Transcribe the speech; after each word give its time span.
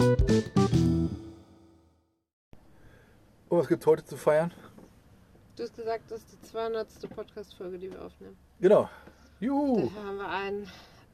Und 0.00 1.10
was 3.50 3.68
gibt 3.68 3.82
es 3.82 3.86
heute 3.86 4.02
zu 4.02 4.16
feiern? 4.16 4.50
Du 5.56 5.62
hast 5.62 5.76
gesagt, 5.76 6.10
das 6.10 6.20
ist 6.20 6.32
die 6.32 6.40
200. 6.40 6.88
Podcast-Folge, 7.14 7.78
die 7.78 7.90
wir 7.90 8.02
aufnehmen. 8.02 8.38
Genau. 8.60 8.88
Juhu. 9.40 9.90
Da 9.94 10.02
haben 10.02 10.16
wir 10.16 10.28
einen 10.28 10.66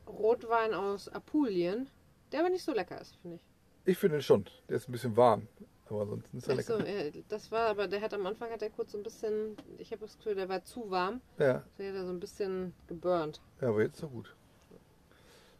Rotwein 0.06 0.72
aus 0.72 1.08
Apulien, 1.08 1.90
der 2.30 2.40
aber 2.40 2.48
nicht 2.50 2.62
so 2.62 2.72
lecker 2.72 3.00
ist, 3.00 3.16
finde 3.16 3.38
ich. 3.38 3.42
Ich 3.90 3.98
finde 3.98 4.22
schon. 4.22 4.44
Der 4.68 4.76
ist 4.76 4.88
ein 4.88 4.92
bisschen 4.92 5.16
warm. 5.16 5.48
Aber 5.88 6.02
ansonsten 6.02 6.36
ist 6.36 6.48
er 6.48 6.56
Ach 6.56 6.62
so, 6.62 6.76
lecker. 6.78 7.04
ja, 7.16 7.22
das 7.28 7.50
war, 7.50 7.66
aber 7.68 7.88
der 7.88 8.00
hat 8.00 8.14
am 8.14 8.24
Anfang 8.24 8.50
hat 8.52 8.62
er 8.62 8.70
kurz 8.70 8.92
so 8.92 8.98
ein 8.98 9.02
bisschen, 9.02 9.56
ich 9.78 9.90
habe 9.90 10.02
das 10.02 10.16
Gefühl, 10.16 10.36
der 10.36 10.48
war 10.48 10.62
zu 10.62 10.90
warm. 10.90 11.20
Ja. 11.38 11.64
Der 11.78 11.88
hat 11.88 11.96
er 11.96 12.04
so 12.04 12.12
ein 12.12 12.20
bisschen 12.20 12.72
geburnt. 12.86 13.40
ja, 13.60 13.68
aber 13.68 13.82
jetzt 13.82 13.96
ist 13.96 14.02
er 14.04 14.08
gut. 14.10 14.36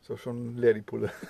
Ist 0.01 0.11
auch 0.13 0.19
schon 0.19 0.57
leer, 0.57 0.75
die 0.75 0.83
Pulle. 0.83 1.11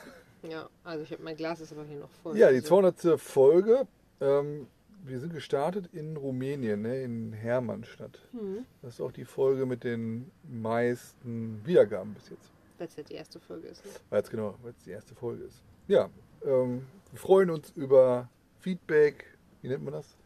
Ja, 0.51 0.69
also 0.85 1.03
ich 1.05 1.11
habe 1.13 1.23
mein 1.23 1.37
Glas 1.37 1.61
ist 1.61 1.73
aber 1.73 1.85
hier 1.85 1.99
noch 1.99 2.11
voll. 2.23 2.37
Ja, 2.37 2.49
die 2.51 2.57
Also, 2.57 2.69
200. 2.69 3.21
Folge. 3.21 3.87
Ähm, 4.21 4.67
wir 5.04 5.21
sind 5.21 5.32
gestartet 5.32 5.89
in 5.93 6.17
Rumänien, 6.17 6.82
ne, 6.82 7.03
in 7.03 7.32
Hermannstadt. 7.32 8.18
Hm, 8.32 8.64
Das 8.82 8.95
ist 8.95 9.01
auch 9.01 9.13
die 9.13 9.25
Folge 9.25 9.64
mit 9.67 9.85
den 9.85 10.31
meisten 10.43 11.61
Wiedergaben 11.64 12.13
bis 12.14 12.31
jetzt. 12.31 12.51
weil 12.79 12.89
es 12.89 12.96
ja 12.96 13.03
die 13.04 13.14
erste 13.14 13.39
Folge 13.39 13.68
ist. 13.68 13.85
Ne? 13.85 13.90
Weil 14.11 14.23
es 14.23 14.31
genau, 14.31 14.54
weil 14.63 14.73
es 14.77 14.85
die 14.85 14.90
erste 14.90 15.14
Folge 15.14 15.45
ist. 15.45 15.63
Ja, 15.87 16.11
ähm, 16.45 16.87
wir 17.13 17.18
freuen 17.21 17.51
uns 17.51 17.71
über 17.76 18.29
Feedback, 18.59 19.25
wie 19.63 19.68
nennt 19.68 19.85
man 19.85 19.93
das? 19.95 20.17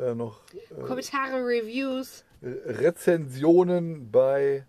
Äh, 0.00 0.14
noch 0.14 0.40
äh, 0.54 0.80
Kommentare, 0.82 1.44
Reviews. 1.44 2.24
Rezensionen 2.42 4.10
bei 4.10 4.64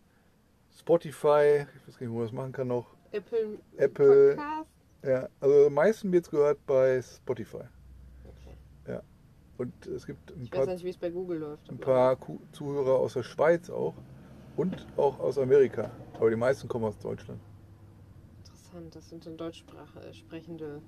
Spotify, 0.77 1.66
ich 1.75 1.88
weiß 1.88 1.98
gar 1.98 2.05
nicht, 2.08 2.12
wo 2.12 2.17
man 2.17 2.25
das 2.25 2.34
machen 2.34 2.52
kann 2.52 2.67
noch. 2.67 2.94
Apple, 3.12 3.58
Apple. 3.77 4.36
Podcast. 4.36 4.70
Ja, 5.05 5.30
also 5.40 5.68
am 5.68 5.73
meisten 5.73 6.12
wird 6.12 6.26
es 6.26 6.32
gehört 6.32 6.66
bei 6.66 7.02
Spotify. 7.02 7.64
Ja. 8.88 9.02
Und 9.58 9.86
es 9.88 10.06
gibt 10.06 10.31
ein 10.31 10.44
Ich 10.44 10.52
weiß 10.52 10.66
paar, 10.66 10.73
nicht, 10.73 10.84
wie 10.84 10.89
es 10.89 10.97
bei 10.97 11.09
Google 11.09 11.39
läuft. 11.39 11.70
ein 11.70 11.78
paar 11.78 12.17
Zuhörer 12.52 12.95
aus 12.95 13.14
der 13.14 13.23
Schweiz 13.23 13.70
auch 13.70 13.94
und 14.58 14.86
auch 14.97 15.20
aus 15.20 15.38
Amerika. 15.38 15.92
Aber 16.20 16.30
die 16.30 16.36
meisten 16.36 16.67
kommen 16.67 16.86
aus 16.86 16.97
Deutschland. 16.97 17.39
Interessant, 18.45 18.95
das 18.95 19.09
sind 19.09 19.25
dann 19.25 19.38
Deutschsprache 19.38 20.00
äh, 20.00 20.14
sprechende 20.14 20.81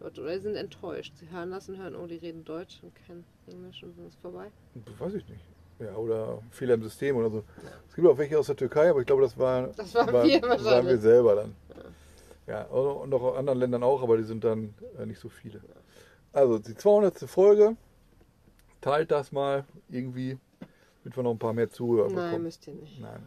Leute. 0.00 0.22
Oder 0.22 0.34
sie 0.34 0.40
sind 0.42 0.56
enttäuscht. 0.56 1.14
Sie 1.16 1.30
hören 1.30 1.50
das 1.50 1.68
und 1.68 1.78
hören, 1.78 1.94
oh, 1.94 2.06
die 2.06 2.16
reden 2.16 2.44
Deutsch 2.44 2.80
und 2.82 2.92
kein 3.06 3.24
Englisch 3.46 3.82
und 3.82 3.96
dann 3.98 4.06
ist 4.06 4.18
vorbei. 4.20 4.50
Das 4.86 4.98
weiß 4.98 5.14
ich 5.14 5.28
nicht. 5.28 5.44
Ja, 5.78 5.94
oder 5.96 6.40
Fehler 6.50 6.74
im 6.74 6.82
System 6.82 7.16
oder 7.16 7.28
so. 7.30 7.44
Es 7.88 7.94
gibt 7.96 8.06
auch 8.06 8.16
welche 8.16 8.38
aus 8.38 8.46
der 8.46 8.56
Türkei, 8.56 8.90
aber 8.90 9.00
ich 9.00 9.06
glaube, 9.06 9.22
das 9.22 9.36
war, 9.36 9.68
Das 9.68 9.94
waren 9.94 10.12
war, 10.12 10.24
wir 10.24 10.40
das 10.40 10.64
waren 10.64 10.86
wir 10.86 10.98
selber 10.98 11.34
dann. 11.34 11.54
Ja, 12.46 12.62
und 12.64 13.10
noch 13.10 13.22
aus 13.22 13.36
anderen 13.36 13.58
Ländern 13.58 13.82
auch, 13.82 14.02
aber 14.02 14.16
die 14.16 14.24
sind 14.24 14.44
dann 14.44 14.74
äh, 14.98 15.06
nicht 15.06 15.20
so 15.20 15.28
viele. 15.28 15.60
Also 16.32 16.58
die 16.58 16.74
200. 16.74 17.18
Folge, 17.20 17.76
teilt 18.80 19.10
das 19.10 19.32
mal 19.32 19.64
irgendwie, 19.88 20.38
damit 21.04 21.16
wir 21.16 21.22
noch 21.22 21.32
ein 21.32 21.38
paar 21.38 21.52
mehr 21.52 21.70
Zuhörer 21.70 22.08
Nein, 22.08 22.16
bekommen. 22.16 22.42
müsst 22.44 22.66
ihr 22.66 22.74
nicht. 22.74 23.00
Nein, 23.00 23.22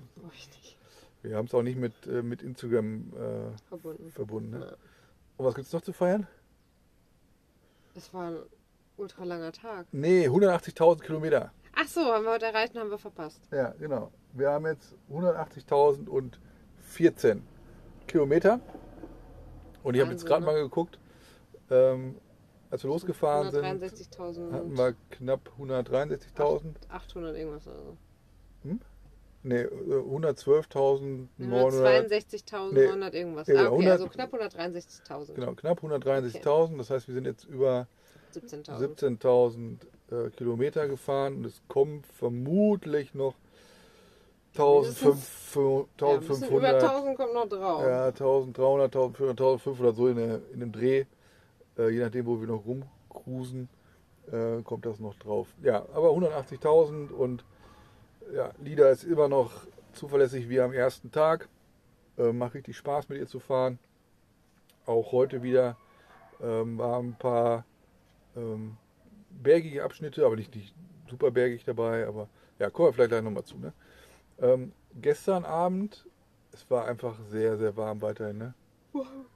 wir 1.21 1.37
haben 1.37 1.45
es 1.45 1.53
auch 1.53 1.63
nicht 1.63 1.77
mit, 1.77 1.93
äh, 2.07 2.21
mit 2.21 2.41
Instagram 2.43 3.11
äh, 3.13 3.57
Verbunden. 3.67 4.11
verbunden. 4.11 4.59
Ne? 4.59 4.65
Ja. 4.65 4.75
Und 5.37 5.45
was 5.45 5.55
gibt 5.55 5.67
es 5.67 5.73
noch 5.73 5.81
zu 5.81 5.93
feiern? 5.93 6.27
Es 7.95 8.13
war 8.13 8.31
ein 8.31 8.37
ultra 8.97 9.23
langer 9.23 9.51
Tag. 9.51 9.87
Nee, 9.91 10.27
180.000 10.27 11.01
Kilometer. 11.01 11.51
Ach 11.73 11.87
so, 11.87 12.01
haben 12.01 12.25
wir 12.25 12.31
heute 12.31 12.45
erreicht 12.45 12.73
und 12.75 12.81
haben 12.81 12.89
wir 12.89 12.97
verpasst. 12.97 13.41
Ja, 13.51 13.73
genau. 13.79 14.11
Wir 14.33 14.49
haben 14.51 14.65
jetzt 14.65 14.95
180.014 15.09 17.39
Kilometer. 18.07 18.59
Und 19.85 19.93
ich 19.93 20.01
habe 20.01 20.11
jetzt 20.11 20.25
gerade 20.25 20.41
ne? 20.41 20.47
mal 20.47 20.59
geguckt, 20.59 20.97
ähm, 21.69 22.15
als 22.71 22.83
wir 22.83 22.89
losgefahren 22.89 23.51
sind, 23.51 23.63
163.000. 23.63 24.51
hatten 24.51 24.75
wir 24.75 24.95
knapp 25.11 25.51
163.000. 25.59 26.73
800 26.89 27.37
irgendwas 27.37 27.67
oder 27.67 27.83
so. 27.83 27.97
Nee, 29.43 29.61
äh, 29.61 29.67
112.900. 29.67 31.27
162.900 31.39 33.13
irgendwas. 33.13 33.47
Ja, 33.47 33.65
ah, 33.65 33.67
okay, 33.67 33.87
100 33.87 33.91
also 33.91 34.07
knapp 34.07 34.33
163.000. 34.33 35.35
Genau, 35.35 35.53
knapp 35.53 35.83
163.000. 35.83 36.77
Das 36.79 36.89
heißt, 36.89 37.07
wir 37.07 37.13
sind 37.13 37.25
jetzt 37.25 37.43
über 37.43 37.87
17.000. 38.33 39.21
17.000 39.21 39.77
äh, 40.09 40.31
Kilometer 40.31 40.87
gefahren 40.87 41.35
und 41.35 41.45
es 41.45 41.61
kommen 41.67 42.03
vermutlich 42.17 43.13
noch 43.13 43.35
1500, 44.57 46.01
Ja, 46.01 46.07
über 46.15 46.33
1500 46.33 46.83
1000 46.83 47.17
kommt 47.17 47.33
noch 47.33 47.49
drauf. 47.49 47.83
Ja, 47.83 48.05
1300, 48.07 48.95
1400, 48.95 49.29
1500, 49.29 49.95
so 49.95 50.07
in, 50.07 50.15
der, 50.15 50.39
in 50.53 50.59
dem 50.61 50.71
Dreh. 50.71 51.05
Äh, 51.77 51.89
je 51.89 51.99
nachdem, 51.99 52.25
wo 52.25 52.39
wir 52.39 52.47
noch 52.47 52.65
rumcruisen, 52.65 53.69
äh, 54.31 54.61
kommt 54.63 54.85
das 54.85 54.99
noch 54.99 55.15
drauf. 55.15 55.47
Ja, 55.61 55.85
aber 55.93 56.09
180.000 56.11 57.11
und 57.11 57.43
ja, 58.33 58.51
Lida 58.63 58.89
ist 58.89 59.03
immer 59.03 59.27
noch 59.27 59.51
zuverlässig 59.93 60.49
wie 60.49 60.59
am 60.59 60.73
ersten 60.73 61.11
Tag. 61.11 61.49
Äh, 62.17 62.31
macht 62.31 62.53
richtig 62.53 62.77
Spaß 62.77 63.09
mit 63.09 63.19
ihr 63.19 63.27
zu 63.27 63.39
fahren. 63.39 63.77
Auch 64.85 65.11
heute 65.11 65.43
wieder 65.43 65.77
ähm, 66.41 66.77
waren 66.77 67.09
ein 67.09 67.15
paar 67.17 67.65
ähm, 68.35 68.77
bergige 69.29 69.83
Abschnitte, 69.83 70.25
aber 70.25 70.35
nicht, 70.35 70.55
nicht 70.55 70.73
super 71.09 71.31
bergig 71.31 71.65
dabei. 71.65 72.07
Aber 72.07 72.29
ja, 72.59 72.69
kommen 72.69 72.89
wir 72.89 72.93
vielleicht 72.93 73.09
gleich 73.09 73.23
nochmal 73.23 73.43
zu. 73.43 73.57
Ne? 73.57 73.73
Ähm, 74.41 74.71
gestern 75.01 75.45
Abend, 75.45 76.05
es 76.51 76.69
war 76.69 76.85
einfach 76.85 77.17
sehr, 77.29 77.57
sehr 77.57 77.75
warm 77.77 78.01
weiterhin. 78.01 78.37
Ne? 78.37 78.53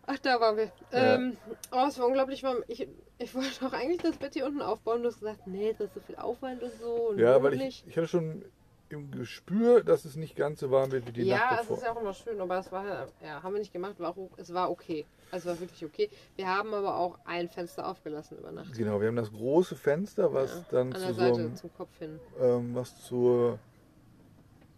Ach, 0.05 0.17
da 0.19 0.39
waren 0.39 0.57
wir. 0.57 0.71
Ja. 0.91 1.15
Ähm, 1.15 1.37
oh, 1.71 1.85
es 1.87 1.99
war 1.99 2.07
unglaublich 2.07 2.43
warm. 2.43 2.57
Ich, 2.67 2.87
ich 3.17 3.35
wollte 3.35 3.65
auch 3.65 3.73
eigentlich 3.73 4.01
das 4.01 4.17
Bett 4.17 4.33
hier 4.33 4.45
unten 4.45 4.61
aufbauen. 4.61 5.01
Du 5.03 5.09
hast 5.09 5.19
gesagt, 5.19 5.45
nee, 5.47 5.73
das 5.77 5.87
ist 5.87 5.95
so 5.95 5.99
viel 6.01 6.15
Aufwand 6.15 6.63
und 6.63 6.71
so. 6.79 7.09
Und 7.09 7.19
Ja, 7.19 7.41
weil 7.43 7.61
ich, 7.61 7.83
ich 7.87 7.97
hatte 7.97 8.07
schon 8.07 8.43
im 8.87 9.11
Gespür, 9.11 9.83
dass 9.83 10.05
es 10.05 10.15
nicht 10.15 10.35
ganz 10.35 10.61
so 10.61 10.71
warm 10.71 10.91
wird 10.91 11.05
wie 11.07 11.11
die 11.11 11.21
ja, 11.23 11.37
Nacht 11.37 11.51
es 11.51 11.57
davor. 11.59 11.77
ist 11.77 11.83
ja 11.83 11.91
auch 11.93 12.01
immer 12.01 12.13
schön, 12.13 12.41
aber 12.41 12.57
es 12.57 12.71
war, 12.71 13.07
ja, 13.23 13.43
haben 13.43 13.53
wir 13.53 13.59
nicht 13.59 13.71
gemacht, 13.71 13.99
war 13.99 14.09
auch, 14.09 14.29
es 14.37 14.51
war 14.51 14.71
okay. 14.71 15.05
Also 15.29 15.49
es 15.49 15.55
war 15.55 15.61
wirklich 15.61 15.85
okay. 15.85 16.09
Wir 16.37 16.47
haben 16.47 16.73
aber 16.73 16.97
auch 16.97 17.19
ein 17.25 17.49
Fenster 17.49 17.87
aufgelassen 17.87 18.39
über 18.39 18.51
Nacht. 18.51 18.73
Genau, 18.75 18.99
wir 18.99 19.09
haben 19.09 19.15
das 19.15 19.31
große 19.31 19.75
Fenster, 19.75 20.33
was 20.33 20.55
Ja, 20.55 20.65
dann 20.71 20.87
An 20.93 20.99
zu 20.99 21.05
der 21.05 21.13
so 21.13 21.19
Seite 21.19 21.39
einem, 21.41 21.55
zum 21.55 21.73
Kopf 21.75 21.99
hin. 21.99 22.19
ähm, 22.41 22.73
was 22.73 23.03
zur 23.03 23.59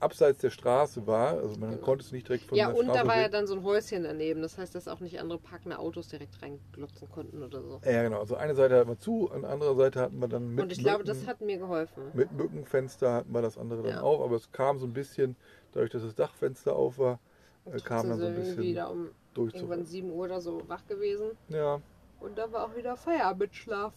abseits 0.01 0.39
der 0.39 0.49
Straße 0.49 1.05
war. 1.07 1.37
Also 1.37 1.55
man 1.57 1.71
Genau. 1.71 1.81
konnte 1.83 2.03
es 2.03 2.11
nicht 2.11 2.27
direkt 2.27 2.45
von 2.45 2.57
Ja, 2.57 2.67
der 2.67 2.75
und 2.75 2.85
Straße 2.85 2.99
da 2.99 3.07
war 3.07 3.15
ja 3.17 3.23
sehen. 3.23 3.31
dann 3.31 3.47
so 3.47 3.55
ein 3.55 3.63
Häuschen 3.63 4.03
daneben. 4.03 4.41
Das 4.41 4.57
heißt, 4.57 4.73
dass 4.75 4.87
auch 4.87 4.99
nicht 4.99 5.19
andere 5.19 5.39
parkende 5.39 5.79
Autos 5.79 6.07
direkt 6.09 6.41
reinglotzen 6.41 7.09
konnten 7.09 7.43
oder 7.43 7.61
so. 7.61 7.81
Ja, 7.85 8.03
genau. 8.03 8.19
Also 8.19 8.35
eine 8.35 8.55
Seite 8.55 8.75
hatten 8.77 8.89
wir 8.89 8.99
zu, 8.99 9.29
an 9.31 9.41
der 9.41 9.51
anderen 9.51 9.77
Seite 9.77 9.99
hatten 10.01 10.19
wir 10.19 10.27
dann 10.27 10.49
mit 10.49 10.63
und 10.63 10.71
ich 10.71 10.79
glaube, 10.79 10.99
Mücken, 11.03 11.07
das 11.07 11.27
hat 11.27 11.41
mir 11.41 11.57
geholfen. 11.57 12.03
mit 12.13 12.31
Mückenfenster 12.31 13.13
hatten 13.13 13.31
wir 13.33 13.41
das 13.41 13.57
andere 13.57 13.83
dann 13.83 13.93
Ja. 13.95 14.01
auf, 14.01 14.21
aber 14.21 14.35
es 14.35 14.51
kam 14.51 14.79
so 14.79 14.85
ein 14.85 14.93
bisschen, 14.93 15.35
dadurch, 15.73 15.91
dass 15.91 16.03
das 16.03 16.15
Dachfenster 16.15 16.75
auf 16.75 16.97
war, 16.97 17.19
Und 17.65 17.75
äh, 17.75 17.79
kam 17.81 18.09
dann 18.09 18.19
so 18.19 18.25
ein 18.25 18.35
bisschen 18.35 18.63
wieder 18.63 18.91
um 18.91 19.09
durch 19.33 19.53
irgendwann 19.55 19.85
7 19.85 20.09
Uhr 20.11 20.25
oder 20.25 20.41
so 20.41 20.61
wach 20.67 20.85
gewesen. 20.87 21.31
Ja, 21.49 21.79
Und 22.19 22.37
dann 22.37 22.51
war 22.51 22.65
auch 22.65 22.75
wieder 22.75 22.95
Feierabendschlaf. 22.97 23.93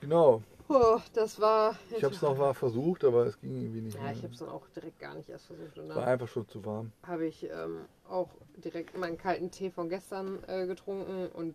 genau. 0.00 0.42
Oh, 0.70 0.98
das 1.14 1.40
war. 1.40 1.74
Ich 1.96 2.04
habe 2.04 2.14
es 2.14 2.20
noch 2.20 2.36
mal 2.36 2.52
versucht, 2.52 3.04
aber 3.04 3.24
es 3.26 3.40
ging 3.40 3.54
irgendwie 3.60 3.80
nicht 3.80 3.96
Ja, 3.96 4.02
mehr. 4.02 4.12
ich 4.12 4.22
habe 4.22 4.32
es 4.34 4.38
dann 4.40 4.50
auch 4.50 4.68
direkt 4.68 4.98
gar 4.98 5.14
nicht 5.14 5.28
erst 5.30 5.46
versucht. 5.46 5.78
Und 5.78 5.88
war 5.88 6.06
einfach 6.06 6.28
schon 6.28 6.46
zu 6.48 6.64
warm. 6.64 6.92
habe 7.04 7.26
ich 7.26 7.44
ähm, 7.44 7.86
auch 8.08 8.28
direkt 8.56 8.96
meinen 8.98 9.16
kalten 9.16 9.50
Tee 9.50 9.70
von 9.70 9.88
gestern 9.88 10.42
äh, 10.46 10.66
getrunken 10.66 11.28
und 11.28 11.54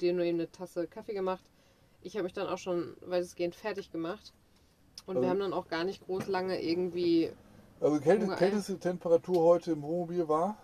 dir 0.00 0.12
nur 0.12 0.24
eben 0.24 0.38
eine 0.38 0.50
Tasse 0.50 0.86
Kaffee 0.86 1.14
gemacht. 1.14 1.42
Ich 2.02 2.14
habe 2.16 2.24
mich 2.24 2.32
dann 2.34 2.46
auch 2.48 2.58
schon 2.58 2.94
weitestgehend 3.06 3.54
fertig 3.54 3.90
gemacht. 3.90 4.34
Und 5.06 5.16
Also- 5.16 5.22
wir 5.22 5.30
haben 5.30 5.40
dann 5.40 5.52
auch 5.54 5.68
gar 5.68 5.84
nicht 5.84 6.04
groß 6.04 6.26
lange 6.26 6.60
irgendwie. 6.62 7.30
Also 7.80 8.00
kälte, 8.00 8.26
kälteste 8.36 8.78
Temperatur 8.78 9.42
heute 9.42 9.72
im 9.72 9.82
Wohnmobil 9.82 10.28
war? 10.28 10.56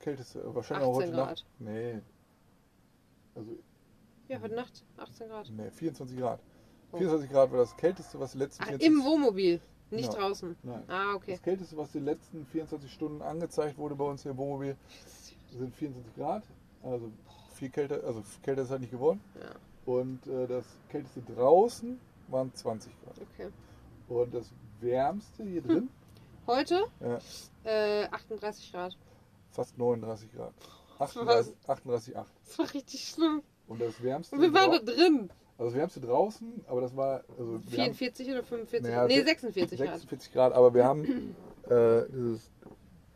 Kälteste, 0.00 0.40
äh, 0.40 0.54
wahrscheinlich 0.54 0.86
auch 0.88 0.96
18 0.98 1.08
heute 1.08 1.16
Grad. 1.16 1.28
Nacht. 1.30 1.46
Nee. 1.60 2.00
Also, 3.36 3.50
Ja, 4.28 4.40
heute 4.40 4.54
Nacht 4.54 4.84
18 4.96 5.28
Grad. 5.28 5.50
nee, 5.56 5.70
24 5.70 6.18
Grad. 6.18 6.40
Oh. 6.92 6.98
24 6.98 7.30
Grad 7.30 7.50
war 7.52 7.58
das 7.58 7.76
kälteste, 7.76 8.18
was 8.20 8.32
die 8.32 8.38
letzten 8.38 8.62
Ach, 8.62 8.68
24 8.68 8.86
im 8.98 9.04
Wohnmobil, 9.04 9.60
nicht 9.90 10.12
Ja. 10.12 10.18
draußen. 10.20 10.56
Nein. 10.62 10.82
Ah, 10.88 11.14
okay. 11.14 11.32
Das 11.32 11.42
kälteste, 11.42 11.76
was 11.76 11.92
die 11.92 11.98
letzten 12.00 12.46
24 12.46 12.92
Stunden 12.92 13.22
angezeigt 13.22 13.78
wurde 13.78 13.94
bei 13.94 14.04
uns 14.04 14.22
hier 14.22 14.32
im 14.32 14.38
Wohnmobil, 14.38 14.76
sind 15.56 15.74
24 15.74 16.14
Grad. 16.16 16.42
Also 16.82 17.10
viel 17.54 17.68
kälter, 17.70 18.02
also 18.04 18.22
kälter 18.42 18.62
ist 18.62 18.70
halt 18.70 18.80
nicht 18.80 18.90
geworden. 18.92 19.20
Ja, 19.40 19.50
Und 19.92 20.26
äh, 20.26 20.46
das 20.46 20.64
kälteste 20.88 21.20
draußen 21.22 22.00
waren 22.28 22.54
20 22.54 22.92
Grad. 23.04 23.14
okay. 23.34 23.50
Und 24.08 24.34
das 24.34 24.50
wärmste 24.80 25.44
hier 25.44 25.62
drin, 25.62 25.88
Heute 26.46 26.84
ja, 27.00 27.18
äh, 27.64 28.06
38 28.08 28.72
Grad. 28.72 28.96
fast 29.52 29.76
39 29.78 30.32
Grad. 30.32 30.52
38, 30.98 31.54
38,8. 31.66 32.24
Das 32.46 32.58
war 32.58 32.74
richtig 32.74 33.08
schlimm. 33.08 33.42
Und 33.68 33.80
das 33.80 34.02
wärmste, 34.02 34.34
Und 34.36 34.42
wir 34.42 34.52
waren 34.52 34.72
da 34.72 34.78
drin. 34.78 35.30
Also 35.60 35.70
das 35.72 35.74
wärmste 35.78 36.00
draußen, 36.00 36.64
aber 36.66 36.80
das 36.80 36.96
war 36.96 37.22
also 37.38 37.60
wir 37.68 37.84
haben 37.84 37.94
44 37.94 38.30
oder 38.30 38.42
45? 38.42 38.82
Naja, 38.90 39.06
nee, 39.06 39.18
se- 39.18 39.24
46 39.24 39.78
Grad. 39.78 39.88
46 39.98 40.32
Grad, 40.32 40.52
aber 40.54 40.72
wir 40.74 40.84
haben 40.84 41.04
äh, 41.68 42.02
dieses 42.10 42.50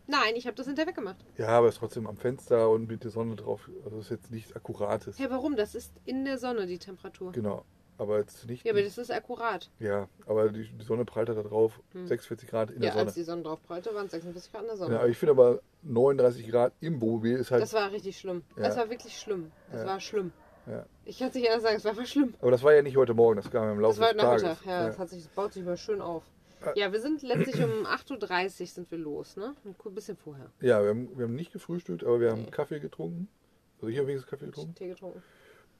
Nein, 0.06 0.36
ich 0.36 0.46
habe 0.46 0.54
das 0.54 0.66
hinterher 0.66 0.90
weggemacht. 0.90 1.16
Ja, 1.38 1.48
aber 1.48 1.68
es 1.68 1.76
ist 1.76 1.80
trotzdem 1.80 2.06
am 2.06 2.18
Fenster 2.18 2.68
und 2.68 2.86
mit 2.88 3.04
der 3.04 3.10
Sonne 3.10 3.36
drauf. 3.36 3.70
Also 3.86 4.00
ist 4.00 4.10
jetzt 4.10 4.30
nichts 4.30 4.54
Akkurates. 4.54 5.16
Ja, 5.18 5.30
warum? 5.30 5.56
Das 5.56 5.74
ist 5.74 5.92
in 6.04 6.26
der 6.26 6.36
Sonne 6.36 6.66
die 6.66 6.76
Temperatur. 6.78 7.32
Genau. 7.32 7.64
Aber 7.96 8.18
jetzt 8.18 8.46
nicht. 8.46 8.66
Ja, 8.66 8.72
aber 8.72 8.82
das 8.82 8.98
ist 8.98 9.10
akkurat. 9.10 9.70
ja, 9.78 10.08
aber 10.26 10.50
die, 10.50 10.68
die 10.68 10.84
Sonne 10.84 11.04
prallt 11.06 11.28
halt 11.28 11.38
da 11.38 11.42
drauf. 11.44 11.80
Hm. 11.92 12.06
46 12.06 12.50
Grad 12.50 12.70
in 12.70 12.76
Ja, 12.76 12.80
der 12.82 12.92
Sonne. 12.92 13.04
als 13.06 13.14
die 13.14 13.22
Sonne 13.22 13.42
drauf 13.44 13.62
prallte, 13.62 13.94
waren 13.94 14.04
es 14.06 14.10
46 14.12 14.52
Grad 14.52 14.62
in 14.62 14.68
der 14.68 14.76
Sonne. 14.76 14.94
Ja, 14.94 15.00
aber 15.00 15.08
ich 15.08 15.16
finde 15.16 15.30
aber 15.30 15.60
39 15.84 16.50
Grad 16.50 16.72
im 16.80 17.00
Wohnmobil 17.00 17.36
ist 17.36 17.50
halt. 17.50 17.62
Das 17.62 17.72
war 17.72 17.90
richtig 17.92 18.18
schlimm. 18.18 18.42
Ja. 18.56 18.64
Das 18.64 18.76
war 18.76 18.90
wirklich 18.90 19.16
schlimm. 19.18 19.52
Das 19.70 19.82
Ja. 19.82 19.86
war 19.86 20.00
schlimm. 20.00 20.32
Ja. 20.66 20.86
Ich 21.04 21.18
kann 21.18 21.28
es 21.28 21.34
nicht 21.34 21.46
anders 21.48 21.62
sagen, 21.62 21.76
es 21.76 21.84
war 21.84 21.90
einfach 21.92 22.06
schlimm. 22.06 22.34
aber 22.40 22.50
das 22.50 22.62
war 22.62 22.72
ja 22.74 22.82
nicht 22.82 22.96
heute 22.96 23.12
Morgen, 23.14 23.36
das 23.36 23.50
kam 23.50 23.70
im 23.70 23.80
Laufe 23.80 24.00
Das 24.00 24.00
war 24.00 24.08
heute 24.08 24.16
des 24.16 24.24
Tages. 24.24 24.42
Nachmittag, 24.42 24.66
ja, 24.66 24.86
Das, 24.86 24.98
hat 24.98 25.08
sich, 25.10 25.22
das 25.24 25.32
baut 25.32 25.52
sich 25.52 25.64
mal 25.64 25.76
schön 25.76 26.00
auf. 26.00 26.22
Äh. 26.64 26.78
Ja, 26.80 26.92
wir 26.92 27.00
sind 27.00 27.22
letztlich 27.22 27.62
um 27.62 27.84
8.30 27.86 28.60
Uhr 28.62 28.66
sind 28.68 28.90
wir 28.90 28.98
los, 28.98 29.36
ne? 29.36 29.54
Ein 29.64 29.94
bisschen 29.94 30.16
vorher. 30.16 30.50
Ja, 30.60 30.82
wir 30.82 30.88
haben, 30.90 31.10
wir 31.18 31.24
haben 31.26 31.34
nicht 31.34 31.52
gefrühstückt, 31.52 32.02
aber 32.04 32.20
wir 32.20 32.30
haben 32.30 32.42
Nee. 32.44 32.50
Kaffee 32.50 32.80
getrunken. 32.80 33.28
Also 33.76 33.88
ich 33.88 33.98
habe 33.98 34.06
wenigstens 34.08 34.30
Kaffee 34.30 34.46
getrunken. 34.46 34.74
Tee 34.74 34.88
getrunken. 34.88 35.22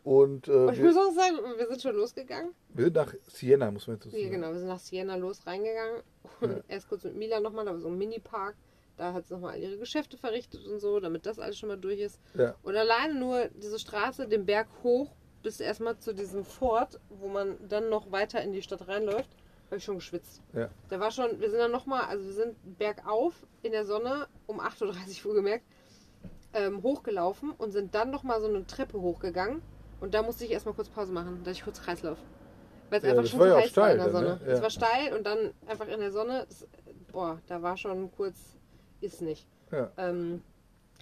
Und 0.03 0.49
äh, 0.49 0.51
Und 0.53 0.75
ich 0.75 0.81
muss 0.83 0.97
auch 0.99 1.13
sagen, 1.13 1.39
wir 1.57 1.67
sind 1.67 1.81
schon 1.81 1.97
losgegangen. 1.97 2.51
wir 2.75 2.85
sind 2.85 2.97
nach 2.97 3.15
Siena, 3.27 3.71
muss 3.71 3.87
man 3.87 3.97
jetzt 3.97 4.05
so 4.05 4.11
Ja, 4.11 4.25
sagen. 4.25 4.31
genau, 4.33 4.53
wir 4.53 4.59
sind 4.59 4.69
nach 4.69 4.79
Siena 4.79 5.17
los 5.17 5.47
reingegangen. 5.47 6.03
Und 6.43 6.51
Ja. 6.51 6.61
erst 6.69 6.89
kurz 6.91 7.05
mit 7.05 7.17
Mila 7.17 7.41
nochmal, 7.41 7.65
da 7.65 7.73
war 7.73 7.81
so 7.81 7.89
ein 7.89 7.97
Mini-Park. 7.97 8.55
Da 8.97 9.13
hat 9.13 9.27
sie 9.27 9.35
nochmal 9.35 9.59
ihre 9.59 9.77
Geschäfte 9.77 10.17
verrichtet 10.17 10.67
und 10.67 10.79
so, 10.79 11.01
damit 11.01 11.27
das 11.27 11.39
alles 11.39 11.59
schon 11.59 11.69
mal 11.69 11.77
durch 11.79 11.99
ist. 12.01 12.21
Ja. 12.35 12.55
Und 12.63 12.77
alleine 12.77 13.15
nur 13.15 13.49
diese 13.55 13.79
Straße, 13.79 14.29
den 14.29 14.47
Berg 14.47 14.69
hoch, 14.83 15.11
bis 15.43 15.61
erstmal 15.61 15.99
zu 15.99 16.15
diesem 16.15 16.45
Fort, 16.45 17.01
wo 17.09 17.29
man 17.29 17.57
dann 17.69 17.91
noch 17.91 18.11
weiter 18.13 18.41
in 18.43 18.53
die 18.53 18.63
Stadt 18.63 18.87
reinläuft, 18.89 19.29
habe 19.67 19.77
ich 19.77 19.85
schon 19.85 19.97
geschwitzt. 19.97 20.41
Ja. 20.53 20.69
Da 20.89 21.01
war 21.01 21.11
schon, 21.11 21.41
wir 21.41 21.51
sind 21.51 21.59
dann 21.59 21.73
nochmal, 21.73 22.03
also 22.03 22.25
wir 22.25 22.33
sind 22.33 22.55
bergauf 22.79 23.35
in 23.63 23.73
der 23.73 23.85
Sonne 23.85 24.27
um 24.47 24.61
8.30 24.61 25.19
Uhr 25.25 25.31
wohlgemerkt, 25.31 25.65
ähm, 26.53 26.83
hochgelaufen 26.83 27.51
und 27.51 27.73
sind 27.73 27.95
dann 27.95 28.11
nochmal 28.11 28.41
so 28.41 28.47
eine 28.47 28.67
Treppe 28.67 29.01
hochgegangen. 29.01 29.61
Und 30.01 30.15
da 30.15 30.23
musste 30.23 30.45
ich 30.45 30.51
erstmal 30.53 30.75
kurz 30.75 30.89
Pause 30.89 31.13
machen, 31.13 31.41
da 31.45 31.51
ich 31.51 31.65
kurz 31.65 31.81
Kreislauf. 31.83 32.19
Weil 32.91 32.99
es 32.99 33.05
Ja, 33.05 33.11
einfach 33.11 33.27
schon 33.27 33.41
war 33.41 33.49
so 33.49 33.55
ja 33.55 33.61
heiß 33.61 33.77
war 33.77 33.85
steil 33.85 33.93
in 33.93 33.97
der 33.99 34.07
dann, 34.07 34.13
Sonne. 34.13 34.29
ne? 34.37 34.41
Ja. 34.47 34.53
Es 34.53 34.63
war 34.63 34.71
steil 34.71 35.15
und 35.17 35.27
dann 35.27 35.55
einfach 35.67 35.89
in 35.89 36.01
der 36.01 36.13
Sonne. 36.13 36.45
Das, 36.49 36.67
boah, 37.11 37.41
da 37.49 37.63
war 37.63 37.77
schon 37.77 38.13
kurz, 38.13 38.57
ist 39.01 39.23
nicht. 39.23 39.47
Ja. 39.71 39.91
Ähm, 39.97 40.43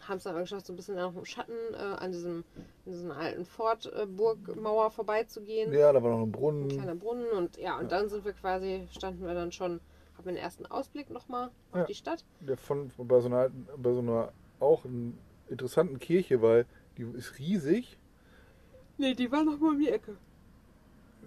haben 0.08 0.16
es 0.16 0.24
dann 0.24 0.36
geschafft, 0.36 0.66
so 0.66 0.72
ein 0.72 0.76
bisschen 0.76 0.98
auch 0.98 1.14
im 1.14 1.24
Schatten 1.24 1.52
äh, 1.74 1.76
an 1.76 2.10
diesem 2.10 2.44
an 2.86 2.92
dieser 2.92 3.16
alten 3.16 3.44
Fort-Burgmauer 3.44 4.90
vorbeizugehen. 4.90 5.72
ja, 5.72 5.92
da 5.92 6.02
war 6.02 6.10
noch 6.10 6.18
ein 6.18 6.24
Ein 6.24 6.32
Brunnen. 6.32 6.68
kleiner 6.68 6.94
Brunnen 6.96 7.30
und 7.30 7.56
ja, 7.56 7.76
und 7.78 7.84
Ja. 7.84 7.88
dann 7.98 8.08
sind 8.08 8.24
wir 8.24 8.32
quasi, 8.32 8.88
standen 8.90 9.24
wir 9.24 9.34
dann 9.34 9.52
schon, 9.52 9.80
haben 10.16 10.24
den 10.26 10.36
ersten 10.36 10.66
Ausblick 10.66 11.10
nochmal 11.10 11.50
auf 11.70 11.78
Ja. 11.80 11.84
die 11.84 11.94
Stadt. 11.94 12.24
Der 12.40 12.56
von, 12.56 12.90
von 12.90 13.06
bei, 13.06 13.20
so 13.20 13.26
einer, 13.28 13.36
alten- 13.38 13.66
bei 13.76 13.92
so 13.92 14.00
einer 14.00 14.32
auch 14.58 14.84
einen 14.84 15.16
interessanten 15.48 15.98
Kirche, 16.00 16.42
weil 16.42 16.66
die 16.98 17.02
ist 17.02 17.38
riesig. 17.38 17.96
Nee, 18.98 19.14
die 19.14 19.30
war 19.30 19.44
nochmal 19.44 19.70
um 19.70 19.78
die 19.78 19.88
Ecke. 19.88 20.16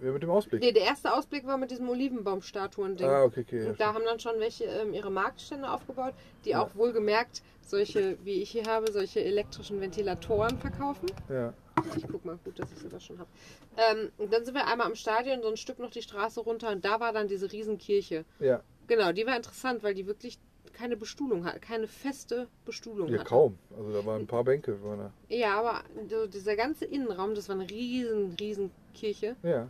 Ja, 0.02 0.12
mit 0.12 0.22
dem 0.22 0.30
Ausblick. 0.30 0.60
Nee, 0.62 0.72
der 0.72 0.82
erste 0.84 1.12
Ausblick 1.14 1.46
war 1.46 1.56
mit 1.56 1.70
diesem 1.70 1.88
Olivenbaumstatuen-Ding. 1.88 3.06
ah, 3.08 3.24
okay, 3.24 3.40
okay. 3.46 3.62
Ja, 3.64 3.70
Und 3.70 3.80
da 3.80 3.94
haben 3.94 4.04
dann 4.04 4.20
schon 4.20 4.38
welche 4.38 4.64
ähm, 4.64 4.92
ihre 4.92 5.10
Marktstände 5.10 5.70
aufgebaut, 5.70 6.12
die 6.44 6.50
Ja. 6.50 6.62
auch 6.62 6.74
wohlgemerkt 6.74 7.42
solche, 7.62 8.16
wie 8.24 8.42
ich 8.42 8.50
hier 8.50 8.64
habe, 8.66 8.92
solche 8.92 9.24
elektrischen 9.24 9.80
Ventilatoren 9.80 10.58
verkaufen. 10.58 11.06
ja. 11.28 11.52
Ich 11.94 12.06
guck 12.10 12.24
mal, 12.24 12.38
gut, 12.42 12.58
dass 12.58 12.72
ich 12.72 12.78
sowas 12.78 13.04
schon 13.04 13.18
habe. 13.18 13.28
Ähm, 13.76 14.10
und 14.16 14.32
dann 14.32 14.44
sind 14.46 14.54
wir 14.54 14.66
einmal 14.66 14.86
am 14.86 14.94
Stadion, 14.94 15.42
so 15.42 15.48
ein 15.48 15.58
Stück 15.58 15.78
noch 15.78 15.90
die 15.90 16.00
Straße 16.02 16.40
runter 16.40 16.70
und 16.70 16.84
da 16.84 17.00
war 17.00 17.12
dann 17.12 17.28
diese 17.28 17.50
Riesenkirche. 17.52 18.24
ja. 18.40 18.62
Genau, 18.88 19.10
die 19.12 19.26
war 19.26 19.36
interessant, 19.36 19.82
weil 19.82 19.94
die 19.94 20.06
wirklich 20.06 20.38
keine 20.72 20.96
Bestuhlung 20.96 21.44
hat, 21.44 21.60
keine 21.60 21.88
feste 21.88 22.46
Bestuhlung 22.64 23.08
Ja, 23.08 23.18
hatte. 23.18 23.28
kaum. 23.28 23.58
Also 23.76 23.92
da 23.92 24.06
waren 24.06 24.22
ein 24.22 24.26
paar 24.28 24.44
Bänke. 24.44 24.80
Waren. 24.84 25.12
Ja, 25.28 25.58
aber 25.58 25.82
dieser 26.28 26.54
ganze 26.54 26.84
Innenraum, 26.84 27.34
das 27.34 27.48
war 27.48 27.56
eine 27.56 27.68
riesen, 27.68 28.36
riesen 28.38 28.70
Kirche. 28.94 29.34
Ja, 29.42 29.68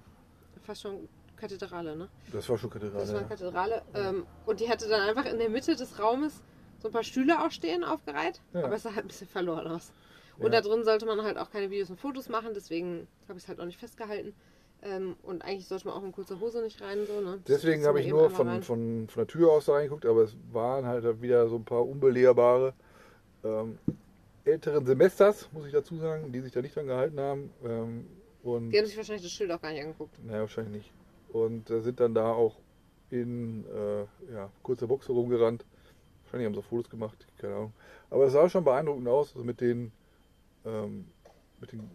Fast 0.66 0.82
schon 0.82 1.08
Kathedrale, 1.36 1.96
ne? 1.96 2.08
das 2.32 2.48
war 2.48 2.58
schon 2.58 2.70
Kathedrale. 2.70 3.00
Das 3.00 3.12
war 3.12 3.20
eine 3.20 3.28
ja. 3.28 3.36
Kathedrale. 3.36 3.82
Ähm, 3.94 4.26
und 4.46 4.60
die 4.60 4.68
hatte 4.68 4.88
dann 4.88 5.00
einfach 5.08 5.24
in 5.30 5.38
der 5.38 5.48
Mitte 5.48 5.76
des 5.76 5.98
Raumes 5.98 6.42
so 6.78 6.88
ein 6.88 6.92
paar 6.92 7.04
Stühle 7.04 7.44
auch 7.44 7.50
stehen, 7.50 7.84
aufgereiht. 7.84 8.40
Ja. 8.52 8.64
Aber 8.64 8.74
es 8.74 8.82
sah 8.82 8.94
halt 8.94 9.04
ein 9.04 9.08
bisschen 9.08 9.28
verloren 9.28 9.66
aus. 9.66 9.92
Und 10.38 10.52
Ja. 10.52 10.60
da 10.60 10.68
drin 10.68 10.84
sollte 10.84 11.06
man 11.06 11.22
halt 11.22 11.38
auch 11.38 11.50
keine 11.50 11.70
Videos 11.70 11.90
und 11.90 12.00
Fotos 12.00 12.28
machen, 12.28 12.52
deswegen 12.54 13.06
habe 13.28 13.38
ich 13.38 13.44
es 13.44 13.48
halt 13.48 13.60
auch 13.60 13.64
nicht 13.64 13.78
festgehalten. 13.78 14.34
Ähm, 14.82 15.16
und 15.22 15.42
eigentlich 15.42 15.66
sollte 15.66 15.86
man 15.86 15.96
auch 15.96 16.04
in 16.04 16.12
kurzer 16.12 16.38
Hose 16.38 16.62
nicht 16.62 16.82
rein, 16.82 16.98
so, 17.06 17.20
ne? 17.20 17.38
Deswegen 17.48 17.86
habe 17.86 18.00
ich 18.00 18.08
nur 18.08 18.28
von, 18.30 18.62
von, 18.62 19.08
von 19.08 19.20
der 19.20 19.26
Tür 19.26 19.50
aus 19.50 19.64
da 19.64 19.72
reingeguckt, 19.72 20.04
aber 20.04 20.22
es 20.22 20.36
waren 20.52 20.84
halt 20.84 21.22
wieder 21.22 21.48
so 21.48 21.56
ein 21.56 21.64
paar 21.64 21.86
unbelehrbare 21.86 22.74
ähm, 23.42 23.78
älteren 24.44 24.84
Semesters, 24.84 25.48
muss 25.52 25.66
ich 25.66 25.72
dazu 25.72 25.96
sagen, 25.96 26.30
die 26.30 26.40
sich 26.40 26.52
da 26.52 26.60
nicht 26.60 26.76
dran 26.76 26.86
gehalten 26.86 27.18
haben. 27.18 27.50
Und 28.46 28.70
Die 28.70 28.78
haben 28.78 28.86
sich 28.86 28.96
wahrscheinlich 28.96 29.22
das 29.22 29.32
Schild 29.32 29.50
auch 29.50 29.60
gar 29.60 29.72
nicht 29.72 29.82
angeguckt. 29.82 30.24
naja, 30.24 30.40
wahrscheinlich 30.40 30.84
nicht. 30.84 30.92
Und 31.32 31.70
äh, 31.70 31.80
sind 31.80 32.00
dann 32.00 32.14
da 32.14 32.32
auch 32.32 32.56
in 33.10 33.64
äh, 33.66 34.32
ja, 34.32 34.50
kurzer 34.62 34.86
Boxe 34.86 35.12
rumgerannt. 35.12 35.64
Wahrscheinlich 36.24 36.46
haben 36.46 36.54
sie 36.54 36.60
auch 36.60 36.64
Fotos 36.64 36.90
gemacht, 36.90 37.26
keine 37.38 37.54
Ahnung. 37.54 37.72
Aber 38.10 38.26
es 38.26 38.32
sah 38.32 38.48
schon 38.48 38.64
beeindruckend 38.64 39.08
aus, 39.08 39.32
also 39.34 39.44
mit 39.44 39.60
den, 39.60 39.92
ähm, 40.64 41.06
mit 41.60 41.72
den 41.72 41.88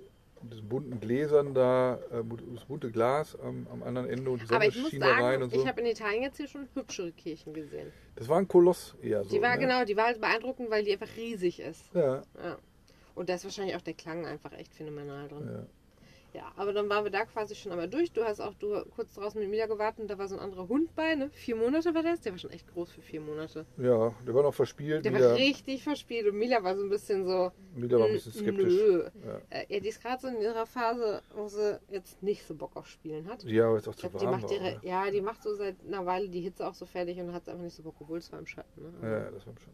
diesen 0.49 0.67
bunten 0.67 0.99
Gläsern 0.99 1.53
da, 1.53 1.99
äh, 2.11 2.23
das 2.55 2.65
bunte 2.65 2.91
Glas 2.91 3.37
am, 3.39 3.67
am 3.71 3.83
anderen 3.83 4.09
Ende 4.09 4.31
und 4.31 4.39
die 4.41 4.45
Aber 4.45 4.55
Sonne 4.55 4.67
ich 4.67 4.81
muss 4.81 4.89
schien 4.89 4.99
da 4.99 5.11
rein 5.11 5.21
sagen, 5.21 5.43
und 5.43 5.53
so. 5.53 5.61
ich 5.61 5.67
habe 5.67 5.81
in 5.81 5.87
Italien 5.87 6.23
jetzt 6.23 6.37
hier 6.37 6.47
schon 6.47 6.67
hübschere 6.73 7.11
Kirchen 7.11 7.53
gesehen. 7.53 7.91
Das 8.15 8.27
war 8.27 8.37
ein 8.37 8.47
Koloss 8.47 8.95
eher 9.01 9.23
so. 9.23 9.29
die 9.29 9.41
war 9.41 9.55
ne? 9.55 9.61
genau, 9.61 9.85
die 9.85 9.95
war 9.95 10.05
halt 10.05 10.19
beeindruckend, 10.19 10.69
weil 10.71 10.83
die 10.83 10.93
einfach 10.93 11.15
riesig 11.15 11.59
ist. 11.59 11.93
Ja, 11.93 12.23
Ja. 12.43 12.57
Und 13.13 13.29
da 13.29 13.35
ist 13.35 13.43
wahrscheinlich 13.43 13.75
auch 13.75 13.81
der 13.81 13.93
Klang 13.93 14.25
einfach 14.25 14.53
echt 14.53 14.73
phänomenal 14.73 15.27
drin. 15.27 15.49
ja. 15.51 15.65
Ja, 16.33 16.51
aber 16.55 16.71
dann 16.71 16.87
waren 16.89 17.03
wir 17.03 17.11
da 17.11 17.25
quasi 17.25 17.55
schon 17.55 17.71
einmal 17.73 17.89
durch. 17.89 18.11
Du 18.13 18.23
hast 18.23 18.39
auch 18.39 18.53
du 18.53 18.83
kurz 18.95 19.13
draußen 19.15 19.39
mit 19.39 19.49
Mila 19.49 19.65
gewartet 19.65 19.99
und 20.01 20.07
da 20.09 20.17
war 20.17 20.27
so 20.29 20.35
ein 20.35 20.41
anderer 20.41 20.67
Hund 20.69 20.95
bei, 20.95 21.13
ne? 21.15 21.29
Vier 21.31 21.57
Monate 21.57 21.93
war 21.93 22.03
das? 22.03 22.21
Der 22.21 22.31
war 22.31 22.39
schon 22.39 22.51
echt 22.51 22.71
groß 22.73 22.89
für 22.91 23.01
vier 23.01 23.19
Monate. 23.19 23.65
ja, 23.77 24.13
der 24.25 24.33
war 24.33 24.43
noch 24.43 24.53
verspielt. 24.53 25.03
Der 25.03 25.11
Mila, 25.11 25.29
war 25.31 25.35
richtig 25.35 25.83
verspielt 25.83 26.27
und 26.27 26.37
Mila 26.37 26.63
war 26.63 26.75
so 26.75 26.83
ein 26.83 26.89
bisschen 26.89 27.25
so. 27.25 27.51
Mila 27.75 27.99
war 27.99 28.05
ein 28.07 28.13
bisschen 28.13 28.33
"N- 28.33 28.39
skeptisch. 28.39 28.73
Nö. 28.73 29.09
Ja. 29.25 29.41
Äh, 29.49 29.65
ja, 29.73 29.79
die 29.81 29.89
ist 29.89 30.01
gerade 30.01 30.21
so 30.21 30.27
in 30.29 30.41
ihrer 30.41 30.65
Phase, 30.65 31.21
wo 31.35 31.47
sie 31.49 31.79
jetzt 31.89 32.23
nicht 32.23 32.45
so 32.47 32.55
Bock 32.55 32.75
auf 32.75 32.87
Spielen 32.87 33.27
hat. 33.27 33.43
Ja, 33.43 33.67
aber 33.67 33.75
jetzt 33.75 33.87
auch 33.89 33.95
zu 33.95 34.07
glaub, 34.07 34.19
die 34.19 34.25
warm 34.25 34.35
macht 34.39 34.43
war. 34.45 34.51
ihre, 34.53 34.63
ne? 34.63 34.79
ja, 34.83 35.11
die 35.11 35.21
macht 35.21 35.43
so 35.43 35.53
seit 35.55 35.75
einer 35.85 36.05
Weile 36.05 36.29
die 36.29 36.41
Hitze 36.41 36.65
auch 36.65 36.73
so 36.75 36.85
fertig 36.85 37.19
und 37.19 37.33
hat 37.33 37.47
einfach 37.49 37.63
nicht 37.63 37.75
so 37.75 37.83
Bock, 37.83 37.95
obwohl 37.99 38.19
es 38.19 38.31
war 38.31 38.39
im 38.39 38.47
Schatten. 38.47 38.81
Ne? 38.81 38.93
Ja, 39.01 39.19
das 39.31 39.45
war 39.45 39.53
schon. 39.61 39.73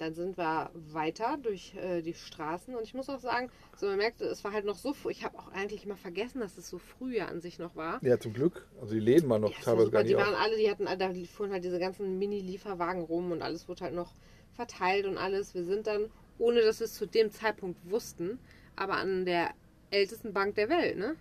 Dann 0.00 0.14
sind 0.14 0.38
wir 0.38 0.70
weiter 0.74 1.36
durch 1.42 1.74
äh, 1.74 2.00
die 2.00 2.14
Straßen 2.14 2.74
und 2.74 2.84
ich 2.84 2.94
muss 2.94 3.10
auch 3.10 3.18
sagen, 3.18 3.50
so 3.76 3.84
man 3.86 3.98
merkte, 3.98 4.24
es 4.24 4.42
war 4.44 4.52
halt 4.52 4.64
noch 4.64 4.78
so 4.78 4.94
früh. 4.94 5.10
Ich 5.10 5.24
habe 5.24 5.38
auch 5.38 5.52
eigentlich 5.52 5.84
mal 5.84 5.94
vergessen, 5.96 6.40
dass 6.40 6.56
es 6.56 6.70
so 6.70 6.78
früh 6.78 7.18
ja 7.18 7.26
an 7.26 7.42
sich 7.42 7.58
noch 7.58 7.76
war. 7.76 8.02
Ja, 8.02 8.18
zum 8.18 8.32
Glück. 8.32 8.66
Also 8.80 8.94
die 8.94 9.00
Läden 9.00 9.28
waren 9.28 9.42
noch 9.42 9.50
Ja, 9.52 9.58
teilweise 9.62 9.84
super. 9.84 9.98
gar 9.98 10.02
nicht 10.04 10.12
Die 10.12 10.16
waren 10.16 10.34
auf. 10.34 10.40
alle, 10.40 10.56
die 10.56 10.70
hatten, 10.70 10.86
da 10.86 11.12
fuhren 11.30 11.52
halt 11.52 11.64
diese 11.64 11.78
ganzen 11.78 12.18
Mini-Lieferwagen 12.18 13.02
rum 13.02 13.30
und 13.30 13.42
alles 13.42 13.68
wurde 13.68 13.84
halt 13.84 13.94
noch 13.94 14.14
verteilt 14.54 15.04
und 15.04 15.18
alles. 15.18 15.54
Wir 15.54 15.64
sind 15.64 15.86
dann, 15.86 16.08
ohne 16.38 16.62
dass 16.62 16.80
wir 16.80 16.86
es 16.86 16.94
zu 16.94 17.04
dem 17.04 17.30
Zeitpunkt 17.30 17.78
wussten, 17.90 18.38
aber 18.76 18.94
an 18.94 19.26
der 19.26 19.50
ältesten 19.90 20.32
Bank 20.32 20.54
der 20.54 20.70
Welt, 20.70 20.96
ne? 20.96 21.14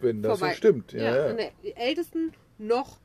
Wenn 0.00 0.22
das 0.22 0.38
vorbei. 0.38 0.52
so 0.52 0.56
stimmt. 0.56 0.92
Ja, 0.94 1.16
ja. 1.16 1.26
an 1.26 1.36
der 1.36 1.52
ältesten 1.76 2.32
noch 2.56 2.98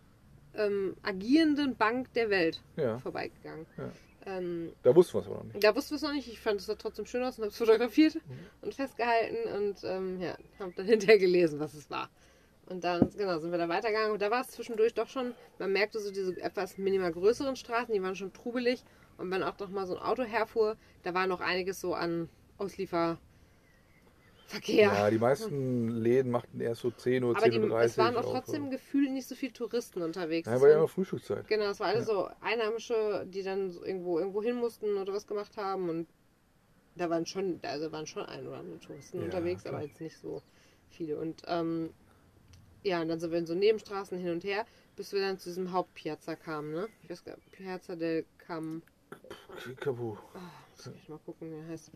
ähm, 0.54 0.96
agierenden 1.04 1.76
Bank 1.76 2.14
der 2.14 2.30
Welt 2.30 2.62
ja. 2.78 2.98
vorbeigegangen. 3.00 3.66
Ja. 3.78 3.92
Ähm, 4.26 4.74
Da 4.84 4.96
wussten 4.96 5.14
wir 5.16 5.22
es 5.22 5.28
aber 5.28 5.38
noch 5.38 5.44
nicht. 5.46 5.64
da 5.64 5.76
wussten 5.76 5.92
wir 5.92 5.96
es 5.98 6.02
noch 6.02 6.14
nicht. 6.14 6.28
Ich 6.28 6.40
fand 6.40 6.60
es 6.60 6.68
trotzdem 6.78 7.06
schön 7.06 7.24
aus 7.24 7.38
und 7.38 7.44
habe 7.46 7.52
es 7.52 7.58
fotografiert 7.58 8.16
Mhm. 8.16 8.22
und 8.62 8.76
festgehalten 8.76 9.38
und 9.56 9.78
ähm, 9.84 10.20
ja, 10.22 10.36
habe 10.60 10.74
dann 10.76 10.86
hinterher 10.88 11.18
gelesen, 11.18 11.60
was 11.60 11.74
es 11.74 11.90
war. 11.90 12.10
Und 12.68 12.84
dann, 12.84 13.10
genau, 13.18 13.40
sind 13.40 13.52
wir 13.52 13.58
da 13.58 13.68
weitergegangen. 13.68 14.12
Und 14.12 14.22
da 14.22 14.30
war 14.30 14.42
es 14.42 14.50
zwischendurch 14.50 14.94
doch 14.94 15.08
schon, 15.08 15.34
man 15.58 15.72
merkte 15.74 16.00
so 16.00 16.12
diese 16.12 16.40
etwas 16.42 16.78
minimal 16.78 17.12
größeren 17.12 17.56
Straßen, 17.56 17.94
die 17.94 18.02
waren 18.04 18.16
schon 18.16 18.32
trubelig. 18.34 18.84
Und 19.18 19.32
wenn 19.32 19.42
auch 19.42 19.56
doch 19.58 19.70
mal 19.70 19.88
so 19.88 19.96
ein 19.98 20.02
Auto 20.04 20.24
herfuhr, 20.24 20.78
da 21.04 21.14
war 21.14 21.26
noch 21.26 21.42
einiges 21.42 21.82
so 21.82 21.94
an 21.96 22.30
Auslieferverkehr. 24.50 24.92
Ja, 24.94 25.10
die 25.10 25.18
meisten 25.18 25.90
Läden 25.90 26.32
machten 26.32 26.60
erst 26.60 26.82
so 26.82 26.92
10 26.92 27.24
Uhr, 27.24 27.36
Aber 27.36 27.42
10 27.42 27.52
die, 27.54 27.60
Uhr 27.60 27.70
30 27.70 27.92
es 27.92 27.98
waren 27.98 28.16
auch 28.18 28.26
auf. 28.26 28.32
trotzdem 28.34 28.70
gefühlt 28.72 29.12
nicht 29.12 29.28
so 29.28 29.36
viele 29.36 29.54
Touristen 29.54 30.02
unterwegs. 30.02 30.48
Ja, 30.48 30.56
Es 30.56 30.62
war 30.62 30.70
ja 30.70 30.80
noch 30.80 30.90
Frühstückszeit. 30.90 31.48
Genau, 31.48 31.66
es 31.66 31.80
war 31.80 31.88
alles 31.88 32.08
so 32.08 32.30
Einheimische, 32.42 33.26
die 33.28 33.44
dann 33.44 33.72
so 33.72 33.84
irgendwo 33.84 34.20
irgendwo 34.20 34.42
hin 34.42 34.56
mussten 34.56 34.98
oder 34.98 35.14
was 35.14 35.28
gemacht 35.28 35.58
haben 35.58 35.90
und 35.90 36.08
da 36.96 37.10
waren 37.10 37.26
schon, 37.26 37.60
also 37.62 37.92
waren 37.92 38.08
schon 38.08 38.26
ein 38.26 38.46
oder 38.46 38.58
andere 38.58 38.80
Touristen 38.80 39.20
Ja, 39.20 39.26
unterwegs, 39.26 39.62
klar. 39.64 39.76
aber 39.76 39.84
jetzt 39.86 40.02
nicht 40.02 40.18
so 40.18 40.42
viele. 40.90 41.18
Und 41.18 41.44
ähm, 41.48 41.92
ja, 42.84 43.02
und 43.02 43.10
dann 43.10 43.20
sind 43.20 43.32
wir 43.32 43.40
in 43.40 43.46
so 43.46 43.56
Nebenstraßen 43.56 44.18
hin 44.18 44.32
und 44.32 44.44
her, 44.44 44.66
bis 44.96 45.14
wir 45.14 45.22
dann 45.22 45.38
zu 45.38 45.50
diesem 45.50 45.72
Hauptpiazza 45.72 46.36
kamen, 46.36 46.72
ne? 46.74 46.88
Ich 47.04 47.10
weiß 47.10 47.24
gar 47.24 47.36
nicht, 47.36 47.52
Piazza 47.52 47.96
del 47.96 48.26
Cam. 48.38 48.82
Kapu. 49.80 50.16
Oh, 50.34 50.40
muss 50.76 50.96
ich 50.96 51.10
mal 51.10 51.20
gucken, 51.26 51.52
wie 51.52 51.56
er 51.58 51.68
heißt. 51.68 51.92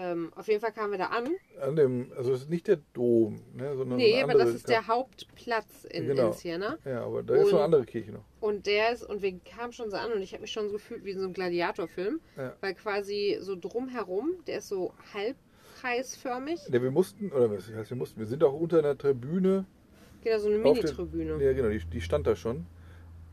Ähm, 0.00 0.32
auf 0.36 0.46
jeden 0.46 0.60
Fall 0.60 0.70
kamen 0.70 0.92
wir 0.92 0.98
da 0.98 1.06
an. 1.06 1.28
An 1.60 1.74
dem, 1.74 2.12
also 2.16 2.32
es 2.32 2.42
ist 2.42 2.50
nicht 2.50 2.68
der 2.68 2.78
Dom, 2.92 3.40
ne, 3.52 3.74
sondern 3.76 3.96
Nee, 3.98 4.22
aber 4.22 4.34
das 4.34 4.50
ist 4.50 4.68
der 4.68 4.86
Hauptplatz 4.86 5.84
in, 5.90 6.06
Genau. 6.06 6.28
in 6.28 6.32
Siena. 6.34 6.78
Ja, 6.84 7.04
aber 7.04 7.24
da 7.24 7.34
ist 7.34 7.40
noch 7.40 7.46
Und- 7.48 7.54
eine 7.56 7.64
andere 7.64 7.84
Kirche 7.84 8.12
noch. 8.12 8.22
Und 8.40 8.66
der 8.66 8.92
ist, 8.92 9.02
und 9.02 9.22
wir 9.22 9.36
kamen 9.40 9.72
schon 9.72 9.90
so 9.90 9.96
an 9.96 10.12
und 10.12 10.22
ich 10.22 10.32
habe 10.34 10.42
mich 10.42 10.52
schon 10.52 10.66
so 10.68 10.74
gefühlt 10.74 11.04
wie 11.04 11.10
in 11.10 11.18
so 11.18 11.24
einem 11.24 11.32
Gladiatorfilm, 11.32 12.20
Ja. 12.36 12.54
weil 12.60 12.74
quasi 12.74 13.38
so 13.40 13.56
drumherum, 13.56 14.34
der 14.46 14.58
ist 14.58 14.68
so 14.68 14.92
halbkreisförmig. 15.14 16.60
Ja, 16.70 16.80
wir 16.82 16.90
mussten, 16.92 17.32
oder 17.32 17.50
was 17.50 17.68
heißt 17.72 17.90
wir 17.90 17.96
mussten, 17.96 18.20
wir 18.20 18.26
sind 18.26 18.44
auch 18.44 18.52
unter 18.54 18.78
einer 18.78 18.96
Tribüne, 18.96 19.64
Genau, 20.22 20.38
so 20.38 20.48
eine 20.48 20.58
Mini-Tribüne. 20.58 21.42
ja 21.44 21.52
genau, 21.52 21.68
die, 21.70 21.84
die 21.84 22.00
stand 22.00 22.26
da 22.26 22.36
schon, 22.36 22.66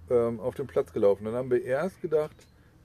ähm, 0.10 0.40
auf 0.40 0.56
dem 0.56 0.68
Platz 0.68 0.94
gelaufen. 0.94 1.26
Dann 1.26 1.34
haben 1.36 1.50
wir 1.52 1.64
erst 1.64 2.02
gedacht, 2.02 2.36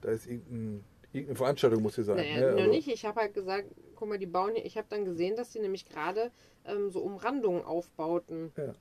da 0.03 0.11
ist 0.11 0.27
irgendein, 0.27 0.85
irgendeine 1.12 1.37
Veranstaltung 1.37 1.83
muss 1.83 1.95
hier 1.97 2.05
sein. 2.05 2.17
Naja, 2.17 2.40
ne? 2.40 2.50
noch 2.52 2.59
Also- 2.61 2.71
nicht. 2.71 2.88
Ich 2.88 3.05
habe 3.05 3.21
halt 3.21 3.35
gesagt, 3.35 3.67
guck 3.97 4.09
mal, 4.09 4.19
die 4.19 4.26
bauen 4.26 4.55
hier. 4.55 4.64
Ich 4.64 4.76
habe 4.76 4.87
dann 4.90 5.05
gesehen, 5.05 5.37
dass 5.37 5.50
die 5.50 5.61
nämlich 5.61 5.88
gerade 5.88 6.31
ähm, 6.64 6.90
so 6.90 7.00
Umrandungen 7.00 7.64
aufbauten. 7.64 8.52
Ja. 8.57 8.73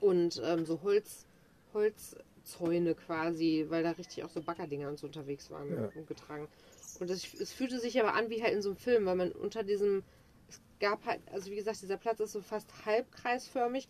Und 0.00 0.40
ähm, 0.44 0.64
so 0.66 0.80
Holz, 0.82 1.26
Holzzäune 1.74 2.94
quasi, 2.94 3.66
weil 3.68 3.82
da 3.82 3.90
richtig 3.92 4.24
auch 4.24 4.30
so 4.30 4.40
Baggerdinger 4.42 4.88
und 4.88 4.98
so 4.98 5.06
unterwegs 5.06 5.50
waren 5.50 5.72
Ja. 5.72 5.90
und 5.94 6.06
getragen. 6.06 6.48
Und 7.00 7.10
das, 7.10 7.22
es 7.34 7.52
fühlte 7.52 7.78
sich 7.80 7.98
aber 8.00 8.14
an 8.14 8.30
wie 8.30 8.42
halt 8.42 8.54
in 8.54 8.62
so 8.62 8.70
einem 8.70 8.76
Film, 8.76 9.06
weil 9.06 9.16
man 9.16 9.32
unter 9.32 9.62
diesem, 9.62 10.02
es 10.48 10.60
gab 10.80 11.04
halt, 11.06 11.20
also 11.32 11.50
wie 11.50 11.56
gesagt, 11.56 11.80
dieser 11.82 11.96
Platz 11.96 12.20
ist 12.20 12.32
so 12.32 12.40
fast 12.40 12.68
halbkreisförmig. 12.84 13.88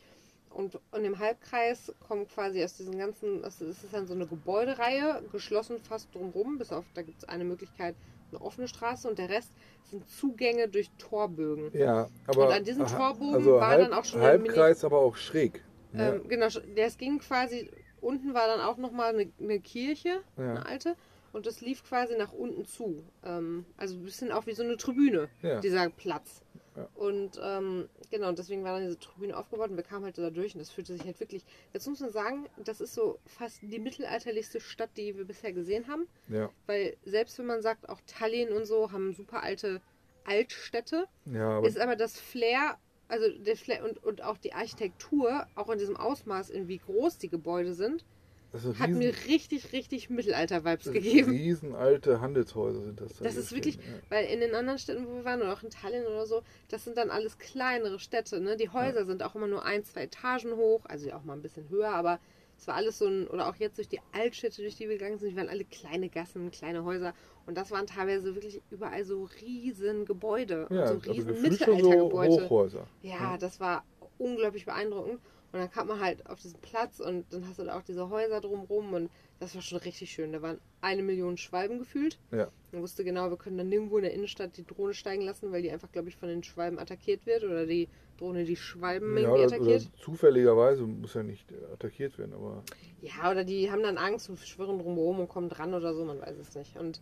Und 0.50 0.78
in 0.96 1.04
dem 1.04 1.18
Halbkreis 1.18 1.92
kommen 2.06 2.26
quasi 2.26 2.62
aus 2.62 2.76
diesen 2.76 2.98
ganzen, 2.98 3.44
es 3.44 3.60
ist 3.60 3.84
dann 3.92 4.06
so 4.06 4.14
eine 4.14 4.26
Gebäudereihe, 4.26 5.22
geschlossen 5.30 5.78
fast 5.78 6.12
drumherum, 6.14 6.58
bis 6.58 6.72
auf, 6.72 6.84
da 6.94 7.02
gibt 7.02 7.18
es 7.22 7.28
eine 7.28 7.44
Möglichkeit, 7.44 7.94
eine 8.30 8.40
offene 8.40 8.68
Straße 8.68 9.08
und 9.08 9.18
der 9.18 9.28
Rest 9.28 9.52
sind 9.90 10.08
Zugänge 10.08 10.68
durch 10.68 10.90
Torbögen. 10.98 11.70
Ja, 11.72 12.08
aber 12.26 12.46
Und 12.48 12.52
an 12.52 12.64
diesem 12.64 12.86
Torbogen 12.86 13.34
also 13.34 13.54
war 13.54 13.68
halb, 13.68 13.80
dann 13.80 13.92
auch 13.92 14.04
schon 14.04 14.20
Halbkreis, 14.20 14.84
aber 14.84 14.98
auch 14.98 15.16
schräg. 15.16 15.62
Ne? 15.92 16.20
Ähm, 16.22 16.28
genau, 16.28 16.48
das 16.76 16.98
ging 16.98 17.18
quasi, 17.18 17.70
unten 18.00 18.34
war 18.34 18.46
dann 18.46 18.60
auch 18.60 18.76
nochmal 18.76 19.14
eine, 19.14 19.32
eine 19.40 19.60
Kirche, 19.60 20.20
Ja. 20.36 20.50
eine 20.50 20.66
alte, 20.66 20.96
und 21.32 21.46
das 21.46 21.60
lief 21.60 21.84
quasi 21.84 22.16
nach 22.16 22.32
unten 22.32 22.64
zu. 22.64 23.04
Ähm, 23.24 23.64
also 23.76 23.96
ein 23.96 24.02
bisschen 24.02 24.32
auch 24.32 24.46
wie 24.46 24.54
so 24.54 24.64
eine 24.64 24.76
Tribüne, 24.76 25.28
Ja. 25.42 25.60
dieser 25.60 25.88
Platz. 25.90 26.42
Ja. 26.80 26.88
Und 26.94 27.40
ähm, 27.42 27.88
genau, 28.10 28.28
und 28.28 28.38
deswegen 28.38 28.64
war 28.64 28.74
dann 28.74 28.84
diese 28.84 28.98
Tribüne 28.98 29.36
aufgebaut 29.36 29.70
und 29.70 29.76
wir 29.76 29.84
kamen 29.84 30.04
halt 30.04 30.18
da 30.18 30.30
durch 30.30 30.54
und 30.54 30.60
das 30.60 30.70
fühlte 30.70 30.92
sich 30.94 31.04
halt 31.04 31.18
wirklich, 31.20 31.44
jetzt 31.72 31.86
muss 31.86 32.00
man 32.00 32.10
sagen, 32.10 32.46
das 32.64 32.80
ist 32.80 32.94
so 32.94 33.18
fast 33.26 33.60
die 33.62 33.78
mittelalterlichste 33.78 34.60
Stadt, 34.60 34.90
die 34.96 35.16
wir 35.16 35.24
bisher 35.24 35.52
gesehen 35.52 35.88
haben. 35.88 36.06
ja, 36.28 36.50
Weil 36.66 36.96
selbst 37.04 37.38
wenn 37.38 37.46
man 37.46 37.62
sagt, 37.62 37.88
auch 37.88 38.00
Tallinn 38.06 38.52
und 38.52 38.66
so 38.66 38.92
haben 38.92 39.14
super 39.14 39.42
alte 39.42 39.80
Altstädte, 40.24 41.06
ja, 41.26 41.58
aber 41.58 41.66
ist 41.66 41.78
aber 41.78 41.96
das 41.96 42.18
Flair, 42.18 42.78
also 43.08 43.28
der 43.28 43.56
Flair 43.56 43.84
und, 43.84 44.02
und 44.04 44.22
auch 44.22 44.38
die 44.38 44.52
Architektur, 44.52 45.46
auch 45.54 45.70
in 45.70 45.78
diesem 45.78 45.96
Ausmaß, 45.96 46.50
in 46.50 46.68
wie 46.68 46.78
groß 46.78 47.18
die 47.18 47.28
Gebäude 47.28 47.74
sind, 47.74 48.04
ist 48.52 48.78
hat 48.78 48.88
riesen, 48.88 48.98
mir 48.98 49.12
richtig, 49.28 49.72
richtig 49.72 50.10
Mittelalter-Vibes 50.10 50.92
gegeben. 50.92 51.30
riesen 51.30 51.74
alte 51.74 52.20
Handelshäuser 52.20 52.82
sind 52.82 53.00
das. 53.00 53.14
da, 53.14 53.24
Das 53.24 53.36
ist 53.36 53.54
wirklich, 53.54 53.76
ja. 53.76 53.82
weil 54.08 54.26
in 54.26 54.40
den 54.40 54.54
anderen 54.54 54.78
Städten, 54.78 55.06
wo 55.06 55.16
wir 55.16 55.24
waren, 55.24 55.40
oder 55.40 55.52
auch 55.52 55.62
in 55.62 55.70
Tallinn 55.70 56.04
oder 56.06 56.26
so, 56.26 56.42
das 56.68 56.84
sind 56.84 56.96
dann 56.96 57.10
alles 57.10 57.38
kleinere 57.38 57.98
Städte. 57.98 58.40
Ne? 58.40 58.56
Die 58.56 58.70
Häuser 58.70 59.04
sind 59.04 59.22
auch 59.22 59.34
immer 59.34 59.46
nur 59.46 59.64
ein, 59.64 59.84
zwei 59.84 60.02
Etagen 60.04 60.56
hoch, 60.56 60.80
also 60.84 61.08
ja 61.08 61.16
auch 61.16 61.24
mal 61.24 61.34
ein 61.34 61.42
bisschen 61.42 61.68
höher, 61.68 61.90
aber 61.90 62.18
es 62.60 62.66
war 62.66 62.74
alles 62.74 62.98
so 62.98 63.06
ein, 63.06 63.26
oder 63.28 63.48
auch 63.48 63.56
jetzt 63.56 63.78
durch 63.78 63.88
die 63.88 64.00
Altstädte, 64.12 64.60
durch 64.60 64.76
die 64.76 64.88
wir 64.88 64.98
gegangen 64.98 65.18
sind, 65.18 65.30
die 65.30 65.36
waren 65.36 65.48
alle 65.48 65.64
kleine 65.64 66.10
Gassen, 66.10 66.50
kleine 66.50 66.84
Häuser 66.84 67.14
und 67.46 67.56
das 67.56 67.70
waren 67.70 67.86
teilweise 67.86 68.34
wirklich 68.34 68.60
überall 68.70 69.02
so 69.04 69.28
riesen 69.40 70.04
Gebäude 70.04 70.66
Ja, 70.70 70.88
so 70.88 70.94
also 70.94 71.10
riesen 71.10 71.28
gefühlt 71.28 71.58
schon 71.58 71.66
so 71.66 71.88
Mittelaltergebäude. 71.88 72.44
Hochhäuser. 72.44 72.86
Ja, 73.02 73.38
das 73.38 73.60
war 73.60 73.84
unglaublich 74.18 74.66
beeindruckend. 74.66 75.20
Und 75.52 75.58
dann 75.58 75.70
kam 75.70 75.88
man 75.88 76.00
halt 76.00 76.24
auf 76.26 76.40
diesen 76.40 76.60
Platz 76.60 77.00
und 77.00 77.24
dann 77.32 77.46
hast 77.48 77.58
du 77.58 77.64
da 77.64 77.76
auch 77.76 77.82
diese 77.82 78.08
Häuser 78.08 78.40
drumrum 78.40 78.92
und 78.94 79.10
das 79.40 79.54
war 79.54 79.62
schon 79.62 79.78
richtig 79.78 80.10
schön. 80.12 80.32
Da 80.32 80.42
waren 80.42 80.60
eine 80.80 81.02
Million 81.02 81.36
Schwalben 81.36 81.78
gefühlt. 81.78 82.18
Ja. 82.30 82.48
Man 82.72 82.82
wusste 82.82 83.02
genau, 83.04 83.30
wir 83.30 83.36
können 83.36 83.58
dann 83.58 83.68
nirgendwo 83.68 83.96
in 83.96 84.04
der 84.04 84.12
Innenstadt 84.14 84.56
die 84.56 84.64
Drohne 84.64 84.94
steigen 84.94 85.22
lassen, 85.22 85.50
weil 85.50 85.62
die 85.62 85.70
einfach, 85.72 85.90
glaube 85.90 86.08
ich, 86.08 86.16
von 86.16 86.28
den 86.28 86.44
Schwalben 86.44 86.78
attackiert 86.78 87.26
wird 87.26 87.42
oder 87.42 87.66
die 87.66 87.88
Drohne 88.18 88.44
die 88.44 88.54
Schwalben 88.54 89.16
Ja, 89.16 89.22
irgendwie 89.22 89.44
oder, 89.46 89.60
oder 89.60 89.74
attackiert. 89.74 89.90
zufälligerweise 89.98 90.82
muss 90.84 91.14
ja 91.14 91.22
nicht 91.24 91.50
äh, 91.50 91.72
attackiert 91.72 92.16
werden, 92.18 92.34
aber 92.34 92.62
Ja, 93.00 93.30
oder 93.30 93.42
die 93.44 93.70
haben 93.72 93.82
dann 93.82 93.98
Angst 93.98 94.28
und 94.30 94.38
schwirren 94.38 94.78
drumherum 94.78 95.20
und 95.20 95.28
kommen 95.28 95.48
dran 95.48 95.74
oder 95.74 95.94
so, 95.94 96.04
man 96.04 96.20
weiß 96.20 96.36
es 96.38 96.54
nicht. 96.54 96.76
Und 96.76 97.00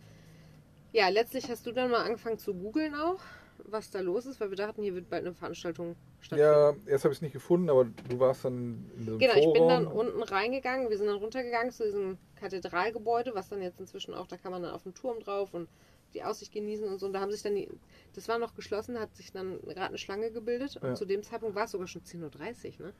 ja, 0.91 1.09
letztlich 1.09 1.49
hast 1.51 1.67
du 1.67 1.71
dann 1.71 1.91
mal 1.91 2.03
angefangen 2.03 2.39
zu 2.39 2.53
googeln 2.55 2.95
auch, 2.95 3.19
was 3.65 3.89
da 3.91 3.99
los 4.01 4.25
ist, 4.25 4.39
weil 4.39 4.49
wir 4.49 4.57
dachten, 4.57 4.81
hier 4.81 4.95
wird 4.95 5.09
bald 5.09 5.25
eine 5.25 5.33
Veranstaltung 5.33 5.95
stattfinden. 6.21 6.53
ja, 6.53 6.91
erst 6.91 7.03
habe 7.05 7.13
ich 7.13 7.17
es 7.17 7.21
nicht 7.21 7.33
gefunden, 7.33 7.69
aber 7.69 7.85
du 7.85 8.19
warst 8.19 8.45
dann 8.45 8.89
in 8.93 8.99
diesem 8.99 9.19
Genau, 9.19 9.33
ich 9.35 9.53
bin 9.53 9.67
dann 9.67 9.85
Vorraum. 9.85 10.07
unten 10.07 10.23
reingegangen, 10.23 10.89
wir 10.89 10.97
sind 10.97 11.07
dann 11.07 11.17
runtergegangen 11.17 11.71
zu 11.71 11.83
diesem 11.83 12.17
Kathedralgebäude, 12.35 13.31
was 13.33 13.49
dann 13.49 13.61
jetzt 13.61 13.79
inzwischen 13.79 14.13
auch, 14.13 14.27
da 14.27 14.37
kann 14.37 14.51
man 14.51 14.63
dann 14.63 14.73
auf 14.73 14.83
den 14.83 14.93
Turm 14.93 15.19
drauf 15.19 15.53
und 15.53 15.67
die 16.13 16.23
Aussicht 16.23 16.51
genießen 16.51 16.87
und 16.87 16.99
so. 16.99 17.05
Und 17.05 17.13
da 17.13 17.19
haben 17.19 17.31
sich 17.31 17.41
dann 17.43 17.55
die, 17.55 17.69
das 18.15 18.27
war 18.27 18.39
noch 18.39 18.55
geschlossen, 18.55 18.99
hat 18.99 19.15
sich 19.15 19.31
dann 19.31 19.59
gerade 19.61 19.87
eine 19.89 19.97
Schlange 19.97 20.31
gebildet. 20.31 20.77
Und 20.77 20.89
Ja. 20.89 20.95
zu 20.95 21.05
dem 21.05 21.23
Zeitpunkt 21.23 21.55
war 21.55 21.65
es 21.65 21.71
sogar 21.71 21.87
schon 21.87 22.01
10.30 22.03 22.79
Uhr, 22.79 22.87
ne? 22.87 22.93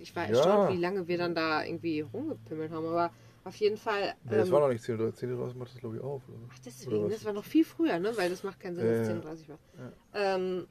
Ich 0.00 0.14
war 0.14 0.24
Ja. 0.24 0.28
erstaunt, 0.30 0.68
wie 0.76 0.80
lange 0.80 1.08
wir 1.08 1.18
dann 1.18 1.34
da 1.34 1.64
irgendwie 1.64 2.00
rumgepimmelt 2.00 2.70
haben. 2.70 2.86
Aber 2.86 3.12
auf 3.44 3.56
jeden 3.56 3.76
Fall. 3.76 4.14
Nee, 4.24 4.36
ähm, 4.36 4.50
war 4.50 4.60
noch 4.60 4.68
nicht 4.68 4.82
10 4.82 5.00
Uhr, 5.00 5.14
10 5.14 5.32
Uhr 5.32 5.54
macht 5.54 5.72
das 5.72 5.78
glaube 5.78 5.96
ich 5.96 6.02
auf. 6.02 6.22
Oder? 6.28 6.38
Ach, 6.52 6.58
deswegen, 6.64 7.04
was? 7.04 7.12
das 7.12 7.24
war 7.24 7.32
noch 7.32 7.44
viel 7.44 7.64
früher, 7.64 7.98
ne? 7.98 8.16
Weil 8.16 8.30
das 8.30 8.42
macht 8.42 8.60
keinen 8.60 8.76
Sinn, 8.76 8.86
dass 8.86 9.08
es 9.08 9.08
Ja, 9.08 9.14
10.30 9.14 9.48
war. 9.48 9.58
Ähm, 10.14 10.66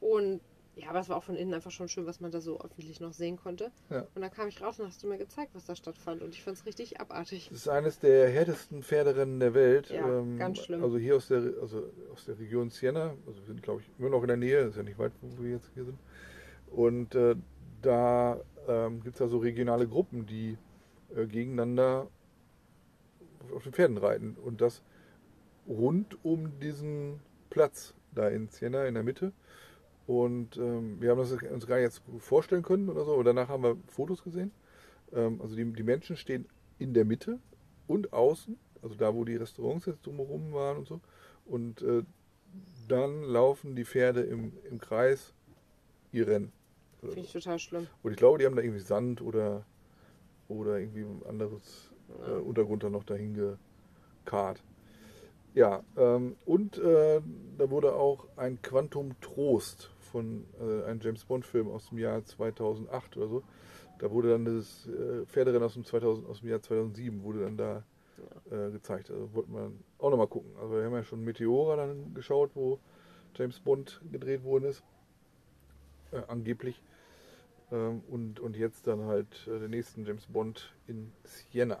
und 0.00 0.40
ja, 0.76 0.88
aber 0.90 1.00
es 1.00 1.08
war 1.08 1.16
auch 1.16 1.22
von 1.24 1.36
innen 1.36 1.52
einfach 1.52 1.70
schon 1.70 1.88
schön, 1.88 2.06
was 2.06 2.20
man 2.20 2.30
da 2.30 2.40
so 2.40 2.60
öffentlich 2.60 3.00
noch 3.00 3.12
sehen 3.12 3.36
konnte. 3.36 3.70
Ja. 3.90 4.06
Und 4.14 4.22
dann 4.22 4.30
kam 4.30 4.48
ich 4.48 4.62
raus 4.62 4.80
und 4.80 4.86
hast 4.86 5.02
du 5.02 5.08
mir 5.08 5.18
gezeigt, 5.18 5.54
was 5.54 5.66
da 5.66 5.74
stattfand. 5.74 6.22
Und 6.22 6.34
ich 6.34 6.42
fand 6.42 6.56
es 6.56 6.64
richtig 6.64 7.00
abartig. 7.00 7.48
Das 7.50 7.58
ist 7.58 7.68
eines 7.68 7.98
der 7.98 8.30
härtesten 8.30 8.82
Pferderennen 8.82 9.40
der 9.40 9.52
Welt. 9.52 9.90
Ja, 9.90 10.22
ganz 10.38 10.58
schlimm. 10.58 10.82
Also 10.82 10.96
hier 10.96 11.16
aus 11.16 11.28
der, 11.28 11.42
also 11.60 11.84
aus 12.12 12.24
der 12.24 12.38
Region 12.38 12.70
Siena. 12.70 13.14
Also 13.26 13.40
wir 13.40 13.46
sind, 13.46 13.62
glaube 13.62 13.82
ich, 13.82 13.90
immer 13.98 14.10
noch 14.10 14.22
in 14.22 14.28
der 14.28 14.36
Nähe. 14.36 14.60
Ist 14.60 14.76
ja 14.76 14.82
nicht 14.82 14.98
weit, 14.98 15.12
wo 15.20 15.42
wir 15.42 15.50
jetzt 15.50 15.70
hier 15.74 15.84
sind. 15.84 15.98
Und 16.70 17.14
äh, 17.14 17.34
da 17.82 18.40
ähm, 18.68 19.02
gibt 19.02 19.16
es 19.16 19.22
also 19.22 19.38
regionale 19.38 19.86
Gruppen, 19.86 20.24
die 20.24 20.56
äh, 21.16 21.26
gegeneinander 21.26 22.08
auf 23.54 23.62
den 23.64 23.72
Pferden 23.72 23.98
reiten. 23.98 24.36
Und 24.42 24.60
das 24.60 24.82
rund 25.66 26.18
um 26.24 26.58
diesen 26.60 27.20
Platz 27.48 27.94
da 28.14 28.28
in 28.28 28.48
Siena 28.48 28.86
in 28.86 28.94
der 28.94 29.02
Mitte. 29.02 29.32
Und 30.06 30.56
ähm, 30.56 31.00
wir 31.00 31.10
haben 31.10 31.18
das 31.18 31.32
uns 31.32 31.66
gar 31.66 31.76
nicht 31.76 31.84
jetzt 31.84 32.02
vorstellen 32.18 32.62
können 32.62 32.88
oder 32.88 33.04
so. 33.04 33.14
Und 33.14 33.24
danach 33.24 33.48
haben 33.48 33.62
wir 33.62 33.76
Fotos 33.86 34.24
gesehen. 34.24 34.50
Ähm, 35.12 35.40
also 35.40 35.54
die, 35.54 35.64
die 35.64 35.82
Menschen 35.82 36.16
stehen 36.16 36.46
in 36.78 36.94
der 36.94 37.04
Mitte 37.04 37.38
und 37.86 38.12
außen, 38.12 38.58
also 38.82 38.94
da, 38.94 39.14
wo 39.14 39.24
die 39.24 39.36
Restaurants 39.36 39.86
jetzt 39.86 40.06
drumherum 40.06 40.52
waren 40.52 40.78
und 40.78 40.88
so. 40.88 41.00
Und 41.44 41.82
äh, 41.82 42.02
dann 42.88 43.22
laufen 43.22 43.76
die 43.76 43.84
Pferde 43.84 44.22
im, 44.22 44.52
im 44.68 44.80
Kreis 44.80 45.32
ihr 46.12 46.26
Rennen. 46.26 46.52
Finde 47.00 47.20
ich 47.20 47.32
total 47.32 47.58
schlimm. 47.58 47.86
Und 48.02 48.12
ich 48.12 48.18
glaube, 48.18 48.38
die 48.38 48.46
haben 48.46 48.56
da 48.56 48.62
irgendwie 48.62 48.80
Sand 48.80 49.22
oder, 49.22 49.64
oder 50.50 50.78
irgendwie 50.78 51.02
ein 51.02 51.22
anderes 51.28 51.90
äh, 52.26 52.32
Untergrund 52.32 52.82
da 52.82 52.90
noch 52.90 53.04
dahin 53.04 53.34
gekarrt. 54.24 54.62
Ja, 55.54 55.82
ähm, 55.96 56.36
und 56.46 56.78
äh, 56.78 57.20
da 57.58 57.70
wurde 57.70 57.94
auch 57.94 58.26
ein 58.36 58.62
Quantum 58.62 59.20
Trost 59.20 59.90
von 59.98 60.44
äh, 60.60 60.84
einem 60.84 61.00
James 61.00 61.24
Bond 61.24 61.44
Film 61.44 61.68
aus 61.68 61.88
dem 61.88 61.98
Jahr 61.98 62.24
2008 62.24 63.16
oder 63.16 63.28
so. 63.28 63.42
Da 63.98 64.10
wurde 64.10 64.30
dann 64.30 64.44
das 64.44 64.86
äh, 64.86 65.26
Pferderennen 65.26 65.64
aus 65.64 65.74
dem, 65.74 65.84
2000, 65.84 66.28
aus 66.28 66.40
dem 66.40 66.50
Jahr 66.50 66.62
2007 66.62 67.22
wurde 67.22 67.40
dann 67.40 67.56
da 67.56 67.82
äh, 68.50 68.70
gezeigt. 68.70 69.10
Also 69.10 69.34
wollten 69.34 69.52
wir 69.52 69.72
auch 69.98 70.10
nochmal 70.10 70.28
gucken. 70.28 70.50
Also 70.60 70.74
wir 70.74 70.84
haben 70.84 70.94
ja 70.94 71.04
schon 71.04 71.24
Meteora 71.24 71.76
dann 71.76 72.14
geschaut, 72.14 72.50
wo 72.54 72.78
James 73.34 73.58
Bond 73.60 74.00
gedreht 74.10 74.44
worden 74.44 74.64
ist. 74.64 74.82
Äh, 76.12 76.22
angeblich. 76.28 76.80
Ähm, 77.72 78.02
und, 78.08 78.40
und 78.40 78.56
jetzt 78.56 78.86
dann 78.86 79.04
halt 79.04 79.46
äh, 79.46 79.58
den 79.58 79.70
nächsten 79.70 80.04
James 80.04 80.26
Bond 80.26 80.72
in 80.86 81.12
Siena. 81.24 81.78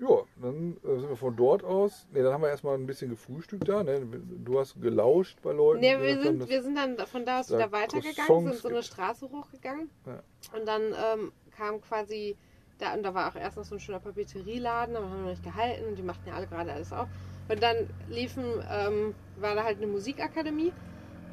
Ja, 0.00 0.22
dann 0.40 0.76
äh, 0.84 0.98
sind 0.98 1.08
wir 1.10 1.16
von 1.16 1.36
dort 1.36 1.62
aus. 1.62 2.06
Ne, 2.12 2.22
dann 2.22 2.32
haben 2.32 2.42
wir 2.42 2.48
erstmal 2.48 2.74
ein 2.74 2.86
bisschen 2.86 3.10
gefrühstückt 3.10 3.68
da. 3.68 3.82
Ne? 3.82 4.00
Du 4.44 4.58
hast 4.58 4.80
gelauscht 4.80 5.38
bei 5.42 5.52
Leuten. 5.52 5.80
Die 5.80 5.88
wir 5.88 5.96
haben, 5.96 6.22
sind, 6.22 6.48
wir 6.48 6.62
sind 6.62 6.76
dann 6.76 6.98
von 7.06 7.24
da 7.24 7.40
aus 7.40 7.48
da 7.48 7.58
wieder 7.58 7.72
weitergegangen, 7.72 8.48
sind 8.48 8.60
so 8.60 8.68
eine 8.68 8.78
gibt. 8.78 8.86
Straße 8.86 9.30
hochgegangen. 9.30 9.90
Ja. 10.06 10.22
Und 10.58 10.66
dann 10.66 10.82
ähm, 10.82 11.32
kam 11.56 11.80
quasi, 11.80 12.36
da, 12.78 12.94
und 12.94 13.02
da 13.02 13.14
war 13.14 13.30
auch 13.30 13.36
erst 13.36 13.56
noch 13.56 13.64
so 13.64 13.76
ein 13.76 13.80
schöner 13.80 14.00
Papeterieladen, 14.00 14.96
aber 14.96 15.06
haben 15.08 15.16
wir 15.18 15.22
noch 15.22 15.30
nicht 15.30 15.44
gehalten 15.44 15.86
und 15.86 15.96
die 15.96 16.02
machten 16.02 16.28
ja 16.28 16.34
alle 16.34 16.46
gerade 16.46 16.72
alles 16.72 16.92
auf. 16.92 17.08
Und 17.48 17.62
dann 17.62 17.88
liefen, 18.08 18.44
ähm, 18.70 19.14
war 19.38 19.54
da 19.54 19.62
halt 19.62 19.76
eine 19.76 19.86
Musikakademie. 19.86 20.72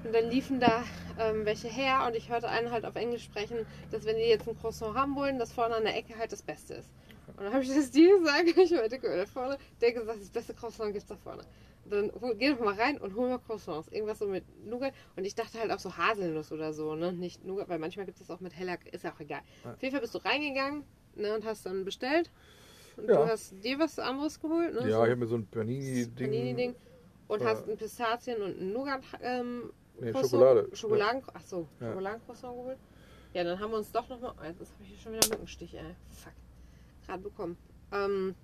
Und 0.03 0.13
dann 0.13 0.29
liefen 0.29 0.59
da 0.59 0.83
ähm, 1.19 1.45
welche 1.45 1.67
her 1.67 2.05
und 2.07 2.15
ich 2.15 2.29
hörte 2.29 2.47
einen 2.47 2.71
halt 2.71 2.85
auf 2.85 2.95
Englisch 2.95 3.23
sprechen, 3.23 3.65
dass 3.91 4.05
wenn 4.05 4.15
die 4.15 4.23
jetzt 4.23 4.47
ein 4.47 4.57
Croissant 4.57 4.95
haben 4.95 5.15
wollen, 5.15 5.37
das 5.37 5.51
vorne 5.51 5.75
an 5.75 5.83
der 5.83 5.95
Ecke 5.95 6.17
halt 6.17 6.31
das 6.31 6.41
Beste 6.41 6.75
ist. 6.75 6.89
Und 7.35 7.43
dann 7.43 7.53
habe 7.53 7.63
ich 7.63 7.69
das 7.69 7.91
dir 7.91 8.17
gesagt, 8.17 8.47
ich 8.47 8.55
meinte, 8.71 8.99
mal, 8.99 9.17
da 9.17 9.25
vorne, 9.25 9.57
der 9.81 9.89
hat 9.89 9.95
gesagt, 9.95 10.21
das 10.21 10.29
beste 10.29 10.53
Croissant 10.53 10.93
gibt's 10.93 11.07
da 11.07 11.15
vorne. 11.15 11.43
Dann 11.85 12.11
hol, 12.21 12.35
geh 12.35 12.51
doch 12.51 12.59
mal 12.59 12.75
rein 12.75 12.97
und 12.99 13.15
hol 13.15 13.29
mal 13.29 13.39
Croissants. 13.39 13.87
Irgendwas 13.89 14.19
so 14.19 14.27
mit 14.27 14.43
Nougat. 14.65 14.93
Und 15.15 15.25
ich 15.25 15.35
dachte 15.35 15.59
halt 15.59 15.71
auch 15.71 15.79
so 15.79 15.97
Haselnuss 15.97 16.51
oder 16.51 16.71
so, 16.71 16.95
ne? 16.95 17.11
Nicht 17.13 17.43
Nougat, 17.43 17.67
weil 17.67 17.79
manchmal 17.79 18.05
gibt 18.05 18.21
es 18.21 18.29
auch 18.29 18.39
mit 18.41 18.55
heller, 18.55 18.77
ist 18.91 19.03
ja 19.03 19.11
auch 19.13 19.19
egal. 19.19 19.41
Ja. 19.63 19.73
Auf 19.73 19.81
jeden 19.81 19.91
Fall 19.93 20.01
bist 20.01 20.13
du 20.13 20.19
reingegangen 20.19 20.83
ne, 21.15 21.35
und 21.35 21.45
hast 21.45 21.65
dann 21.65 21.85
bestellt. 21.85 22.29
Und 22.97 23.09
Ja. 23.09 23.15
du 23.23 23.27
hast 23.31 23.63
dir 23.63 23.79
was 23.79 23.97
anderes 23.97 24.39
geholt, 24.39 24.73
ne? 24.73 24.81
Ja, 24.81 24.97
so 24.97 25.03
ich 25.03 25.09
habe 25.11 25.15
mir 25.15 25.27
so 25.27 25.35
ein 25.35 25.47
Panini-Ding. 25.47 26.15
Panini-Ding. 26.15 26.75
Und 27.27 27.41
äh, 27.41 27.45
hast 27.45 27.67
ein 27.67 27.77
Pistazien 27.77 28.41
und 28.41 28.59
ein 28.59 28.71
Nougat 28.73 29.01
ähm, 29.21 29.71
Nee, 30.01 30.13
Schokolade. 30.13 30.69
Schokoladen, 30.73 31.21
ach 31.33 31.41
so, 31.43 31.67
Ja. 31.79 31.87
Schokoladencroissant 31.89 32.55
geholt. 32.55 32.77
Ja, 33.33 33.43
dann 33.43 33.59
haben 33.59 33.71
wir 33.71 33.77
uns 33.77 33.91
doch 33.91 34.07
nochmal. 34.09 34.33
Jetzt 34.59 34.71
habe 34.73 34.83
ich 34.83 34.89
hier 34.89 34.97
schon 34.97 35.13
wieder 35.13 35.27
Mückenstich, 35.29 35.73
ey. 35.75 35.95
Fuck. 36.09 36.33
Gerade 37.05 37.21
bekommen. 37.23 37.57
Ähm, 37.91 38.35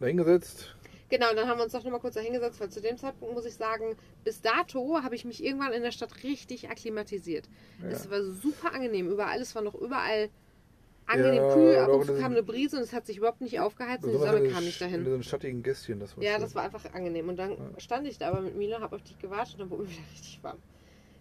Da 0.00 0.06
hingesetzt. 0.06 0.74
genau, 1.08 1.32
dann 1.34 1.48
haben 1.48 1.58
wir 1.58 1.64
uns 1.64 1.72
doch 1.72 1.84
nochmal 1.84 2.00
kurz 2.00 2.14
da 2.14 2.20
hingesetzt, 2.20 2.60
weil 2.60 2.68
zu 2.70 2.80
dem 2.80 2.96
Zeitpunkt 2.98 3.34
muss 3.34 3.44
ich 3.44 3.54
sagen, 3.54 3.96
bis 4.24 4.40
dato 4.40 5.02
habe 5.02 5.14
ich 5.14 5.24
mich 5.24 5.42
irgendwann 5.44 5.72
in 5.72 5.82
der 5.82 5.92
Stadt 5.92 6.22
richtig 6.24 6.68
akklimatisiert. 6.68 7.48
Ja. 7.82 7.88
Es 7.90 8.10
war 8.10 8.22
super 8.22 8.72
angenehm. 8.74 9.08
Überall, 9.08 9.40
es 9.40 9.54
war 9.54 9.62
noch 9.62 9.74
überall 9.74 10.30
angenehm 11.06 11.34
Ja, 11.42 11.54
kühl. 11.54 11.76
Ab 11.76 11.88
und 11.90 12.06
zu 12.06 12.14
kam 12.18 12.32
eine 12.32 12.42
Brise 12.42 12.76
und 12.76 12.82
es 12.82 12.92
hat 12.92 13.06
sich 13.06 13.18
überhaupt 13.18 13.40
nicht 13.40 13.60
aufgeheizt 13.60 14.04
und 14.04 14.12
die 14.12 14.18
Sonne 14.18 14.48
kam 14.48 14.64
nicht 14.64 14.80
dahin. 14.80 15.00
In 15.00 15.04
diesen 15.04 15.22
schattigen 15.22 15.62
Gästchen, 15.62 16.00
das 16.00 16.16
war 16.16 16.24
Ja, 16.24 16.32
schön. 16.32 16.40
das 16.42 16.54
war 16.54 16.62
einfach 16.64 16.92
angenehm. 16.92 17.28
Und 17.28 17.36
dann 17.36 17.50
Ja. 17.52 17.58
stand 17.78 18.06
ich 18.08 18.18
da 18.18 18.28
aber 18.30 18.40
mit 18.40 18.56
Mila, 18.56 18.80
habe 18.80 18.96
auf 18.96 19.02
dich 19.02 19.18
gewartet 19.18 19.54
und 19.54 19.60
dann 19.60 19.70
wurde 19.70 19.82
mir 19.84 19.88
wieder 19.90 20.10
richtig 20.12 20.42
warm. 20.42 20.58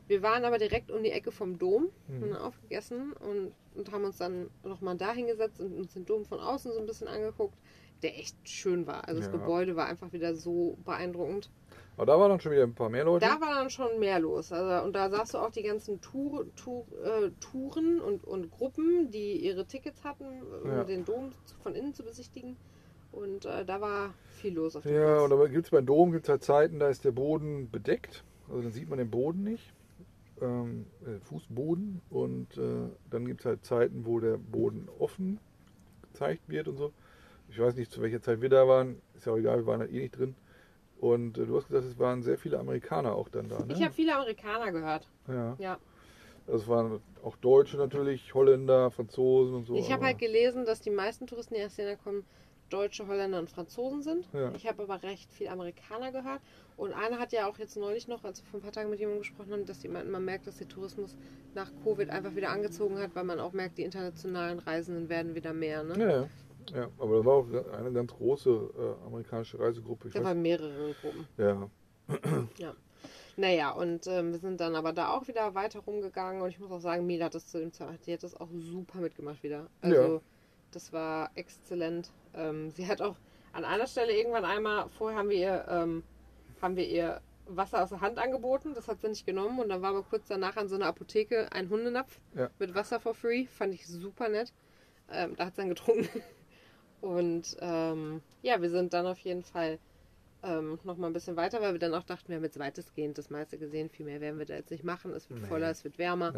Wir 0.08 0.22
waren 0.22 0.44
aber 0.46 0.58
direkt 0.58 0.92
um 0.92 1.02
die 1.04 1.12
Ecke 1.12 1.32
vom 1.32 1.58
Dom, 1.58 1.90
Mhm. 2.08 2.22
haben 2.22 2.36
aufgegessen 2.36 3.14
und, 3.14 3.54
und 3.76 3.92
haben 3.92 4.04
uns 4.04 4.18
dann 4.18 4.50
nochmal 4.64 4.98
da 4.98 5.14
hingesetzt 5.14 5.60
und 5.60 5.74
uns 5.78 5.94
den 5.94 6.06
Dom 6.06 6.26
von 6.26 6.40
außen 6.40 6.72
so 6.74 6.80
ein 6.80 6.86
bisschen 6.86 7.08
angeguckt, 7.08 7.58
der 8.02 8.18
echt 8.20 8.36
schön 8.48 8.86
war. 8.86 9.08
Also 9.08 9.22
das 9.22 9.32
Ja. 9.32 9.38
Gebäude 9.40 9.76
war 9.76 9.88
einfach 9.88 10.12
wieder 10.12 10.36
so 10.36 10.78
beeindruckend. 10.84 11.50
Aber 11.96 12.06
da 12.08 12.20
waren 12.20 12.30
dann 12.32 12.40
schon 12.40 12.52
wieder 12.52 12.64
ein 12.64 12.74
paar 12.74 12.90
mehr 12.90 13.06
Leute. 13.06 13.26
Da 13.26 13.40
war 13.40 13.54
dann 13.56 13.70
schon 13.70 14.00
mehr 14.00 14.20
los. 14.20 14.52
Also, 14.52 14.86
und 14.86 14.94
da 14.94 15.10
sahst 15.10 15.36
du 15.36 15.38
auch 15.38 15.52
die 15.52 15.62
ganzen 15.64 16.02
Tour, 16.02 16.48
Tour, 16.56 16.86
äh, 17.04 17.30
Touren 17.40 18.02
und, 18.02 18.24
und 18.26 18.52
Gruppen, 18.52 19.10
die 19.12 19.38
ihre 19.38 19.66
Tickets 19.66 20.04
hatten, 20.04 20.26
um 20.64 20.70
Ja. 20.70 20.84
den 20.84 21.06
Dom 21.06 21.32
von 21.62 21.76
innen 21.76 21.94
zu 21.94 22.04
besichtigen. 22.04 22.58
Und 23.12 23.46
äh, 23.46 23.64
da 23.64 23.80
war 23.80 24.16
viel 24.32 24.56
los 24.56 24.76
auf 24.76 24.84
dem 24.84 24.96
Ja, 24.96 25.18
Platz. 25.18 25.32
und 25.32 25.40
da 25.40 25.48
gibt 25.48 25.66
es 25.66 25.72
beim 25.72 25.86
Dom 25.86 26.12
gibt's 26.12 26.30
halt 26.30 26.44
Zeiten, 26.44 26.80
da 26.80 26.90
ist 26.90 27.06
der 27.06 27.12
Boden 27.12 27.70
bedeckt. 27.70 28.24
Also 28.50 28.64
dann 28.64 28.72
sieht 28.72 28.90
man 28.90 28.98
den 28.98 29.10
Boden 29.12 29.44
nicht. 29.44 29.72
Ähm, 30.44 30.86
äh, 31.06 31.20
Fußboden. 31.22 32.02
Und 32.10 32.58
äh, 32.58 32.90
dann 33.10 33.26
gibt 33.26 33.40
es 33.42 33.46
halt 33.46 33.66
Zeiten, 33.66 34.06
wo 34.06 34.20
der 34.20 34.38
Boden 34.38 34.90
offen 35.00 35.40
gezeigt 36.02 36.48
wird 36.48 36.68
und 36.68 36.78
so. 36.78 36.92
Ich 37.50 37.60
weiß 37.60 37.76
nicht, 37.76 37.92
zu 37.92 38.02
welcher 38.02 38.22
Zeit 38.22 38.42
wir 38.42 38.50
da 38.50 38.68
waren. 38.68 39.02
Ist 39.16 39.26
ja 39.26 39.34
auch 39.34 39.38
egal, 39.38 39.60
wir 39.60 39.68
waren 39.68 39.80
halt 39.80 39.92
eh 39.92 40.00
nicht 40.00 40.18
drin. 40.18 40.36
Und 41.00 41.38
äh, 41.38 41.46
du 41.46 41.56
hast 41.56 41.68
gesagt, 41.68 41.86
es 41.86 41.98
waren 42.00 42.24
sehr 42.24 42.38
viele 42.38 42.60
Amerikaner 42.60 43.16
auch 43.16 43.30
dann 43.30 43.48
da. 43.48 43.60
Ne? 43.60 43.74
Ich 43.74 43.82
habe 43.82 43.94
viele 43.94 44.16
Amerikaner 44.16 44.72
gehört. 44.72 45.08
ja. 45.28 45.56
Ja. 45.60 45.78
Es 46.46 46.68
waren 46.68 47.00
auch 47.24 47.38
Deutsche 47.38 47.78
natürlich, 47.78 48.34
Holländer, 48.34 48.92
Franzosen 48.92 49.56
und 49.56 49.66
so. 49.66 49.76
Ich 49.76 49.92
habe 49.94 50.04
halt 50.04 50.20
gelesen, 50.20 50.66
dass 50.66 50.82
die 50.82 50.90
meisten 50.90 51.26
Touristen, 51.26 51.56
die 51.56 51.64
aus 51.64 51.78
Jena 51.78 51.96
kommen, 51.96 52.26
Deutsche, 52.74 53.08
Holländer 53.08 53.40
und 53.40 53.50
Franzosen 53.50 54.02
sind. 54.02 54.28
Ja. 54.34 54.52
Ich 54.56 54.68
habe 54.68 54.84
aber 54.84 55.04
recht 55.04 55.32
viel 55.32 55.48
Amerikaner 55.48 56.12
gehört. 56.12 56.42
Und 56.76 56.94
einer 56.94 57.20
hat 57.20 57.32
ja 57.32 57.48
auch 57.48 57.58
jetzt 57.60 57.78
neulich 57.78 58.08
noch, 58.08 58.24
als 58.24 58.42
wir 58.42 58.48
vor 58.50 58.60
ein 58.60 58.64
paar 58.64 58.72
Tagen 58.72 58.90
mit 58.90 59.00
jemandem 59.00 59.22
gesprochen 59.22 59.52
haben, 59.54 59.66
dass 59.66 59.84
meinten, 59.88 60.12
man 60.12 60.26
merkt, 60.26 60.48
dass 60.48 60.58
der 60.58 60.68
Tourismus 60.68 61.16
nach 61.54 61.72
Covid 61.84 62.10
einfach 62.10 62.36
wieder 62.36 62.50
angezogen 62.50 62.98
hat, 62.98 63.16
weil 63.16 63.24
man 63.24 63.40
auch 63.40 63.54
merkt, 63.54 63.78
die 63.78 63.84
internationalen 63.84 64.60
Reisenden 64.60 65.08
werden 65.08 65.36
wieder 65.36 65.54
mehr. 65.54 65.84
Ne? 65.84 66.00
Ja, 66.00 66.10
ja. 66.10 66.30
ja, 66.82 66.90
aber 66.98 67.20
da 67.20 67.26
war 67.26 67.34
auch 67.34 67.48
eine 67.78 67.92
ganz 67.92 68.12
große 68.14 68.50
äh, 68.50 69.06
amerikanische 69.06 69.60
Reisegruppe. 69.60 70.08
Ich 70.08 70.14
Da 70.14 70.20
weiß, 70.20 70.28
waren 70.28 70.42
mehrere 70.42 70.96
Gruppen. 71.02 71.28
ja, 71.38 71.70
Naja, 73.36 73.72
und 73.72 74.06
ähm, 74.08 74.32
wir 74.32 74.40
sind 74.40 74.62
dann 74.62 74.76
aber 74.76 74.94
da 74.94 75.10
auch 75.12 75.28
wieder 75.28 75.56
weiter 75.56 75.80
rumgegangen 75.80 76.42
und 76.42 76.50
ich 76.50 76.60
muss 76.60 76.72
auch 76.72 76.80
sagen, 76.82 77.06
Mila 77.06 77.26
hat 77.26 77.36
das 77.36 77.48
zu 77.48 77.60
dem 77.60 77.74
Zeit, 77.74 78.06
die 78.06 78.14
hat 78.14 78.22
das 78.24 78.40
auch 78.40 78.50
super 78.54 79.00
mitgemacht 79.00 79.42
wieder. 79.42 79.68
Also 79.82 80.16
Ja. 80.16 80.22
das 80.72 80.94
war 80.94 81.32
exzellent. 81.36 82.12
Ähm, 82.36 82.72
sie 82.72 82.88
hat 82.88 83.02
auch 83.02 83.16
an 83.54 83.66
einer 83.66 83.88
Stelle 83.88 84.14
irgendwann 84.16 84.46
einmal, 84.46 84.90
vorher 84.90 85.18
haben 85.20 85.30
wir 85.30 85.38
ihr, 85.38 85.66
ähm, 85.70 86.04
haben 86.62 86.76
wir 86.76 86.88
ihr 86.88 87.22
Wasser 87.46 87.84
aus 87.84 87.90
der 87.90 88.02
Hand 88.02 88.18
angeboten, 88.20 88.74
das 88.74 88.88
hat 88.88 89.02
sie 89.02 89.10
nicht 89.10 89.26
genommen 89.26 89.60
und 89.60 89.70
dann 89.70 89.82
war 89.82 89.90
aber 89.90 90.04
kurz 90.04 90.28
danach 90.28 90.56
an 90.58 90.70
so 90.70 90.76
einer 90.76 90.88
Apotheke 90.88 91.52
ein 91.52 91.70
Hundenapf 91.70 92.20
Ja. 92.36 92.50
mit 92.58 92.74
Wasser 92.74 93.00
for 93.00 93.14
free, 93.14 93.46
fand 93.48 93.74
ich 93.74 93.86
super 93.86 94.30
nett. 94.30 94.54
Ähm, 95.12 95.36
da 95.36 95.46
hat 95.48 95.56
sie 95.56 95.62
dann 95.62 95.70
getrunken. 95.70 96.08
Und 97.02 97.58
ähm, 97.60 98.22
ja, 98.42 98.62
wir 98.62 98.70
sind 98.70 98.94
dann 98.94 99.06
auf 99.06 99.20
jeden 99.20 99.44
Fall 99.44 99.78
ähm, 100.44 100.78
noch 100.84 100.98
mal 100.98 101.08
ein 101.08 101.14
bisschen 101.14 101.36
weiter, 101.36 101.62
weil 101.62 101.74
wir 101.74 101.80
dann 101.80 101.94
auch 101.94 102.04
dachten, 102.04 102.28
wir 102.30 102.36
haben 102.36 102.44
jetzt 102.44 102.60
weitestgehend 102.60 103.18
das 103.18 103.30
meiste 103.30 103.58
gesehen. 103.58 103.90
Viel 103.90 104.06
mehr 104.06 104.20
werden 104.22 104.38
wir 104.40 104.46
da 104.46 104.56
jetzt 104.56 104.72
nicht 104.72 104.84
machen. 104.84 105.14
Es 105.14 105.30
wird 105.30 105.42
Nee. 105.42 105.48
voller, 105.48 105.70
es 105.72 105.84
wird 105.84 105.98
wärmer. 105.98 106.34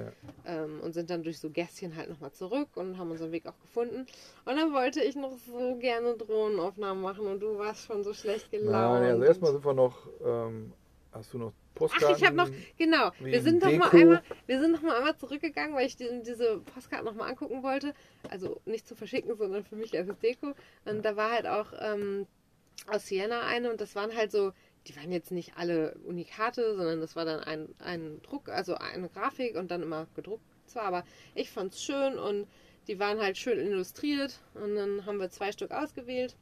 ja. 0.45 0.63
Ähm, 0.63 0.79
und 0.81 0.93
sind 0.93 1.09
dann 1.09 1.23
durch 1.23 1.39
so 1.39 1.49
Gässchen 1.49 1.95
halt 1.95 2.09
noch 2.09 2.19
mal 2.19 2.31
zurück 2.31 2.69
und 2.75 2.97
haben 2.97 3.11
unseren 3.11 3.31
Weg 3.31 3.47
auch 3.47 3.59
gefunden. 3.61 4.05
Und 4.45 4.55
dann 4.55 4.71
wollte 4.73 5.01
ich 5.03 5.15
noch 5.15 5.35
so 5.37 5.75
gerne 5.77 6.13
Drohnenaufnahmen 6.15 7.01
machen 7.01 7.25
und 7.25 7.39
du 7.41 7.57
warst 7.57 7.85
schon 7.85 8.03
so 8.03 8.13
schlecht 8.13 8.51
gelaunt. 8.51 9.01
Nein, 9.01 9.11
also 9.11 9.23
erstmal 9.23 9.51
sind 9.53 9.65
wir 9.65 9.73
noch, 9.73 10.07
ähm, 10.23 10.71
hast 11.11 11.33
du 11.33 11.37
noch 11.39 11.53
Postkarten? 11.73 12.07
Ach, 12.13 12.17
ich 12.17 12.25
habe 12.25 12.35
noch, 12.37 12.49
genau, 12.77 13.11
wir 13.19 13.41
sind 13.41 13.61
noch 13.61 13.71
mal 13.71 13.89
einmal, 13.89 14.21
wir 14.45 14.59
sind 14.61 14.71
noch 14.71 14.81
mal 14.81 14.95
einmal 14.97 15.17
zurückgegangen, 15.17 15.75
weil 15.75 15.87
ich 15.87 15.97
die, 15.97 16.07
diese 16.25 16.59
Postkarten 16.73 17.05
noch 17.05 17.15
mal 17.15 17.27
angucken 17.27 17.63
wollte. 17.63 17.93
Also 18.29 18.61
nicht 18.65 18.87
zu 18.87 18.95
verschicken, 18.95 19.35
sondern 19.35 19.63
für 19.65 19.75
mich 19.75 19.97
als 19.97 20.07
Deko. 20.19 20.53
Und 20.85 21.03
da 21.03 21.15
war 21.17 21.31
halt 21.31 21.47
auch 21.47 21.73
ähm, 21.79 22.27
aus 22.87 23.07
Siena 23.07 23.45
eine 23.47 23.71
und 23.71 23.81
das 23.81 23.95
waren 23.95 24.15
halt 24.15 24.31
so, 24.31 24.51
die 24.87 24.95
waren 24.95 25.11
jetzt 25.11 25.31
nicht 25.31 25.57
alle 25.57 25.95
Unikate, 26.05 26.75
sondern 26.75 27.01
das 27.01 27.15
war 27.15 27.25
dann 27.25 27.39
ein, 27.39 27.69
ein 27.79 28.21
Druck, 28.21 28.49
also 28.49 28.75
eine 28.75 29.09
Grafik 29.09 29.55
und 29.55 29.71
dann 29.71 29.81
immer 29.81 30.07
gedruckt 30.15 30.43
zwar, 30.67 30.83
aber 30.83 31.03
ich 31.33 31.49
fand's 31.49 31.83
schön 31.83 32.17
und 32.17 32.47
die 32.87 32.99
waren 32.99 33.19
halt 33.19 33.37
schön 33.37 33.59
illustriert 33.59 34.39
und 34.53 34.75
dann 34.75 35.05
haben 35.05 35.19
wir 35.19 35.29
zwei 35.29 35.51
Stück 35.51 35.71
ausgewählt. 35.71 36.35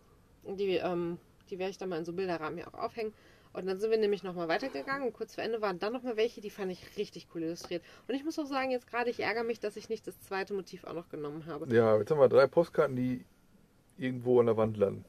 Die, 0.46 0.76
ähm, 0.76 1.20
die 1.50 1.60
werde 1.60 1.72
ich 1.72 1.78
dann 1.78 1.90
mal 1.90 2.00
in 2.00 2.06
so 2.06 2.14
Bilderrahmen 2.14 2.58
hier 2.58 2.68
auch 2.68 2.78
aufhängen. 2.78 3.14
Und 3.54 3.68
dann 3.68 3.80
sind 3.80 3.92
wir 3.92 4.00
nämlich 4.00 4.24
nochmal 4.24 4.48
weitergegangen 4.48 5.08
und 5.08 5.14
kurz 5.14 5.36
vor 5.36 5.44
Ende 5.44 5.62
waren 5.62 5.78
dann 5.78 5.94
nochmal 5.94 6.18
welche, 6.18 6.42
die 6.42 6.50
fand 6.50 6.72
ich 6.72 6.98
richtig 6.98 7.28
cool 7.34 7.44
illustriert. 7.44 7.84
Und 8.08 8.16
ich 8.16 8.26
muss 8.26 8.40
auch 8.40 8.48
sagen, 8.48 8.72
jetzt 8.72 8.88
gerade, 8.88 9.12
ich 9.12 9.20
ärgere 9.20 9.44
mich, 9.44 9.60
dass 9.60 9.78
ich 9.78 9.90
nicht 9.90 10.08
das 10.08 10.20
zweite 10.22 10.56
Motiv 10.56 10.84
auch 10.86 10.94
noch 10.94 11.08
genommen 11.10 11.46
habe. 11.46 11.74
Ja, 11.74 11.98
jetzt 11.98 12.10
haben 12.10 12.20
wir 12.20 12.28
drei 12.28 12.48
Postkarten, 12.48 12.96
die 12.96 13.24
irgendwo 13.98 14.40
an 14.40 14.48
der 14.48 14.58
Wand 14.58 14.76
landen. 14.78 15.06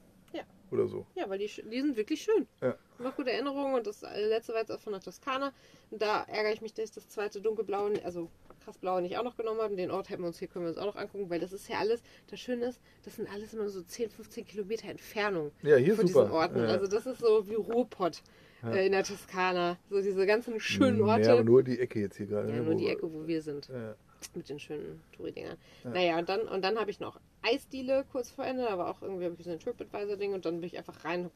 Ja. 0.74 0.80
Oder 0.80 0.88
so. 0.88 1.06
Ja, 1.14 1.28
weil 1.28 1.38
die, 1.38 1.46
die 1.46 1.80
sind 1.80 1.96
wirklich 1.96 2.22
schön. 2.22 2.46
Ja. 2.60 2.76
Noch 2.98 3.16
gute 3.16 3.30
Erinnerungen 3.32 3.74
und 3.74 3.87
das 3.87 4.02
letzte 4.02 4.52
war 4.52 4.60
jetzt 4.60 4.70
auch 4.70 4.80
von 4.80 4.92
der 4.92 5.00
Toskana. 5.02 5.52
Und 5.90 6.00
da 6.02 6.24
ärgere 6.24 6.52
ich 6.52 6.60
mich, 6.60 6.74
dass 6.74 6.87
ich 6.87 6.94
das 6.94 7.08
zweite 7.08 7.40
dunkelblaue, 7.40 7.92
also 8.04 8.30
krass 8.64 8.78
blaue 8.78 9.02
nicht 9.02 9.16
auch 9.18 9.24
noch 9.24 9.37
genommen 9.37 9.60
habe. 9.60 9.70
Und 9.72 9.76
den 9.76 9.90
Ort 9.90 10.10
hätten 10.10 10.22
wir 10.22 10.28
uns 10.28 10.38
hier, 10.38 10.48
können 10.48 10.64
wir 10.64 10.70
uns 10.70 10.78
auch 10.78 10.87
noch 10.87 10.96
angucken, 10.96 11.28
weil 11.30 11.40
das 11.40 11.52
ist 11.52 11.68
ja 11.68 11.78
alles, 11.78 12.02
das 12.30 12.40
Schöne 12.40 12.66
ist, 12.66 12.80
das 13.04 13.16
sind 13.16 13.30
alles 13.32 13.52
immer 13.54 13.68
so 13.68 13.82
10, 13.82 14.10
15 14.10 14.44
Kilometer 14.46 14.88
Entfernung 14.88 15.52
Ja, 15.62 15.76
hier 15.76 15.94
von 15.96 16.06
super. 16.06 16.22
diesen 16.24 16.34
Orten. 16.34 16.58
Ja. 16.58 16.66
Also 16.66 16.87
das 16.87 17.06
ist 17.06 17.18
so 17.20 17.48
wie 17.48 17.54
Ruhrpott 17.54 18.22
Ja. 18.62 18.72
äh, 18.72 18.87
in 18.87 18.92
der 18.92 19.04
Toskana. 19.04 19.76
So 19.90 20.00
diese 20.00 20.24
ganzen 20.26 20.58
schönen 20.60 21.02
Orte. 21.02 21.24
Ja, 21.26 21.32
aber 21.34 21.44
nur 21.44 21.62
die 21.62 21.78
Ecke 21.78 22.00
jetzt 22.00 22.16
hier 22.16 22.26
gerade. 22.26 22.48
Ja, 22.48 22.56
ne, 22.56 22.62
nur 22.62 22.74
wo 22.74 22.78
die 22.78 22.88
Ecke, 22.88 23.12
wo 23.12 23.26
wir 23.26 23.42
sind. 23.42 23.68
Ja. 23.68 23.94
Mit 24.34 24.48
den 24.48 24.58
schönen 24.58 25.02
Touri-Dingern. 25.14 25.58
Ja. 25.84 25.90
Naja, 25.90 26.18
und 26.18 26.28
dann, 26.30 26.40
und 26.48 26.62
dann 26.64 26.78
habe 26.78 26.90
ich 26.90 26.98
noch 26.98 27.20
Eisdiele 27.44 28.04
kurz 28.11 28.30
vor 28.30 28.44
Ende. 28.44 28.64
Da 28.64 28.78
war 28.78 28.88
auch 28.88 29.02
irgendwie 29.02 29.26
hab 29.26 29.38
ich 29.38 29.44
so 29.44 29.50
ein 29.50 29.61
TripAdvisor-Ding 29.61 30.33
und 30.33 30.44
dann 30.44 30.61
bin 30.61 30.66
ich 30.66 30.78
einfach 30.78 31.04
rein, 31.04 31.30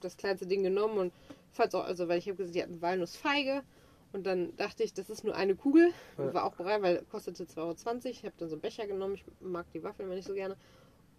das 0.00 0.16
kleinste 0.16 0.46
Ding 0.46 0.62
genommen 0.62 0.98
und 0.98 1.12
fand 1.52 1.74
auch, 1.74 1.84
also 1.84 2.08
weil 2.08 2.18
ich 2.18 2.26
habe 2.28 2.36
gesehen, 2.36 2.52
die 2.52 2.62
hatten 2.62 2.82
Walnussfeige. 2.82 3.62
Und 4.12 4.24
dann 4.24 4.56
dachte 4.56 4.82
ich, 4.82 4.94
das 4.94 5.10
ist 5.10 5.24
nur 5.24 5.34
eine 5.34 5.56
Kugel. 5.56 5.92
Und 6.16 6.26
Ja. 6.26 6.34
war 6.34 6.44
auch 6.44 6.54
bereit, 6.54 6.80
weil 6.80 7.04
kostete 7.04 7.44
2,20 7.44 8.06
Euro. 8.06 8.08
Ich 8.10 8.24
habe 8.24 8.34
dann 8.38 8.48
so 8.48 8.54
einen 8.54 8.62
Becher 8.62 8.86
genommen. 8.86 9.14
Ich 9.14 9.24
mag 9.40 9.66
die 9.72 9.82
Waffeln 9.82 10.06
immer 10.06 10.16
nicht 10.16 10.26
so 10.26 10.34
gerne. 10.34 10.56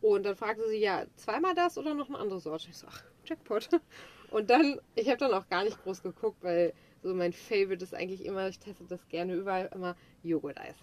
Und 0.02 0.24
dann 0.26 0.36
fragte 0.36 0.68
sie, 0.68 0.78
ja, 0.78 1.06
zweimal 1.16 1.56
das 1.56 1.78
oder 1.78 1.94
noch 1.94 2.10
eine 2.10 2.18
andere 2.20 2.40
Sorte? 2.40 2.70
Ich 2.70 2.78
so, 2.78 2.88
ach, 2.90 3.04
Jackpot. 3.26 3.70
Und 4.32 4.50
dann, 4.50 4.80
ich 4.96 5.08
habe 5.08 5.18
dann 5.18 5.34
auch 5.34 5.48
gar 5.50 5.64
nicht 5.64 5.82
groß 5.84 6.02
geguckt, 6.04 6.44
weil 6.44 6.74
so 7.02 7.14
mein 7.14 7.34
Favorite 7.34 7.84
ist 7.84 7.94
eigentlich 7.94 8.26
immer, 8.26 8.48
ich 8.48 8.60
teste 8.60 8.84
das 8.86 9.08
gerne 9.08 9.34
überall, 9.36 9.70
immer 9.74 9.96
Joghurt-Eis. 10.24 10.76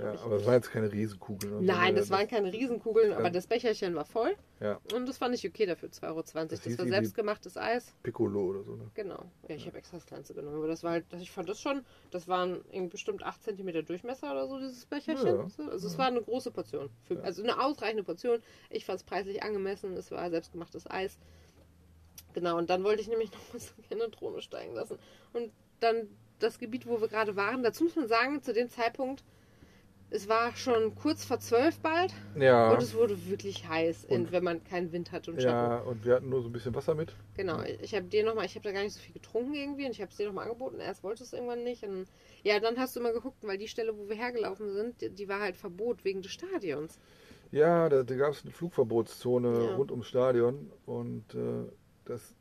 Ja, 0.00 0.20
aber 0.24 0.36
das 0.36 0.46
waren 0.46 0.54
jetzt 0.54 0.70
keine 0.70 0.90
Riesenkugeln. 0.92 1.52
und 1.54 1.66
so, 1.66 1.72
Nein, 1.72 1.94
ne? 1.94 2.00
das 2.00 2.10
waren 2.10 2.26
keine 2.28 2.52
Riesenkugeln, 2.52 3.12
aber 3.12 3.24
Ja. 3.24 3.30
das 3.30 3.46
Becherchen 3.46 3.94
war 3.94 4.04
voll. 4.04 4.34
Ja, 4.60 4.80
Und 4.94 5.08
das 5.08 5.18
fand 5.18 5.34
ich 5.34 5.46
okay 5.46 5.66
dafür, 5.66 5.88
2,20 5.90 6.08
Euro. 6.08 6.22
Das, 6.22 6.60
Das 6.62 6.78
war 6.78 6.86
selbstgemachtes 6.86 7.56
Eis. 7.56 7.94
Piccolo 8.02 8.40
oder 8.50 8.62
so. 8.62 8.76
Ne? 8.76 8.90
Genau. 8.94 9.24
Ja, 9.48 9.54
ich 9.56 9.66
habe 9.66 9.78
extra 9.78 9.96
das 9.98 10.06
kleinste 10.06 10.34
genommen. 10.34 10.56
Aber 10.56 10.66
das 10.68 10.82
war 10.82 10.92
halt, 10.92 11.04
ich 11.20 11.30
fand 11.30 11.48
das 11.48 11.60
schon, 11.60 11.84
das 12.10 12.28
waren 12.28 12.60
bestimmt 12.90 13.22
8 13.22 13.42
cm 13.42 13.84
Durchmesser 13.86 14.30
oder 14.32 14.46
so, 14.48 14.58
dieses 14.58 14.86
Becherchen. 14.86 15.26
Ja. 15.26 15.48
So, 15.48 15.64
Also 15.70 15.86
es 15.86 15.98
war 15.98 16.06
eine 16.06 16.22
große 16.22 16.50
Portion. 16.50 16.90
Für, 17.04 17.22
Also 17.22 17.42
eine 17.42 17.60
ausreichende 17.62 18.04
Portion. 18.04 18.40
Ich 18.70 18.84
fand 18.84 18.98
es 19.00 19.04
preislich 19.04 19.42
angemessen. 19.42 19.96
Es 19.96 20.10
war 20.10 20.30
selbstgemachtes 20.30 20.88
Eis. 20.90 21.18
Genau, 22.34 22.56
und 22.56 22.70
dann 22.70 22.82
wollte 22.84 23.02
ich 23.02 23.08
nämlich 23.08 23.30
noch 23.32 23.52
mal 23.52 23.60
so 23.60 23.72
gerne 23.88 24.04
eine 24.04 24.12
Drohne 24.12 24.40
steigen 24.42 24.74
lassen. 24.74 24.98
Und 25.32 25.52
dann 25.80 26.08
das 26.38 26.58
Gebiet, 26.58 26.86
wo 26.86 27.00
wir 27.00 27.08
gerade 27.08 27.36
waren, 27.36 27.62
dazu 27.62 27.84
muss 27.84 27.94
man 27.96 28.08
sagen, 28.08 28.42
zu 28.42 28.52
dem 28.52 28.68
Zeitpunkt 28.68 29.22
es 30.14 30.28
war 30.28 30.54
schon 30.56 30.94
kurz 30.94 31.24
vor 31.24 31.40
zwölf 31.40 31.78
bald 31.80 32.12
Ja. 32.36 32.72
und 32.72 32.82
es 32.82 32.94
wurde 32.94 33.26
wirklich 33.28 33.66
heiß, 33.68 34.04
Und- 34.08 34.30
wenn 34.30 34.44
man 34.44 34.62
keinen 34.62 34.92
Wind 34.92 35.10
hat 35.10 35.26
und 35.28 35.40
Schatten. 35.40 35.72
Ja, 35.72 35.78
und 35.78 36.04
wir 36.04 36.14
hatten 36.14 36.28
nur 36.28 36.42
so 36.42 36.48
ein 36.48 36.52
bisschen 36.52 36.74
Wasser 36.74 36.94
mit. 36.94 37.14
Genau, 37.36 37.62
ich 37.62 37.94
habe 37.94 38.06
dir 38.06 38.24
nochmal, 38.24 38.44
ich 38.44 38.54
habe 38.54 38.64
da 38.64 38.72
gar 38.72 38.82
nicht 38.82 38.92
so 38.94 39.00
viel 39.00 39.14
getrunken 39.14 39.54
irgendwie 39.54 39.86
und 39.86 39.92
ich 39.92 40.00
habe 40.00 40.10
es 40.10 40.16
dir 40.16 40.26
nochmal 40.26 40.44
angeboten. 40.44 40.80
Erst 40.80 41.02
wolltest 41.02 41.32
du 41.32 41.36
es 41.36 41.40
irgendwann 41.40 41.64
nicht. 41.64 41.82
Und 41.84 42.06
ja, 42.42 42.60
dann 42.60 42.78
hast 42.78 42.94
du 42.94 43.00
immer 43.00 43.12
geguckt, 43.12 43.38
weil 43.42 43.58
die 43.58 43.68
Stelle, 43.68 43.96
wo 43.96 44.08
wir 44.08 44.16
hergelaufen 44.16 44.72
sind, 44.72 45.00
die, 45.00 45.10
die 45.10 45.28
war 45.28 45.40
halt 45.40 45.56
Verbot 45.56 46.04
wegen 46.04 46.20
des 46.22 46.32
Stadions. 46.32 46.98
Ja, 47.50 47.88
da, 47.88 48.02
da 48.02 48.14
gab 48.14 48.32
es 48.32 48.42
eine 48.44 48.52
Flugverbotszone 48.52 49.64
Ja. 49.64 49.74
rund 49.76 49.90
ums 49.90 50.06
Stadion 50.08 50.70
und 50.86 51.34
äh, 51.34 51.70
das, 52.04 52.34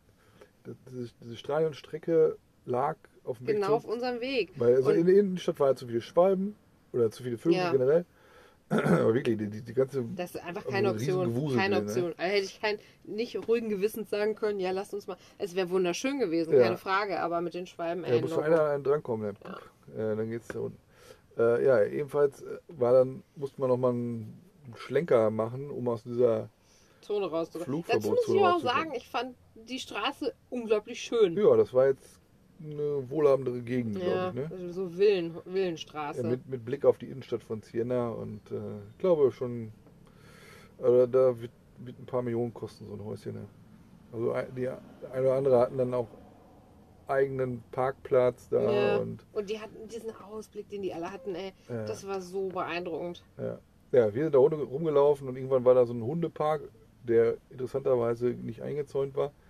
das, 0.63 0.75
diese, 0.89 1.11
diese 1.21 1.35
Stadionstrecke 1.37 2.37
lag 2.65 2.95
auf 3.23 3.37
dem 3.39 3.47
Weg 3.47 3.55
Genau 3.57 3.73
auf 3.75 3.85
unserem 3.85 4.19
Weg. 4.21 4.51
Weil 4.57 4.75
also 4.75 4.89
Und- 4.89 4.97
in 4.97 5.05
der 5.05 5.15
Innenstadt 5.15 5.59
war 5.59 5.75
zu 5.75 5.87
viele 5.87 6.01
Schwalben 6.01 6.55
oder 6.93 7.11
zu 7.11 7.23
viele 7.23 7.37
Vögel 7.37 7.57
Ja. 7.59 7.71
generell. 7.71 8.05
Aber 8.69 9.13
wirklich, 9.13 9.37
die, 9.37 9.49
die, 9.61 9.73
ganze. 9.73 10.05
Das 10.15 10.33
ist 10.35 10.43
einfach 10.43 10.61
Also 10.63 10.71
keine 10.71 10.91
Option. 10.91 11.33
Gewusel 11.33 11.57
Keine 11.57 11.75
drin, 11.75 11.85
ne? 11.85 11.89
Option. 11.91 12.13
Also 12.17 12.33
hätte 12.33 12.45
ich 12.45 12.61
kein, 12.61 12.79
nicht 13.03 13.47
ruhigen 13.47 13.67
Gewissens 13.69 14.09
sagen 14.09 14.35
können, 14.35 14.59
ja, 14.61 14.71
lasst 14.71 14.93
uns 14.93 15.07
mal. 15.07 15.17
Es 15.37 15.55
wäre 15.55 15.69
wunderschön 15.69 16.19
gewesen, 16.19 16.53
Ja. 16.53 16.63
keine 16.63 16.77
Frage, 16.77 17.19
aber 17.19 17.41
mit 17.41 17.53
den 17.53 17.67
Schwalben, 17.67 18.03
Da 18.03 18.09
ey, 18.09 18.21
muss 18.21 18.37
einer 18.37 18.61
an 18.61 18.67
einen 18.71 18.83
drankommen. 18.83 19.35
Ja. 19.43 20.11
Äh, 20.11 20.15
dann 20.15 20.29
geht's 20.29 20.47
da 20.47 20.59
unten. 20.59 20.77
Äh, 21.37 21.65
ja, 21.65 21.83
ebenfalls 21.83 22.43
äh, 22.43 22.59
war 22.69 22.93
dann, 22.93 23.23
musste 23.35 23.59
man 23.59 23.69
nochmal 23.69 23.91
einen 23.91 24.41
Schlenker 24.75 25.29
machen, 25.31 25.69
um 25.69 25.89
aus 25.89 26.03
dieser. 26.03 26.49
Zone 27.01 27.25
rauszukommen. 27.25 27.83
Dazu 27.87 28.09
muss 28.09 28.27
ich 28.27 28.41
auch 28.41 28.59
sagen, 28.59 28.93
ich 28.95 29.09
fand 29.09 29.35
die 29.55 29.79
Straße 29.79 30.33
unglaublich 30.49 31.01
schön. 31.01 31.35
Ja, 31.35 31.57
das 31.57 31.73
war 31.73 31.87
jetzt 31.87 32.20
eine 32.63 33.09
wohlhabendere 33.09 33.61
Gegend, 33.61 33.97
Ja, 33.97 34.29
glaube 34.31 34.41
ich. 34.43 34.49
Ne? 34.49 34.55
also 34.55 34.71
so 34.71 34.89
Villen, 34.89 35.35
Villenstraße. 35.45 36.21
Ja, 36.23 36.29
mit, 36.29 36.47
mit 36.47 36.63
Blick 36.65 36.85
auf 36.85 36.97
die 36.97 37.07
Innenstadt 37.07 37.43
von 37.43 37.61
Siena 37.61 38.09
und 38.09 38.51
äh, 38.51 38.55
ich 38.91 38.97
glaube 38.99 39.31
schon, 39.31 39.71
also 40.81 41.05
da 41.07 41.39
wird, 41.39 41.51
wird 41.79 41.99
ein 41.99 42.05
paar 42.05 42.21
Millionen 42.21 42.53
kosten, 42.53 42.85
so 42.87 42.93
ein 42.93 43.03
Häuschen. 43.03 43.33
Ne? 43.33 43.45
Also 44.11 44.33
die 44.55 44.67
eine 44.67 45.27
oder 45.27 45.35
andere 45.35 45.59
hatten 45.59 45.77
dann 45.77 45.93
auch 45.93 46.07
eigenen 47.07 47.63
Parkplatz 47.71 48.47
da 48.49 48.71
Ja. 48.71 48.97
und 48.97 49.25
Und 49.33 49.49
die 49.49 49.59
hatten 49.59 49.87
diesen 49.89 50.11
Ausblick, 50.15 50.69
den 50.69 50.81
die 50.81 50.93
alle 50.93 51.11
hatten, 51.11 51.35
ey. 51.35 51.51
Ja. 51.69 51.85
Das 51.85 52.05
war 52.07 52.21
so 52.21 52.47
beeindruckend. 52.49 53.23
ja. 53.37 53.59
ja, 53.91 54.13
wir 54.13 54.23
sind 54.23 54.33
da 54.35 54.39
rumgelaufen 54.39 55.27
und 55.27 55.35
irgendwann 55.35 55.65
war 55.65 55.73
da 55.75 55.85
so 55.85 55.93
ein 55.93 56.03
Hundepark, 56.03 56.61
der 57.03 57.35
interessanterweise 57.49 58.27
nicht 58.29 58.61
eingezäunt 58.61 59.15
war. 59.15 59.31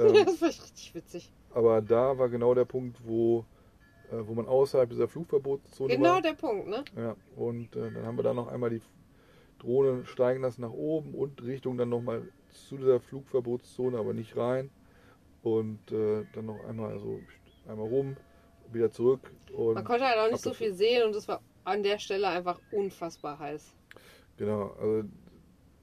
Ähm, 0.00 0.24
das 0.24 0.40
war 0.40 0.48
richtig 0.48 0.94
witzig. 0.94 1.30
Aber 1.54 1.80
da 1.82 2.18
war 2.18 2.28
genau 2.28 2.54
der 2.54 2.64
Punkt, 2.64 2.98
wo, 3.04 3.44
äh, 4.10 4.16
wo 4.26 4.34
man 4.34 4.46
außerhalb 4.46 4.88
dieser 4.90 5.08
Flugverbotszone 5.08 5.94
Genau 5.96 6.14
war. 6.14 6.22
der 6.22 6.34
Punkt, 6.34 6.68
ne? 6.68 6.84
Ja, 6.96 7.16
und 7.36 7.74
äh, 7.76 7.90
dann 7.90 8.04
haben 8.06 8.16
wir 8.16 8.22
da 8.22 8.34
noch 8.34 8.48
einmal 8.48 8.70
die 8.70 8.82
Drohne 9.58 10.04
steigen 10.06 10.42
lassen 10.42 10.62
nach 10.62 10.72
oben 10.72 11.14
und 11.14 11.42
Richtung 11.42 11.76
dann 11.78 11.88
nochmal 11.88 12.28
zu 12.50 12.76
dieser 12.76 13.00
Flugverbotszone, 13.00 13.98
aber 13.98 14.12
nicht 14.12 14.36
rein. 14.36 14.70
Und 15.42 15.90
äh, 15.90 16.24
dann 16.34 16.46
noch 16.46 16.64
einmal 16.64 16.98
so 16.98 17.20
einmal 17.68 17.88
rum, 17.88 18.16
wieder 18.72 18.90
zurück. 18.90 19.32
Und 19.52 19.74
Man 19.74 19.84
konnte 19.84 20.04
halt 20.04 20.18
auch 20.18 20.30
nicht 20.30 20.42
so 20.42 20.52
viel 20.54 20.74
sehen 20.74 21.04
und 21.06 21.14
es 21.16 21.26
war 21.28 21.40
an 21.64 21.82
der 21.82 21.98
Stelle 21.98 22.28
einfach 22.28 22.60
unfassbar 22.70 23.38
heiß. 23.38 23.74
Genau, 24.36 24.74
also 24.80 25.08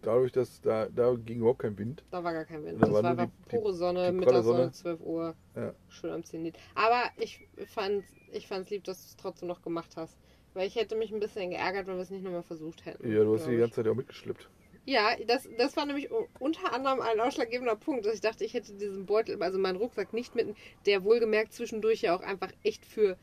dadurch, 0.01 0.31
dass 0.31 0.61
da, 0.61 0.87
da 0.89 1.13
ging 1.15 1.39
überhaupt 1.39 1.59
kein 1.59 1.77
Wind. 1.77 2.03
Da 2.11 2.23
war 2.23 2.33
gar 2.33 2.45
kein 2.45 2.63
Wind. 2.63 2.81
Da 2.81 2.87
Das 2.87 3.03
war 3.03 3.17
war 3.17 3.25
die- 3.27 3.31
pure 3.49 3.73
Sonne, 3.73 4.11
die 4.11 4.17
Mittagssonne, 4.17 4.43
Sonne. 4.43 4.71
12 4.71 5.01
Uhr. 5.01 5.35
Ja. 5.55 5.73
Schön 5.89 6.11
am 6.11 6.23
Zenit. 6.23 6.55
Aber 6.75 7.03
ich 7.17 7.47
fand 7.67 8.03
ich 8.31 8.47
fand's 8.47 8.69
lieb, 8.69 8.83
dass 8.83 9.01
du 9.01 9.05
es 9.07 9.15
trotzdem 9.17 9.47
noch 9.47 9.61
gemacht 9.61 9.95
hast. 9.95 10.17
Weil 10.53 10.67
ich 10.67 10.75
hätte 10.75 10.95
mich 10.95 11.11
ein 11.13 11.19
bisschen 11.19 11.51
geärgert, 11.51 11.87
wenn 11.87 11.95
wir 11.95 12.01
es 12.01 12.09
nicht 12.09 12.23
nochmal 12.23 12.43
versucht 12.43 12.85
hätten. 12.85 13.11
Ja, 13.11 13.23
du 13.23 13.35
hast 13.35 13.47
die 13.47 13.55
ganze 13.57 13.75
Zeit 13.75 13.85
ja 13.85 13.91
auch 13.91 13.95
mitgeschleppt. 13.95 14.49
Ja, 14.85 15.15
das, 15.27 15.47
das 15.57 15.77
war 15.77 15.85
nämlich 15.85 16.09
unter 16.39 16.73
anderem 16.73 17.01
ein 17.01 17.19
ausschlaggebender 17.19 17.75
Punkt, 17.75 18.05
dass 18.07 18.15
ich 18.15 18.21
dachte, 18.21 18.43
ich 18.43 18.55
hätte 18.55 18.73
diesen 18.73 19.05
Beutel, 19.05 19.41
also 19.43 19.59
meinen 19.59 19.75
Rucksack 19.75 20.13
nicht 20.13 20.33
mit, 20.33 20.55
der 20.87 21.03
wohlgemerkt 21.03 21.53
zwischendurch 21.53 22.01
ja 22.01 22.15
auch 22.15 22.21
einfach 22.21 22.51
echt 22.63 22.85
für 22.85 23.15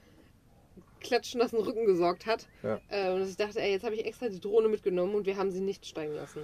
klatschnassen 1.06 1.58
Rücken 1.58 1.86
gesorgt 1.86 2.26
hat. 2.26 2.46
Ja. 2.62 2.80
Äh, 2.88 3.12
und 3.12 3.22
ich 3.28 3.36
dachte, 3.36 3.60
ey, 3.60 3.72
jetzt 3.72 3.84
habe 3.84 3.94
ich 3.94 4.04
extra 4.04 4.28
die 4.28 4.40
Drohne 4.40 4.68
mitgenommen 4.68 5.14
und 5.14 5.26
wir 5.26 5.36
haben 5.36 5.50
sie 5.50 5.60
nicht 5.60 5.86
steigen 5.86 6.14
lassen. 6.14 6.42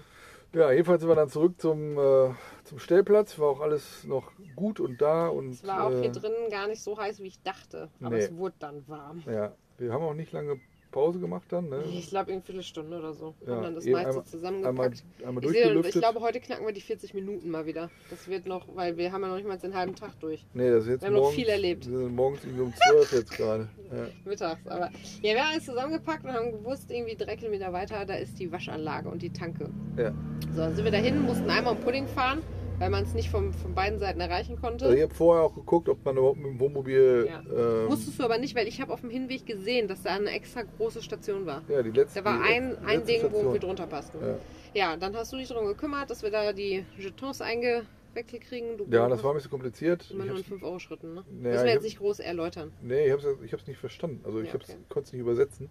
Ja, 0.55 0.71
jedenfalls 0.71 1.01
sind 1.01 1.09
wir 1.11 1.15
dann 1.17 1.31
zurück 1.31 1.59
zum, 1.59 1.99
äh, 1.99 2.31
zum 2.65 2.79
Stellplatz. 2.79 3.39
War 3.39 3.49
auch 3.49 3.61
alles 3.61 4.05
noch 4.05 4.33
gut 4.55 4.81
und 4.81 5.01
da. 5.01 5.29
Und, 5.29 5.53
Es 5.53 5.67
war 5.67 5.87
auch 5.87 5.93
äh, 5.93 6.01
hier 6.03 6.13
drinnen 6.13 6.51
gar 6.51 6.69
nicht 6.69 6.83
so 6.83 6.99
heiß, 6.99 7.21
wie 7.21 7.29
ich 7.29 7.41
dachte. 7.43 7.89
Aber 8.03 8.17
Nee. 8.17 8.25
es 8.25 8.37
wurde 8.37 8.55
dann 8.59 8.87
warm. 8.87 9.23
Ja, 9.27 9.55
wir 9.79 9.93
haben 9.93 10.03
auch 10.05 10.13
nicht 10.15 10.31
lange 10.33 10.61
Pause 10.93 11.19
gemacht 11.19 11.47
dann. 11.49 11.69
Ne? 11.69 11.83
Ich 11.93 12.11
glaube, 12.11 12.31
eine 12.31 12.41
Viertelstunde 12.41 12.99
oder 12.99 13.13
so. 13.13 13.35
Ja, 13.45 13.57
haben 13.57 13.63
dann 13.65 13.75
das 13.75 13.85
eben 13.85 13.95
meiste 13.95 14.11
einmal- 14.11 14.25
zusammengepackt. 14.25 15.03
Einmal, 15.19 15.29
einmal 15.29 15.45
ich, 15.45 15.51
sehe, 15.51 15.81
ich 15.81 15.93
glaube, 15.93 16.21
heute 16.21 16.39
knacken 16.39 16.65
wir 16.65 16.73
die 16.73 16.81
40 16.81 17.15
Minuten 17.15 17.51
mal 17.51 17.67
wieder. 17.67 17.91
Das 18.11 18.29
wird 18.29 18.47
noch, 18.47 18.69
weil 18.77 18.97
wir 18.97 19.11
haben 19.11 19.23
ja 19.23 19.29
noch 19.29 19.37
nicht 19.37 19.49
mal 19.49 19.59
den 19.59 19.75
halben 19.75 19.97
Tag 19.97 20.21
durch. 20.21 20.45
Nee, 20.55 20.71
das 20.71 20.87
jetzt 20.87 21.01
Wir 21.01 21.07
haben 21.09 21.15
noch 21.15 21.23
morgens, 21.23 21.37
viel 21.37 21.49
erlebt. 21.49 21.91
Wir 21.91 21.99
sind 21.99 22.15
morgens 22.15 22.45
irgendwie 22.45 22.63
um 22.63 22.75
12 22.91 23.13
jetzt 23.13 23.31
gerade. 23.33 23.69
Ja. 23.91 24.07
Mittags. 24.25 24.67
Aber 24.67 24.91
ja, 25.23 25.35
wir 25.35 25.43
haben 25.43 25.53
alles 25.53 25.65
zusammengepackt 25.65 26.25
und 26.25 26.33
haben 26.33 26.53
gewusst, 26.53 26.91
irgendwie 26.91 27.17
drei 27.17 27.37
Kilometer 27.37 27.73
weiter, 27.73 28.05
da 28.05 28.15
ist 28.15 28.39
die 28.39 28.53
Waschanlage 28.53 29.09
und 29.09 29.23
die 29.23 29.31
Tanke. 29.33 29.71
Ja. 29.97 30.13
So, 30.53 30.59
dann 30.59 30.75
sind 30.77 30.85
wir 30.85 30.93
dahin, 30.93 31.23
mussten 31.23 31.49
einmal 31.51 31.75
um 31.75 31.81
Pudding 31.81 32.07
fahren, 32.07 32.43
weil 32.83 32.91
man 32.91 33.05
es 33.05 33.15
nicht 33.15 33.31
vom, 33.31 33.53
von 33.53 33.75
beiden 33.77 34.01
Seiten 34.01 34.21
erreichen 34.21 34.61
konnte. 34.61 34.87
Also 34.87 34.97
ich 34.97 35.03
habe 35.05 35.15
vorher 35.15 35.45
auch 35.45 35.55
geguckt, 35.55 35.89
ob 35.89 36.05
man 36.05 36.17
überhaupt 36.17 36.39
mit 36.39 36.47
dem 36.47 36.59
Wohnmobil. 36.59 37.29
Ja. 37.29 37.41
Ähm, 37.49 37.87
Musstest 37.87 38.19
du 38.19 38.25
aber 38.25 38.39
nicht, 38.39 38.57
weil 38.57 38.67
ich 38.67 38.81
habe 38.81 38.93
auf 38.93 39.03
dem 39.03 39.11
Hinweg 39.11 39.47
gesehen, 39.47 39.87
dass 39.87 40.03
da 40.03 40.11
eine 40.17 40.31
extra 40.31 40.63
große 40.63 41.01
Station 41.01 41.47
war. 41.47 41.63
ja, 41.69 41.81
die 41.81 41.91
letzte. 41.93 42.19
Da 42.21 42.25
war 42.25 42.43
ein, 42.43 42.77
ein 42.85 43.07
Ding, 43.07 43.21
Station. 43.21 43.47
wo 43.47 43.53
wir 43.53 43.61
drunter 43.61 43.87
passten. 43.87 44.19
Ja. 44.21 44.35
Ja, 44.75 44.97
dann 44.97 45.15
hast 45.15 45.33
du 45.33 45.37
dich 45.37 45.47
darum 45.47 45.67
gekümmert, 45.67 46.11
dass 46.11 46.25
wir 46.25 46.31
da 46.33 46.53
die 46.53 46.85
Jetons 46.99 47.41
eingewechselt 47.41 48.43
kriegen. 48.49 48.77
Du 48.77 48.87
ja, 48.91 49.09
das 49.09 49.23
war 49.23 49.31
ein 49.31 49.37
bisschen 49.37 49.51
kompliziert. 49.53 50.11
immer 50.11 50.25
nur 50.25 50.37
in 50.39 50.43
hab's, 50.43 50.51
5-Euro-Schritten, 50.51 51.15
ne? 51.15 51.23
Naja, 51.31 51.53
Müssen 51.53 51.65
wir 51.67 51.73
jetzt 51.75 51.85
nicht 51.85 51.99
groß 51.99 52.19
erläutern. 52.19 52.73
nee, 52.83 53.05
ich 53.07 53.13
habe 53.13 53.39
es 53.61 53.67
nicht 53.69 53.79
verstanden. 53.79 54.23
Also 54.25 54.41
ich 54.41 54.49
Ja, 54.49 54.57
okay. 54.57 54.75
konnte 54.89 55.07
es 55.07 55.13
nicht 55.13 55.21
übersetzen. 55.23 55.69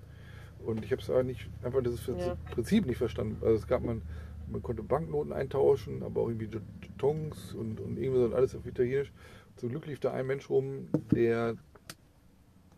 Und 0.65 0.85
ich 0.85 0.91
habe 0.93 1.01
es 1.01 1.25
nicht, 1.25 1.49
einfach 1.61 1.83
das 1.83 2.07
Ja. 2.07 2.37
Prinzip 2.51 2.85
nicht 2.85 2.99
verstanden. 2.99 3.35
Also 3.41 3.55
es 3.55 3.67
gab 3.67 3.83
man, 3.83 4.01
man 4.51 4.61
konnte 4.61 4.83
Banknoten 4.83 5.33
eintauschen, 5.33 6.03
aber 6.03 6.21
auch 6.21 6.27
irgendwie 6.29 6.49
Jetons 6.81 7.53
und, 7.53 7.79
und 7.79 7.97
irgendwie 7.97 8.19
so 8.19 8.25
und 8.25 8.33
alles 8.33 8.55
auf 8.55 8.65
Italienisch. 8.65 9.11
Zum 9.55 9.69
Glück 9.69 9.85
lief 9.85 9.99
da 9.99 10.11
ein 10.11 10.27
Mensch 10.27 10.49
rum, 10.49 10.87
der 11.11 11.55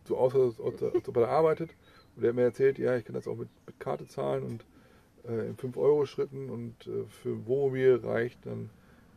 so 0.05 0.17
aussah, 0.17 0.45
als 0.45 0.59
ob 1.07 1.17
er 1.17 1.29
arbeitet. 1.29 1.71
Und 2.15 2.21
der 2.21 2.29
hat 2.29 2.35
mir 2.35 2.43
erzählt, 2.43 2.77
ja, 2.77 2.95
ich 2.95 3.05
kann 3.05 3.15
das 3.15 3.27
auch 3.27 3.35
mit, 3.35 3.49
mit 3.65 3.79
Karte 3.79 4.05
zahlen 4.05 4.43
und 4.43 4.65
äh, 5.27 5.47
in 5.47 5.55
5-Euro-Schritten 5.55 6.49
und 6.49 6.87
äh, 6.87 7.05
für 7.07 7.45
Wohnmobil 7.47 8.01
reicht 8.03 8.45
dann, 8.45 8.69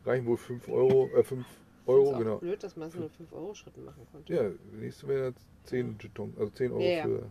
reichen 0.04 0.26
wohl 0.26 0.36
5 0.36 0.68
Euro, 0.68 1.08
äh, 1.14 1.22
5 1.22 1.44
Euro, 1.86 2.14
auch 2.14 2.18
genau. 2.18 2.38
blöd, 2.38 2.62
dass 2.62 2.76
man 2.76 2.88
es 2.88 2.94
nur 2.94 3.04
in 3.04 3.26
5-Euro-Schritten 3.26 3.84
machen 3.84 4.06
konnte. 4.12 4.32
Ja, 4.32 4.50
nächste 4.78 5.08
wäre 5.08 5.28
jetzt 5.28 5.44
10 5.64 5.96
Jetons, 6.00 6.38
also 6.38 6.50
10 6.52 6.72
Euro 6.72 6.80
Ja, 6.80 6.88
ja. 6.88 7.02
für. 7.04 7.30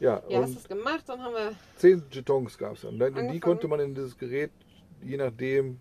Ja, 0.00 0.22
Ja, 0.28 0.42
hast 0.42 0.56
es 0.56 0.68
gemacht, 0.68 1.04
dann 1.08 1.20
haben 1.22 1.34
wir. 1.34 1.52
10 1.76 2.02
Jetons 2.12 2.56
gab 2.56 2.74
es 2.74 2.82
dann. 2.82 2.90
und 2.92 2.98
die 2.98 3.04
Angefangen. 3.04 3.40
konnte 3.40 3.68
man 3.68 3.80
in 3.80 3.94
dieses 3.94 4.16
Gerät, 4.16 4.50
je 5.02 5.16
nachdem, 5.16 5.78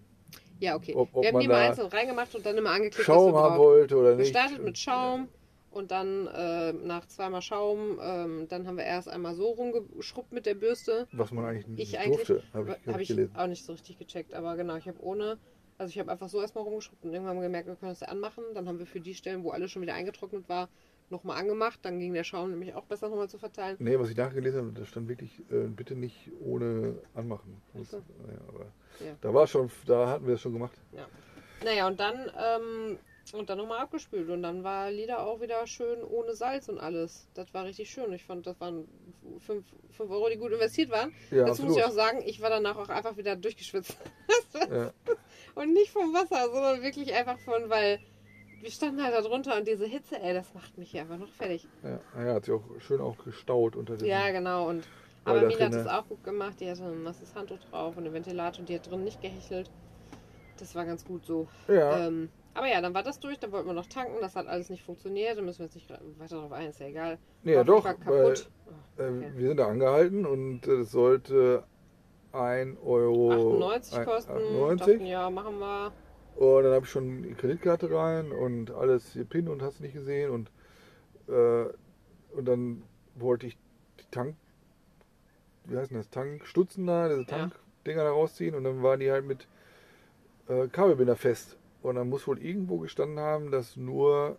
Ja, 0.59 0.75
okay. 0.75 0.93
Ob- 0.95 1.09
ob 1.13 1.23
wir 1.23 1.31
haben 1.31 1.39
die 1.39 1.47
mal 1.47 1.69
einzeln 1.69 1.87
reingemacht 1.87 2.33
und 2.35 2.45
dann 2.45 2.57
immer 2.57 2.71
angeklickt, 2.71 3.05
Schaum 3.05 3.33
was 3.33 3.41
wir 3.41 3.49
haben 3.51 3.57
wollte 3.59 3.95
oder 3.95 4.15
nicht. 4.15 4.29
startet 4.29 4.63
mit 4.63 4.77
Schaum 4.77 5.27
und 5.69 5.91
dann 5.91 6.25
äh, 6.27 6.73
nach 6.73 7.05
zweimal 7.07 7.43
Schaum, 7.43 7.99
ähm, 8.01 8.47
dann 8.49 8.65
haben 8.65 8.77
wir 8.77 8.85
erst 8.85 9.07
einmal 9.07 9.35
so 9.35 9.49
rumgeschrubbt 9.51 10.31
mit 10.31 10.47
der 10.47 10.55
Bürste. 10.55 11.07
Was 11.11 11.31
man 11.31 11.45
eigentlich 11.45 11.67
nicht 11.67 11.93
Ich 11.93 11.99
durfte, 12.05 12.41
habe 12.53 12.69
ich, 12.71 12.87
habe 12.87 12.93
hab 12.93 12.99
ich 13.01 13.09
ich 13.11 13.29
auch 13.35 13.45
nicht 13.47 13.63
so 13.65 13.73
richtig 13.73 13.99
gecheckt, 13.99 14.33
aber 14.33 14.55
genau, 14.55 14.75
ich 14.77 14.87
habe 14.87 14.97
ohne, 15.03 15.37
also 15.77 15.91
ich 15.91 15.99
habe 15.99 16.11
einfach 16.11 16.27
so 16.29 16.41
erstmal 16.41 16.63
rumgeschrubbt 16.63 17.03
und 17.05 17.11
irgendwann 17.13 17.35
haben 17.35 17.41
wir 17.41 17.47
gemerkt, 17.47 17.67
wir 17.67 17.75
können 17.75 17.91
das 17.91 17.99
ja 17.99 18.07
anmachen. 18.07 18.43
Dann 18.55 18.67
haben 18.67 18.79
wir 18.79 18.87
für 18.87 18.99
die 18.99 19.13
Stellen, 19.13 19.43
wo 19.43 19.51
alles 19.51 19.69
schon 19.69 19.83
wieder 19.83 19.93
eingetrocknet 19.93 20.49
war, 20.49 20.69
nochmal 21.09 21.37
angemacht. 21.37 21.79
Dann 21.83 21.99
ging 21.99 22.13
der 22.13 22.23
Schaum 22.23 22.51
nämlich 22.51 22.73
auch 22.73 22.85
besser 22.85 23.09
nochmal 23.09 23.29
zu 23.29 23.37
verteilen. 23.37 23.77
Nee, 23.79 23.99
was 23.99 24.09
ich 24.09 24.17
nachgelesen 24.17 24.59
habe, 24.61 24.79
da 24.79 24.85
stand 24.85 25.07
wirklich, 25.07 25.39
äh, 25.51 25.67
bitte 25.67 25.95
nicht 25.95 26.31
ohne 26.39 26.97
anmachen. 27.13 27.61
So. 27.83 27.97
ja, 27.97 28.03
aber 28.47 28.65
Ja. 28.99 29.15
Da 29.21 29.33
war 29.33 29.47
schon, 29.47 29.69
da 29.85 30.07
hatten 30.09 30.27
wir 30.27 30.35
es 30.35 30.41
schon 30.41 30.53
gemacht. 30.53 30.73
Naja, 31.63 31.87
und 31.87 31.99
dann, 31.99 32.31
ähm, 32.37 32.97
und 33.33 33.49
dann 33.49 33.57
nochmal 33.57 33.79
abgespült. 33.79 34.29
Und 34.29 34.43
dann 34.43 34.63
war 34.63 34.91
Lieder 34.91 35.25
auch 35.25 35.41
wieder 35.41 35.65
schön 35.67 36.03
ohne 36.03 36.35
Salz 36.35 36.69
und 36.69 36.79
alles. 36.79 37.27
Das 37.33 37.53
war 37.53 37.65
richtig 37.65 37.89
schön. 37.89 38.13
Ich 38.13 38.23
fand, 38.23 38.45
das 38.47 38.59
waren 38.59 38.87
5 39.39 39.65
Euro, 39.99 40.29
die 40.29 40.37
gut 40.37 40.51
investiert 40.51 40.89
waren. 40.91 41.13
Ja, 41.31 41.45
Dazu 41.45 41.63
muss 41.63 41.75
ich 41.75 41.83
auch 41.83 41.87
absolut. 41.87 42.05
sagen, 42.05 42.23
ich 42.25 42.41
war 42.41 42.49
danach 42.49 42.77
auch 42.77 42.89
einfach 42.89 43.17
wieder 43.17 43.35
durchgeschwitzt. 43.35 43.97
Ja. 44.69 44.91
Und 45.55 45.73
nicht 45.73 45.91
vom 45.91 46.13
Wasser, 46.13 46.51
sondern 46.51 46.81
wirklich 46.81 47.13
einfach 47.13 47.39
von, 47.39 47.69
weil 47.69 47.99
wir 48.61 48.71
standen 48.71 49.03
halt 49.03 49.13
da 49.13 49.21
drunter 49.21 49.57
und 49.57 49.67
diese 49.67 49.85
Hitze, 49.85 50.19
ey, 50.21 50.33
das 50.33 50.53
macht 50.53 50.77
mich 50.77 50.91
hier 50.91 51.01
einfach 51.01 51.17
noch 51.17 51.29
fertig. 51.29 51.67
Ja, 51.83 51.99
ja, 52.25 52.33
hat 52.35 52.45
sich 52.45 52.53
auch 52.53 52.63
schön 52.79 53.01
auch 53.01 53.17
gestaut 53.23 53.75
unter 53.75 53.97
dem. 53.97 54.07
Ja, 54.07 54.29
genau. 54.31 54.67
Und 54.69 54.87
aber 55.25 55.41
Mila 55.41 55.65
hat 55.65 55.73
das 55.73 55.87
auch 55.87 56.07
gut 56.07 56.23
gemacht. 56.23 56.59
Die 56.59 56.69
hatte 56.69 56.83
ein 56.83 57.03
nasses 57.03 57.35
Handtuch 57.35 57.59
drauf 57.69 57.97
und 57.97 58.05
einen 58.05 58.13
Ventilator 58.13 58.59
und 58.61 58.69
die 58.69 58.75
hat 58.75 58.89
drin 58.89 59.03
nicht 59.03 59.21
gehechelt. 59.21 59.69
Das 60.57 60.73
war 60.73 60.85
ganz 60.85 61.03
gut 61.05 61.25
so. 61.25 61.47
Ja, 61.67 62.07
Ähm, 62.07 62.29
aber 62.53 62.67
ja, 62.67 62.81
dann 62.81 62.93
war 62.93 63.03
das 63.03 63.19
durch, 63.19 63.37
dann 63.37 63.51
wollten 63.51 63.67
wir 63.67 63.73
noch 63.73 63.85
tanken, 63.87 64.15
das 64.21 64.35
hat 64.35 64.47
alles 64.47 64.69
nicht 64.69 64.83
funktioniert, 64.83 65.37
dann 65.37 65.45
müssen 65.45 65.59
wir 65.59 65.65
jetzt 65.65 65.75
nicht 65.75 65.89
weiter 65.89 66.35
darauf 66.37 66.51
ein, 66.53 66.69
ist 66.69 66.79
ja 66.79 66.87
egal. 66.87 67.19
nee, 67.43 67.53
ja, 67.53 67.63
doch, 67.63 67.85
weil. 68.05 68.33
Äh, 68.33 68.35
Okay. 68.99 69.31
Wir 69.35 69.47
sind 69.49 69.57
da 69.57 69.67
angehalten 69.67 70.25
und 70.25 70.65
es 70.65 70.89
sollte 70.91 71.63
1 72.31 72.79
Euro 72.83 73.31
98 73.31 73.97
ein- 73.99 74.05
kosten. 74.05 74.31
98. 74.31 74.77
Dachten, 74.95 75.05
ja, 75.05 75.29
machen 75.29 75.59
wir. 75.59 75.91
Und 76.37 76.63
dann 76.63 76.73
habe 76.73 76.85
ich 76.85 76.91
schon 76.91 77.23
die 77.23 77.33
Kreditkarte 77.33 77.89
rein 77.91 78.31
und 78.31 78.69
alles 78.71 79.13
hier 79.13 79.25
PIN 79.25 79.47
und 79.47 79.61
hast 79.63 79.81
nicht 79.81 79.93
gesehen. 79.93 80.29
Und, 80.29 80.51
äh, 81.27 81.65
und 82.35 82.45
dann 82.45 82.83
wollte 83.15 83.47
ich 83.47 83.57
die 83.99 84.05
Tank, 84.11 84.35
wie 85.65 85.75
heißt 85.77 85.89
denn 85.91 85.97
das, 85.97 86.09
Tankstutzen 86.11 86.85
da, 86.85 87.09
diese. 87.09 87.25
Tankdinger 87.25 88.03
da 88.03 88.11
rausziehen. 88.11 88.53
Und 88.53 88.63
dann 88.65 88.83
waren 88.83 88.99
die 88.99 89.09
halt 89.11 89.25
mit 89.25 89.47
äh, 90.47 90.67
Kabelbinder 90.67 91.15
fest. 91.15 91.57
Und 91.81 91.95
dann 91.95 92.07
muss 92.09 92.27
wohl 92.27 92.39
irgendwo 92.39 92.77
gestanden 92.77 93.19
haben, 93.19 93.49
dass 93.49 93.75
nur 93.75 94.37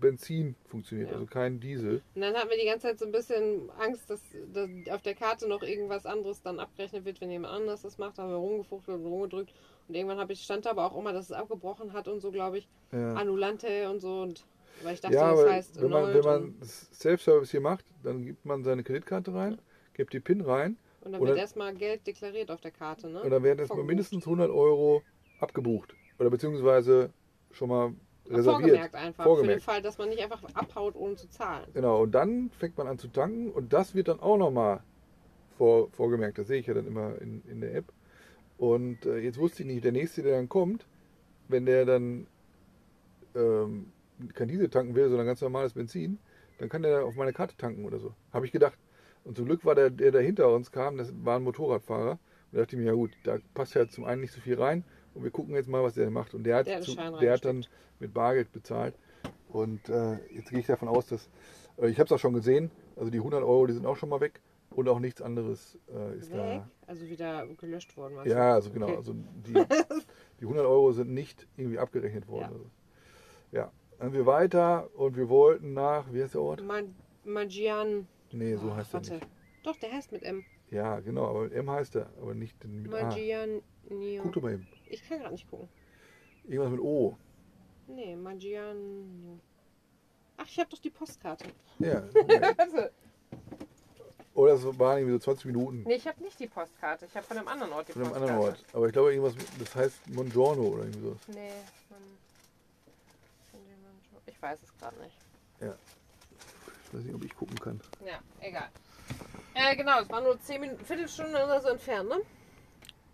Benzin 0.00 0.54
funktioniert, 0.66 1.08
Ja. 1.08 1.14
also 1.14 1.26
kein 1.26 1.60
Diesel. 1.60 2.02
Und 2.14 2.20
dann 2.20 2.34
hatten 2.34 2.50
wir 2.50 2.58
die 2.58 2.66
ganze 2.66 2.88
Zeit 2.88 2.98
so 2.98 3.06
ein 3.06 3.12
bisschen 3.12 3.70
Angst, 3.78 4.08
dass, 4.10 4.20
dass 4.52 4.68
auf 4.90 5.02
der 5.02 5.14
Karte 5.14 5.48
noch 5.48 5.62
irgendwas 5.62 6.04
anderes 6.04 6.42
dann 6.42 6.60
abgerechnet 6.60 7.06
wird, 7.06 7.20
wenn 7.22 7.30
jemand 7.30 7.54
anders 7.54 7.82
das 7.82 7.96
macht. 7.98 8.18
Da 8.18 8.24
haben 8.24 8.30
wir 8.30 8.36
rumgefuchtelt 8.36 8.98
und 8.98 9.06
rumgedrückt. 9.06 9.54
Und 9.88 9.94
irgendwann 9.94 10.18
habe 10.18 10.32
ich, 10.32 10.42
stand 10.42 10.66
da 10.66 10.70
aber 10.70 10.84
auch 10.84 10.96
immer, 10.96 11.12
dass 11.12 11.26
es 11.26 11.32
abgebrochen 11.32 11.92
hat 11.92 12.08
und 12.08 12.20
so, 12.20 12.30
glaube 12.30 12.58
ich. 12.58 12.68
Ja. 12.92 13.14
Annulante 13.14 13.88
und 13.90 14.00
so. 14.00 14.20
Und 14.20 14.44
weil 14.82 14.94
ich 14.94 15.00
dachte, 15.00 15.14
Ja, 15.14 15.34
das 15.34 15.50
heißt 15.50 15.82
wenn 15.82 15.90
man, 15.90 16.14
wenn 16.14 16.24
man 16.24 16.54
Self-Service 16.62 17.50
hier 17.50 17.60
macht, 17.60 17.84
dann 18.02 18.24
gibt 18.24 18.44
man 18.44 18.62
seine 18.62 18.82
Kreditkarte 18.84 19.34
rein, 19.34 19.58
gibt 19.94 20.12
die 20.12 20.20
PIN 20.20 20.42
rein 20.42 20.76
und 21.00 21.12
dann 21.12 21.20
oder- 21.20 21.30
wird 21.30 21.40
erstmal 21.40 21.74
Geld 21.74 22.06
deklariert 22.06 22.50
auf 22.50 22.60
der 22.60 22.70
Karte, 22.70 23.08
ne? 23.08 23.22
und 23.22 23.30
dann 23.30 23.42
werden 23.42 23.58
erstmal 23.58 23.84
mindestens 23.84 24.26
100 24.26 24.50
Euro 24.50 25.02
abgebucht. 25.40 25.94
Oder 26.18 26.30
beziehungsweise 26.30 27.10
schon 27.52 27.68
mal 27.68 27.94
reserviert. 28.28 28.60
Vorgemerkt 28.60 28.94
einfach. 28.94 29.24
Für 29.24 29.28
Vorgemerkt. 29.30 29.60
den 29.60 29.64
Fall, 29.64 29.82
dass 29.82 29.98
man 29.98 30.08
nicht 30.10 30.22
einfach 30.22 30.42
abhaut, 30.54 30.96
ohne 30.96 31.16
zu 31.16 31.28
zahlen. 31.30 31.66
Genau, 31.72 32.02
und 32.02 32.12
dann 32.12 32.50
fängt 32.58 32.76
man 32.76 32.88
an 32.88 32.98
zu 32.98 33.08
tanken 33.08 33.50
und 33.50 33.72
das 33.72 33.94
wird 33.94 34.08
dann 34.08 34.20
auch 34.20 34.36
nochmal 34.36 34.80
vor, 35.56 35.90
vorgemerkt. 35.92 36.38
Das 36.38 36.46
sehe 36.48 36.60
ich 36.60 36.66
ja 36.66 36.74
dann 36.74 36.86
immer 36.86 37.20
in, 37.20 37.42
in 37.48 37.60
der 37.60 37.74
App. 37.74 37.92
Und 38.58 39.06
äh, 39.06 39.18
jetzt 39.18 39.38
wusste 39.38 39.62
ich 39.62 39.68
nicht, 39.68 39.84
der 39.84 39.92
nächste, 39.92 40.22
der 40.22 40.36
dann 40.36 40.48
kommt, 40.48 40.86
wenn 41.48 41.64
der 41.64 41.86
dann 41.86 42.26
ähm, 43.34 43.92
kein 44.34 44.48
Diesel 44.48 44.68
tanken 44.68 44.94
will, 44.94 45.08
sondern 45.08 45.26
ganz 45.26 45.40
normales 45.40 45.72
Benzin, 45.72 46.18
dann 46.58 46.68
kann 46.68 46.82
der 46.82 47.04
auf 47.04 47.14
meine 47.14 47.32
Karte 47.32 47.56
tanken 47.56 47.84
oder 47.84 47.98
so. 47.98 48.12
Habe 48.32 48.46
ich 48.46 48.52
gedacht. 48.52 48.76
Und 49.24 49.36
zum 49.36 49.46
Glück 49.46 49.64
war 49.64 49.74
der, 49.74 49.90
der 49.90 50.10
da 50.10 50.18
hinter 50.18 50.52
uns 50.52 50.72
kam, 50.72 50.96
das 50.96 51.12
war 51.24 51.36
ein 51.36 51.44
Motorradfahrer. 51.44 52.12
Und 52.12 52.18
da 52.52 52.60
dachte 52.60 52.76
ich 52.76 52.82
mir, 52.82 52.88
ja 52.88 52.94
gut, 52.94 53.12
da 53.24 53.38
passt 53.54 53.74
ja 53.74 53.88
zum 53.88 54.04
einen 54.04 54.20
nicht 54.22 54.32
so 54.32 54.40
viel 54.40 54.60
rein. 54.60 54.84
Und 55.14 55.22
wir 55.22 55.30
gucken 55.30 55.54
jetzt 55.54 55.68
mal, 55.68 55.82
was 55.82 55.94
der 55.94 56.10
macht. 56.10 56.34
Und 56.34 56.44
der 56.44 56.56
hat, 56.56 56.66
Der 56.66 56.80
zu, 56.80 56.96
der 57.20 57.32
hat 57.32 57.44
dann 57.44 57.64
mit 58.00 58.12
Bargeld 58.12 58.52
bezahlt. 58.52 58.94
Und 59.48 59.88
äh, 59.88 60.18
jetzt 60.34 60.50
gehe 60.50 60.60
ich 60.60 60.66
davon 60.66 60.88
aus, 60.88 61.06
dass, 61.06 61.28
äh, 61.78 61.88
ich 61.88 61.98
habe 61.98 62.06
es 62.06 62.12
auch 62.12 62.18
schon 62.18 62.34
gesehen, 62.34 62.70
also 62.96 63.10
die 63.10 63.18
100 63.18 63.42
Euro, 63.42 63.66
die 63.66 63.72
sind 63.72 63.86
auch 63.86 63.96
schon 63.96 64.08
mal 64.08 64.20
weg. 64.20 64.40
Und 64.78 64.88
auch 64.88 65.00
nichts 65.00 65.20
anderes 65.20 65.76
äh, 65.92 66.18
ist 66.18 66.30
Weg? 66.30 66.36
da. 66.38 66.70
Also 66.86 67.08
wieder 67.08 67.48
gelöscht 67.56 67.96
worden. 67.96 68.14
Ja, 68.26 68.50
du? 68.50 68.54
also 68.54 68.70
genau. 68.70 68.86
Okay. 68.86 68.96
Also 68.96 69.12
die, 69.12 69.52
die 70.38 70.44
100 70.44 70.64
Euro 70.64 70.92
sind 70.92 71.10
nicht 71.12 71.48
irgendwie 71.56 71.80
abgerechnet 71.80 72.28
worden. 72.28 72.42
Ja. 72.42 72.48
Also, 72.52 72.70
ja. 73.50 73.72
Dann 73.98 74.12
wir 74.12 74.24
weiter 74.24 74.88
und 74.94 75.16
wir 75.16 75.28
wollten 75.28 75.72
nach, 75.72 76.12
wie 76.12 76.22
heißt 76.22 76.34
der 76.34 76.42
Ort? 76.42 76.62
Ma 76.62 76.82
Magian. 77.24 78.06
Nee, 78.30 78.54
so 78.54 78.68
Oh, 78.68 78.76
heißt 78.76 78.90
er 78.90 78.94
warte. 78.94 79.14
nicht. 79.14 79.26
Doch, 79.64 79.74
der 79.78 79.90
heißt 79.90 80.12
mit 80.12 80.22
M. 80.22 80.44
Ja, 80.70 81.00
genau, 81.00 81.26
aber 81.26 81.40
mit 81.42 81.54
M 81.54 81.68
heißt 81.68 81.96
er, 81.96 82.12
aber 82.22 82.34
nicht 82.34 82.64
mit 82.64 82.94
A. 82.94 83.02
Magian. 83.02 83.60
Guck 84.22 84.32
doch 84.32 84.42
mal 84.42 84.52
eben. 84.52 84.68
Ich 84.86 85.02
kann 85.08 85.18
gerade 85.18 85.32
nicht 85.32 85.50
gucken. 85.50 85.68
Irgendwas 86.44 86.70
mit 86.70 86.80
O. 86.80 87.16
Nee, 87.88 88.14
Magian. 88.14 89.40
Ach, 90.36 90.46
ich 90.46 90.56
habe 90.60 90.70
doch 90.70 90.78
die 90.78 90.90
Postkarte. 90.90 91.46
Ja, 91.80 92.04
eben. 92.14 92.28
Warte. 92.56 92.92
Oder 94.38 94.52
es 94.52 94.62
waren 94.78 94.98
irgendwie 94.98 95.14
so 95.14 95.18
20 95.18 95.46
Minuten 95.46 95.82
Nee, 95.84 95.94
ich 95.96 96.06
habe 96.06 96.22
nicht 96.22 96.38
die 96.38 96.46
Postkarte. 96.46 97.06
Ich 97.06 97.16
habe 97.16 97.26
von 97.26 97.38
einem 97.38 97.48
anderen 97.48 97.72
Ort 97.72 97.88
die 97.88 97.92
von 97.92 98.02
einem 98.02 98.10
Postkarte. 98.12 98.32
anderen 98.34 98.50
Ort. 98.52 98.64
Aber 98.72 98.86
ich 98.86 98.92
glaube 98.92 99.12
irgendwas, 99.12 99.34
das 99.58 99.74
heißt 99.74 100.08
Mongiorno 100.10 100.62
oder 100.62 100.84
irgendwie 100.84 101.00
so. 101.00 101.16
Nee, 101.26 101.50
man, 101.90 101.98
ich 104.26 104.40
weiß 104.40 104.60
es 104.62 104.78
gerade 104.78 104.96
nicht. 105.00 105.16
Ich 105.60 106.94
weiß 106.94 107.02
nicht, 107.02 107.14
ob 107.16 107.24
ich 107.24 107.34
gucken 107.34 107.58
kann. 107.58 107.80
Ja, 108.06 108.20
egal. 108.38 108.68
Äh, 109.54 109.74
genau, 109.74 110.02
es 110.02 110.08
war 110.08 110.20
nur 110.20 110.40
10 110.40 110.60
Minuten, 110.60 110.84
Viertelstunde 110.84 111.32
oder 111.44 111.60
so 111.60 111.68
entfernt, 111.70 112.08
ne? 112.08 112.20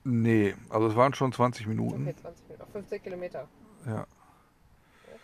Nee, 0.05 0.55
also 0.69 0.89
es 0.89 0.95
waren 0.95 1.15
schon 1.15 1.33
20 1.33 1.67
Minuten. 1.67 2.03
Okay, 2.07 2.17
20 2.21 2.43
Minuten. 2.49 2.63
Auf 2.63 2.69
50 2.73 3.03
Kilometer. 3.03 3.49
Ja, 3.87 3.93
Ja, 3.97 4.07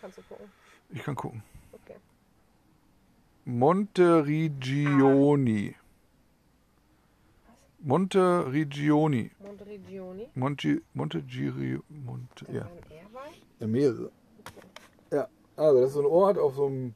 kannst 0.01 0.17
du 0.17 0.23
gucken. 0.23 0.51
ich 0.89 1.03
kann 1.03 1.13
gucken. 1.13 1.43
Okay. 1.73 1.97
Monterigioni. 3.45 4.85
Monterigioni. 4.89 5.75
Monteregioni. 7.83 9.31
Monte, 10.35 10.81
Montegiri, 10.93 11.79
Monte, 11.89 12.45
Da 12.45 12.53
ja. 12.53 12.67
ja, 13.59 13.67
mehrere. 13.67 14.11
Ja, 15.11 15.27
also 15.55 15.79
das 15.79 15.89
ist 15.89 15.93
so 15.95 15.99
ein 16.01 16.05
Ort 16.05 16.37
auf 16.37 16.55
so 16.55 16.65
einem 16.67 16.93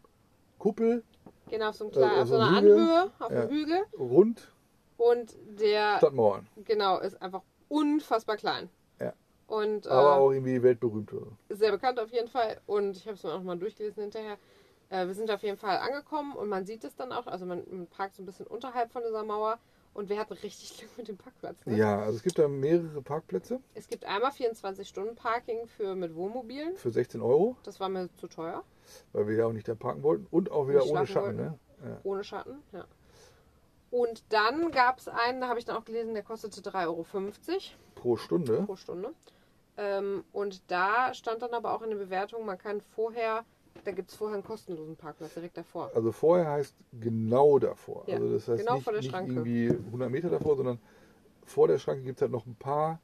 Kuppel, 0.59 1.03
Genau, 1.49 1.69
auf 1.69 1.75
so, 1.75 1.85
einem 1.85 1.91
Äh, 1.93 1.95
kleinen, 1.97 2.13
auf 2.15 2.21
auf 2.21 2.27
so 2.27 2.35
einer 2.37 2.49
Hügel. 2.61 2.71
Anhöhe, 2.73 3.11
auf 3.19 3.31
Ja. 3.31 3.41
einem 3.41 3.49
Hügel. 3.49 3.83
rund, 3.99 4.51
Und 4.97 5.35
der, 5.59 5.97
Stadtmauern. 5.97 6.47
genau, 6.63 6.99
ist 6.99 7.21
einfach 7.21 7.41
unfassbar 7.67 8.37
klein. 8.37 8.69
Ja. 8.99 9.13
Und 9.47 9.85
äh, 9.85 9.89
Aber 9.89 10.15
auch 10.15 10.31
irgendwie 10.31 10.61
weltberühmt. 10.63 11.11
Oder? 11.13 11.27
sehr 11.49 11.71
bekannt 11.71 11.99
auf 11.99 12.11
jeden 12.11 12.29
Fall. 12.29 12.59
Und 12.65 12.95
ich 12.97 13.05
habe 13.05 13.15
es 13.15 13.23
mir 13.23 13.33
auch 13.33 13.43
mal 13.43 13.57
durchgelesen 13.57 14.01
hinterher. 14.03 14.37
Äh, 14.89 15.05
wir 15.07 15.13
sind 15.13 15.29
auf 15.31 15.41
jeden 15.43 15.57
Fall 15.57 15.77
angekommen 15.77 16.33
und 16.35 16.47
man 16.49 16.65
sieht 16.65 16.83
es 16.83 16.95
dann 16.95 17.11
auch. 17.11 17.27
Also 17.27 17.45
man, 17.45 17.63
man 17.69 17.87
parkt 17.87 18.15
so 18.15 18.23
ein 18.23 18.25
bisschen 18.25 18.47
unterhalb 18.47 18.91
von 18.91 19.03
dieser 19.03 19.23
Mauer. 19.23 19.59
Und 19.95 20.09
wir 20.09 20.19
hatten 20.19 20.33
richtig 20.33 20.77
Glück 20.77 20.95
mit 20.97 21.07
dem 21.07 21.17
Parkplatz. 21.17 21.65
Ne? 21.65 21.77
Ja, 21.77 21.99
also 22.01 22.17
es 22.17 22.23
gibt 22.23 22.37
da 22.37 22.47
mehrere 22.47 23.01
Parkplätze 23.01 23.59
Es 23.73 23.87
gibt 23.87 24.05
einmal 24.05 24.29
24-Stunden-Parking 24.31 25.67
für 25.67 25.95
mit 25.95 26.13
Wohnmobilen. 26.15 26.75
für 26.75 26.91
16 26.91 27.21
Euro, 27.21 27.55
Das 27.63 27.79
war 27.79 27.89
mir 27.89 28.09
zu 28.17 28.27
teuer. 28.27 28.63
weil 29.13 29.27
wir 29.27 29.35
ja 29.37 29.45
auch 29.47 29.53
nicht 29.53 29.67
da 29.67 29.73
parken 29.73 30.03
wollten. 30.03 30.27
Und 30.29 30.51
auch 30.51 30.67
wieder 30.67 30.85
ohne 30.85 31.07
Schatten. 31.07 31.35
Ne? 31.37 31.57
Ja. 31.83 31.97
Ohne 32.03 32.23
Schatten, 32.23 32.61
ja. 32.71 32.85
Und 33.89 34.23
dann 34.29 34.71
gab 34.71 34.99
es 34.99 35.07
einen, 35.07 35.39
da 35.41 35.47
habe 35.47 35.59
ich 35.59 35.65
dann 35.65 35.77
auch 35.77 35.85
gelesen, 35.85 36.13
der 36.13 36.23
kostete 36.23 36.59
3,50 36.61 36.85
Euro 36.85 37.05
Pro 37.95 38.17
Stunde. 38.17 38.63
pro 38.63 38.75
Stunde. 38.75 39.13
Ähm, 39.77 40.23
und 40.33 40.61
da 40.69 41.13
stand 41.13 41.41
dann 41.41 41.53
aber 41.53 41.73
auch 41.73 41.81
in 41.81 41.89
der 41.89 41.97
Bewertung, 41.97 42.45
man 42.45 42.57
kann 42.57 42.81
vorher, 42.81 43.45
da 43.83 43.91
gibt 43.91 44.09
es 44.09 44.15
vorher 44.15 44.35
einen 44.35 44.43
kostenlosen 44.43 44.95
Parkplatz 44.95 45.33
direkt 45.33 45.57
davor. 45.57 45.91
Also 45.93 46.11
vorher 46.11 46.49
heißt 46.49 46.75
genau 46.99 47.59
davor. 47.59 48.03
Ja, 48.07 48.15
also 48.15 48.31
das 48.33 48.47
heißt 48.47 48.59
genau 48.59 48.75
nicht, 48.75 48.83
vor 48.83 48.93
der 48.93 49.01
nicht 49.01 49.11
Schranke. 49.11 49.33
irgendwie 49.33 49.69
100 49.69 50.09
Meter 50.09 50.29
davor, 50.29 50.55
sondern 50.55 50.79
vor 51.45 51.67
der 51.67 51.77
Schranke 51.77 52.03
gibt 52.03 52.17
es 52.17 52.21
halt 52.21 52.31
noch 52.31 52.45
ein 52.45 52.55
paar, 52.55 52.99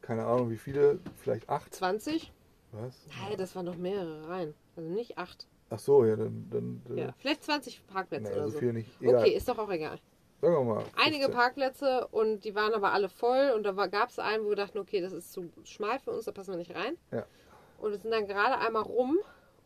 keine 0.00 0.24
Ahnung 0.24 0.50
wie 0.50 0.56
viele, 0.56 0.98
vielleicht 1.16 1.48
acht. 1.48 1.74
20? 1.74 2.32
Was? 2.72 3.06
Nein, 3.08 3.36
das 3.38 3.54
waren 3.54 3.66
noch 3.66 3.76
mehrere 3.76 4.28
rein. 4.28 4.54
Also 4.76 4.88
nicht 4.88 5.18
acht. 5.18 5.46
Ach 5.70 5.78
so, 5.78 6.04
ja, 6.04 6.16
dann. 6.16 6.48
dann 6.50 6.82
Ja, 6.96 7.14
vielleicht 7.18 7.44
20 7.44 7.86
Parkplätze 7.86 8.30
nee, 8.30 8.36
oder 8.36 8.46
so 8.46 8.50
so. 8.50 8.58
viel 8.58 8.72
nicht. 8.72 8.90
Egal. 9.00 9.20
Okay, 9.22 9.30
ist 9.30 9.48
doch 9.48 9.58
auch 9.58 9.70
egal. 9.70 10.00
Sagen 10.40 10.54
wir 10.54 10.74
mal. 10.74 10.84
Einige 10.96 11.24
15. 11.26 11.32
Parkplätze 11.32 12.08
und 12.08 12.44
die 12.44 12.54
waren 12.54 12.72
aber 12.72 12.92
alle 12.92 13.08
voll 13.08 13.52
und 13.54 13.62
da 13.64 13.72
gab 13.86 14.08
es 14.08 14.18
einen, 14.18 14.44
wo 14.44 14.48
wir 14.48 14.56
dachten, 14.56 14.78
okay, 14.78 15.00
das 15.00 15.12
ist 15.12 15.32
zu 15.32 15.50
schmal 15.64 15.98
für 16.00 16.10
uns, 16.12 16.24
da 16.24 16.32
passen 16.32 16.52
wir 16.52 16.58
nicht 16.58 16.74
rein. 16.74 16.96
Ja. 17.12 17.26
Und 17.78 17.90
wir 17.90 17.98
sind 17.98 18.10
dann 18.10 18.26
gerade 18.26 18.58
einmal 18.58 18.82
rum 18.82 19.18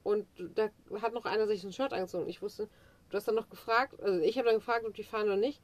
und 0.05 0.27
da 0.55 0.71
hat 1.03 1.13
noch 1.15 1.25
einer 1.25 1.49
sich 1.49 1.65
ein 1.65 1.73
Shirt 1.73 1.93
angezogen. 1.93 2.29
Ich 2.29 2.41
wusste, 2.43 2.69
du 3.11 3.17
hast 3.17 3.27
dann 3.27 3.35
noch 3.35 3.49
gefragt, 3.49 4.01
also 4.01 4.21
ich 4.21 4.39
habe 4.39 4.47
dann 4.47 4.59
gefragt, 4.59 4.85
ob 4.87 4.95
die 4.95 5.03
fahren 5.03 5.27
oder 5.27 5.37
nicht. 5.37 5.61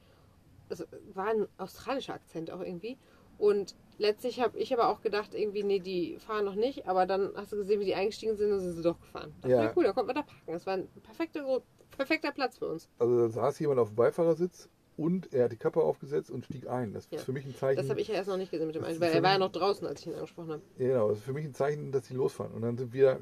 Es 0.67 0.85
war 1.13 1.27
ein 1.27 1.47
australischer 1.57 2.13
Akzent 2.13 2.51
auch 2.51 2.59
irgendwie. 2.61 2.97
Und 3.37 3.75
letztlich 3.97 4.39
habe 4.39 4.57
ich 4.57 4.73
aber 4.73 4.89
auch 4.89 5.01
gedacht, 5.01 5.33
irgendwie, 5.33 5.63
nee, 5.63 5.79
die 5.79 6.17
fahren 6.19 6.45
noch 6.45 6.55
nicht. 6.55 6.87
Aber 6.87 7.05
dann 7.05 7.31
hast 7.35 7.51
du 7.51 7.57
gesehen, 7.57 7.79
wie 7.79 7.85
die 7.85 7.95
eingestiegen 7.95 8.35
sind 8.35 8.51
und 8.51 8.59
sind 8.59 8.73
sie 8.73 8.81
doch 8.81 8.99
gefahren. 8.99 9.33
Das 9.41 9.51
Ja. 9.51 9.57
war 9.59 9.73
cool, 9.75 9.83
da 9.83 9.93
konnten 9.93 10.09
wir 10.09 10.13
da 10.15 10.21
parken. 10.23 10.51
Das 10.53 10.65
war 10.65 10.73
ein 10.73 10.87
perfekter, 11.03 11.61
perfekter 11.91 12.31
Platz 12.31 12.57
für 12.57 12.67
uns. 12.67 12.89
Also 12.99 13.17
da 13.17 13.29
saß 13.29 13.59
jemand 13.59 13.79
auf 13.79 13.89
dem 13.89 13.95
Beifahrersitz 13.95 14.69
und 15.01 15.33
er 15.33 15.45
hat 15.45 15.51
die 15.51 15.57
Kappe 15.57 15.81
aufgesetzt 15.81 16.29
und 16.31 16.45
stieg 16.45 16.67
ein. 16.67 16.93
Das 16.93 17.05
ist 17.05 17.11
Ja. 17.13 17.19
für 17.19 17.31
mich 17.31 17.45
ein 17.45 17.55
Zeichen. 17.55 17.77
Das 17.77 17.89
habe 17.89 17.99
ich 18.01 18.07
ja 18.07 18.15
erst 18.15 18.29
noch 18.29 18.37
nicht 18.37 18.51
gesehen 18.51 18.67
mit 18.67 18.75
dem 18.75 18.83
einen, 18.83 18.99
weil 19.01 19.11
er 19.11 19.23
war 19.23 19.31
ja 19.33 19.39
noch 19.39 19.51
draußen, 19.51 19.87
als 19.87 20.01
ich 20.01 20.07
ihn 20.07 20.13
angesprochen 20.13 20.51
habe. 20.51 20.61
Ja, 20.77 20.87
genau, 20.87 21.09
das 21.09 21.17
ist 21.19 21.23
für 21.25 21.33
mich 21.33 21.45
ein 21.45 21.53
Zeichen, 21.53 21.91
dass 21.91 22.05
sie 22.07 22.13
losfahren. 22.13 22.53
Und 22.53 22.61
dann 22.61 22.77
sind 22.77 22.93
wir, 22.93 23.19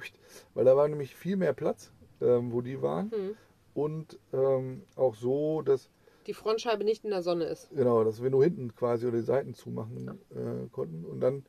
weil 0.53 0.65
da 0.65 0.75
war 0.75 0.87
nämlich 0.87 1.15
viel 1.15 1.37
mehr 1.37 1.53
Platz, 1.53 1.91
ähm, 2.21 2.51
wo 2.51 2.61
die 2.61 2.81
waren. 2.81 3.11
Hm. 3.11 3.35
Und 3.73 4.19
ähm, 4.33 4.83
auch 4.95 5.15
so, 5.15 5.61
dass, 5.61 5.89
Die 6.27 6.33
Frontscheibe 6.33 6.83
nicht 6.83 7.03
in 7.05 7.11
der 7.11 7.21
Sonne 7.21 7.45
ist. 7.45 7.69
genau, 7.71 8.03
dass 8.03 8.21
wir 8.21 8.29
nur 8.29 8.43
hinten 8.43 8.75
quasi 8.75 9.07
oder 9.07 9.17
die 9.17 9.23
Seiten 9.23 9.53
zumachen 9.53 10.07
äh, 10.31 10.67
konnten. 10.71 11.05
Und 11.05 11.21
dann 11.21 11.45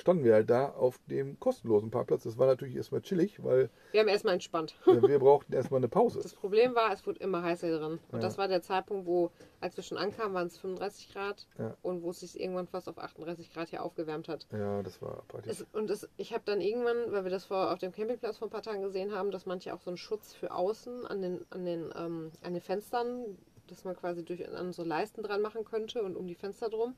standen 0.00 0.24
wir 0.24 0.34
halt 0.34 0.50
da 0.50 0.70
auf 0.70 0.98
dem 1.06 1.38
kostenlosen 1.38 1.90
Parkplatz. 1.90 2.24
Das 2.24 2.38
war 2.38 2.46
natürlich 2.46 2.76
erstmal 2.76 3.02
chillig, 3.02 3.42
weil 3.44 3.70
Wir 3.92 4.00
haben 4.00 4.08
erstmal 4.08 4.34
entspannt. 4.34 4.74
wir 4.86 5.18
brauchten 5.18 5.52
erstmal 5.52 5.78
eine 5.78 5.88
Pause. 5.88 6.20
Das 6.22 6.34
Problem 6.34 6.74
war, 6.74 6.92
es 6.92 7.06
wurde 7.06 7.20
immer 7.20 7.42
heißer 7.42 7.78
drin. 7.78 7.98
Und 8.10 8.14
Ja. 8.14 8.18
das 8.20 8.38
war 8.38 8.48
der 8.48 8.62
Zeitpunkt, 8.62 9.06
wo, 9.06 9.30
als 9.60 9.76
wir 9.76 9.84
schon 9.84 9.98
ankamen, 9.98 10.34
waren 10.34 10.46
es 10.48 10.58
35 10.58 11.12
Grad 11.12 11.46
Ja. 11.58 11.76
und 11.82 12.02
wo 12.02 12.10
es 12.10 12.20
sich 12.20 12.40
irgendwann 12.40 12.66
fast 12.66 12.88
auf 12.88 12.98
38 12.98 13.52
Grad 13.52 13.68
hier 13.68 13.82
aufgewärmt 13.84 14.28
hat. 14.28 14.46
Ja, 14.52 14.82
das 14.82 15.00
war 15.02 15.22
praktisch. 15.28 15.64
Und 15.72 15.90
es, 15.90 16.08
ich 16.16 16.32
habe 16.32 16.42
dann 16.44 16.60
irgendwann, 16.60 17.12
weil 17.12 17.24
wir 17.24 17.30
das 17.30 17.44
vor, 17.44 17.72
auf 17.72 17.78
dem 17.78 17.92
Campingplatz 17.92 18.38
vor 18.38 18.48
ein 18.48 18.50
paar 18.50 18.62
Tagen 18.62 18.82
gesehen 18.82 19.12
haben, 19.12 19.30
dass 19.30 19.46
manche 19.46 19.74
auch 19.74 19.80
so 19.80 19.90
einen 19.90 19.96
Schutz 19.98 20.34
für 20.34 20.52
außen 20.52 21.06
an 21.06 21.22
den, 21.22 21.46
an 21.50 21.64
den, 21.64 21.92
ähm, 21.96 22.30
an 22.42 22.54
den 22.54 22.62
Fenstern 22.62 23.36
dass 23.70 23.84
man 23.84 23.96
quasi 23.96 24.24
durch 24.24 24.48
an 24.52 24.72
so 24.72 24.82
Leisten 24.82 25.22
dran 25.22 25.40
machen 25.42 25.64
könnte 25.64 26.02
und 26.02 26.16
um 26.16 26.26
die 26.26 26.34
Fenster 26.34 26.68
drum. 26.68 26.96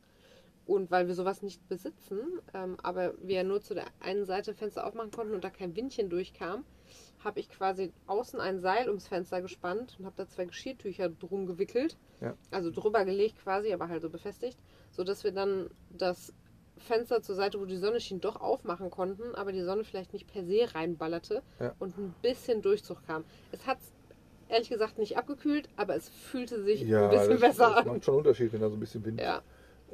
Und 0.66 0.90
weil 0.92 1.08
wir 1.08 1.14
sowas 1.14 1.42
nicht 1.42 1.68
besitzen, 1.68 2.20
ähm, 2.54 2.76
aber 2.82 3.14
wir 3.20 3.42
nur 3.42 3.60
zu 3.60 3.74
der 3.74 3.86
einen 4.00 4.24
Seite 4.24 4.54
Fenster 4.54 4.86
aufmachen 4.86 5.10
konnten 5.10 5.34
und 5.34 5.42
da 5.42 5.50
kein 5.50 5.74
Windchen 5.74 6.08
durchkam, 6.08 6.64
habe 7.24 7.40
ich 7.40 7.48
quasi 7.48 7.92
außen 8.06 8.40
ein 8.40 8.60
Seil 8.60 8.88
ums 8.88 9.08
Fenster 9.08 9.42
gespannt 9.42 9.96
und 9.98 10.06
habe 10.06 10.14
da 10.16 10.28
zwei 10.28 10.44
Geschirrtücher 10.44 11.08
drum 11.08 11.46
gewickelt. 11.46 11.96
Ja. 12.20 12.34
Also 12.52 12.70
drüber 12.70 13.04
gelegt 13.04 13.38
quasi, 13.42 13.72
aber 13.72 13.88
halt 13.88 14.02
so 14.02 14.10
befestigt, 14.10 14.58
sodass 14.92 15.24
wir 15.24 15.32
dann 15.32 15.68
das 15.90 16.32
Fenster 16.78 17.22
zur 17.22 17.34
Seite, 17.34 17.60
wo 17.60 17.64
die 17.64 17.76
Sonne 17.76 18.00
schien, 18.00 18.20
doch 18.20 18.36
aufmachen 18.40 18.90
konnten, 18.90 19.34
aber 19.34 19.52
die 19.52 19.62
Sonne 19.62 19.84
vielleicht 19.84 20.12
nicht 20.12 20.26
per 20.26 20.44
se 20.44 20.72
reinballerte 20.74 21.42
Ja. 21.60 21.74
und 21.80 21.96
ein 21.98 22.14
bisschen 22.22 22.62
Durchzug 22.62 23.04
kam. 23.06 23.24
Es 23.52 23.66
hat 23.66 23.78
ehrlich 24.48 24.68
gesagt 24.68 24.98
nicht 24.98 25.16
abgekühlt, 25.16 25.68
aber 25.76 25.96
es 25.96 26.08
fühlte 26.08 26.62
sich 26.62 26.82
Ja, 26.82 27.04
ein 27.04 27.10
bisschen 27.10 27.30
das, 27.32 27.40
besser 27.40 27.68
das 27.70 27.76
an. 27.78 27.86
macht 27.86 28.04
schon 28.04 28.14
einen 28.14 28.18
Unterschied, 28.18 28.52
wenn 28.52 28.60
da 28.60 28.68
so 28.68 28.76
ein 28.76 28.80
bisschen 28.80 29.04
Wind, 29.04 29.20
Ja, 29.20 29.42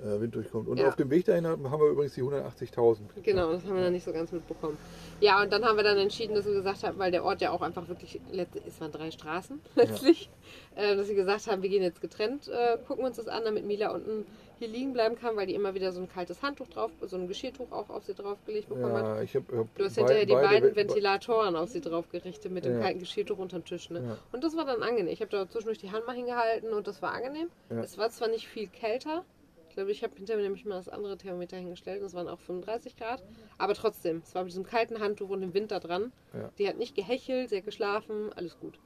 Wind 0.02 0.34
durchkommt. 0.34 0.68
Und 0.68 0.78
Ja. 0.78 0.88
auf 0.88 0.96
dem 0.96 1.11
Weg 1.11 1.24
dahin 1.26 1.46
haben 1.46 1.62
wir 1.62 1.88
übrigens 1.90 2.14
die 2.14 2.22
180.000. 2.22 3.00
genau, 3.22 3.52
das 3.52 3.64
haben 3.64 3.74
wir 3.74 3.82
dann 3.82 3.92
nicht 3.92 4.04
so 4.04 4.12
ganz 4.12 4.32
mitbekommen. 4.32 4.76
Ja, 5.20 5.42
und 5.42 5.52
dann 5.52 5.64
haben 5.64 5.76
wir 5.76 5.84
dann 5.84 5.98
entschieden, 5.98 6.34
dass 6.34 6.44
wir 6.46 6.54
gesagt 6.54 6.84
haben, 6.84 6.98
weil 6.98 7.11
der 7.11 7.24
Ort 7.24 7.40
ja 7.40 7.50
auch 7.50 7.62
einfach 7.62 7.88
wirklich, 7.88 8.20
es 8.66 8.80
waren 8.80 8.92
drei 8.92 9.11
Straßen 9.11 9.61
letztlich, 9.74 10.30
äh, 10.76 10.94
dass 10.96 11.08
wir 11.08 11.14
gesagt 11.16 11.46
haben, 11.48 11.62
wir 11.62 11.68
gehen 11.70 11.82
jetzt 11.82 12.00
getrennt, 12.00 12.48
äh, 12.48 12.78
gucken 12.87 13.04
uns 13.04 13.16
das 13.16 13.26
an, 13.28 13.42
damit 13.44 13.64
Mila 13.66 13.90
unten 13.92 14.24
hier 14.61 14.68
liegen 14.68 14.92
bleiben 14.92 15.14
kann, 15.16 15.37
weil 15.37 15.46
die 15.46 15.54
immer 15.54 15.74
wieder 15.74 15.92
so 15.92 16.00
ein 16.00 16.08
kaltes 16.08 16.42
Handtuch 16.42 16.66
drauf, 16.68 16.90
so 17.02 17.16
ein 17.16 17.28
Geschirrtuch 17.28 17.70
auch 17.70 17.90
auf 17.90 18.04
sie 18.04 18.14
draufgelegt 18.14 18.68
bekommen 18.68 18.92
hat. 18.92 19.04
Ja, 19.04 19.22
ich 19.22 19.34
habe 19.37 19.56
hab 19.56 19.74
Du 19.76 19.84
hast 19.84 19.94
hinterher 19.96 20.26
die 20.26 20.32
beide- 20.32 20.48
beiden 20.48 20.70
be- 20.70 20.76
Ventilatoren 20.76 21.54
auf 21.54 21.68
sie 21.68 21.80
drauf 21.80 22.08
gerichtet 22.11 22.50
mit 22.50 22.64
dem 22.64 22.74
Ja. 22.74 22.80
kalten 22.80 22.98
Geschirrtuch 22.98 23.38
unterm 23.38 23.64
Tisch. 23.64 23.88
Ne? 23.90 24.00
Ja. 24.04 24.18
Und 24.32 24.42
das 24.42 24.56
war 24.56 24.64
dann 24.64 24.82
angenehm. 24.82 25.12
Ich 25.12 25.20
habe 25.20 25.30
da 25.30 25.48
zwischendurch 25.48 25.78
die 25.78 25.92
Hand 25.92 26.06
mal 26.08 26.16
hingehalten 26.16 26.72
und 26.72 26.88
das 26.88 27.00
war 27.02 27.12
angenehm. 27.12 27.48
Ja. 27.70 27.82
Es 27.82 27.98
war 27.98 28.11
zwar 28.11 28.26
nicht 28.28 28.48
viel 28.48 28.66
kälter. 28.66 29.24
Ich 29.68 29.74
glaube, 29.74 29.92
ich 29.92 30.02
habe 30.02 30.16
hinterher 30.16 30.42
nämlich 30.42 30.64
mal 30.64 30.76
das 30.76 30.88
andere 30.88 31.16
Thermometer 31.16 31.57
hingestellt. 31.57 32.02
Das 32.02 32.14
waren 32.14 32.28
auch 32.28 32.40
35 32.40 32.96
Grad. 32.96 33.22
Aber 33.59 33.74
trotzdem, 33.74 34.22
es 34.24 34.35
war 34.35 34.42
mit 34.42 34.52
diesem 34.52 34.64
kalten 34.64 35.00
Handtuch 35.00 35.28
und 35.28 35.40
dem 35.40 35.54
Wind 35.54 35.70
da 35.70 35.78
dran. 35.78 36.12
Ja. 36.33 36.50
Die 36.59 36.68
hat 36.68 36.78
nicht 36.78 36.94
gehechelt, 36.94 37.50
sie 37.50 37.59
hat 37.59 37.64
geschlafen, 37.64 38.33
alles 38.33 38.59
gut. 38.59 38.78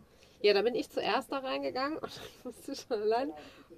Ja, 0.43 0.55
da 0.55 0.63
bin 0.63 0.75
ich 0.75 0.91
zuerst 0.91 1.31
da 1.31 1.39
reingegangen 1.39 1.99
und 1.99 2.11
ich 2.39 2.45
musste 2.45 2.75
schon 2.75 3.01
allein 3.01 3.33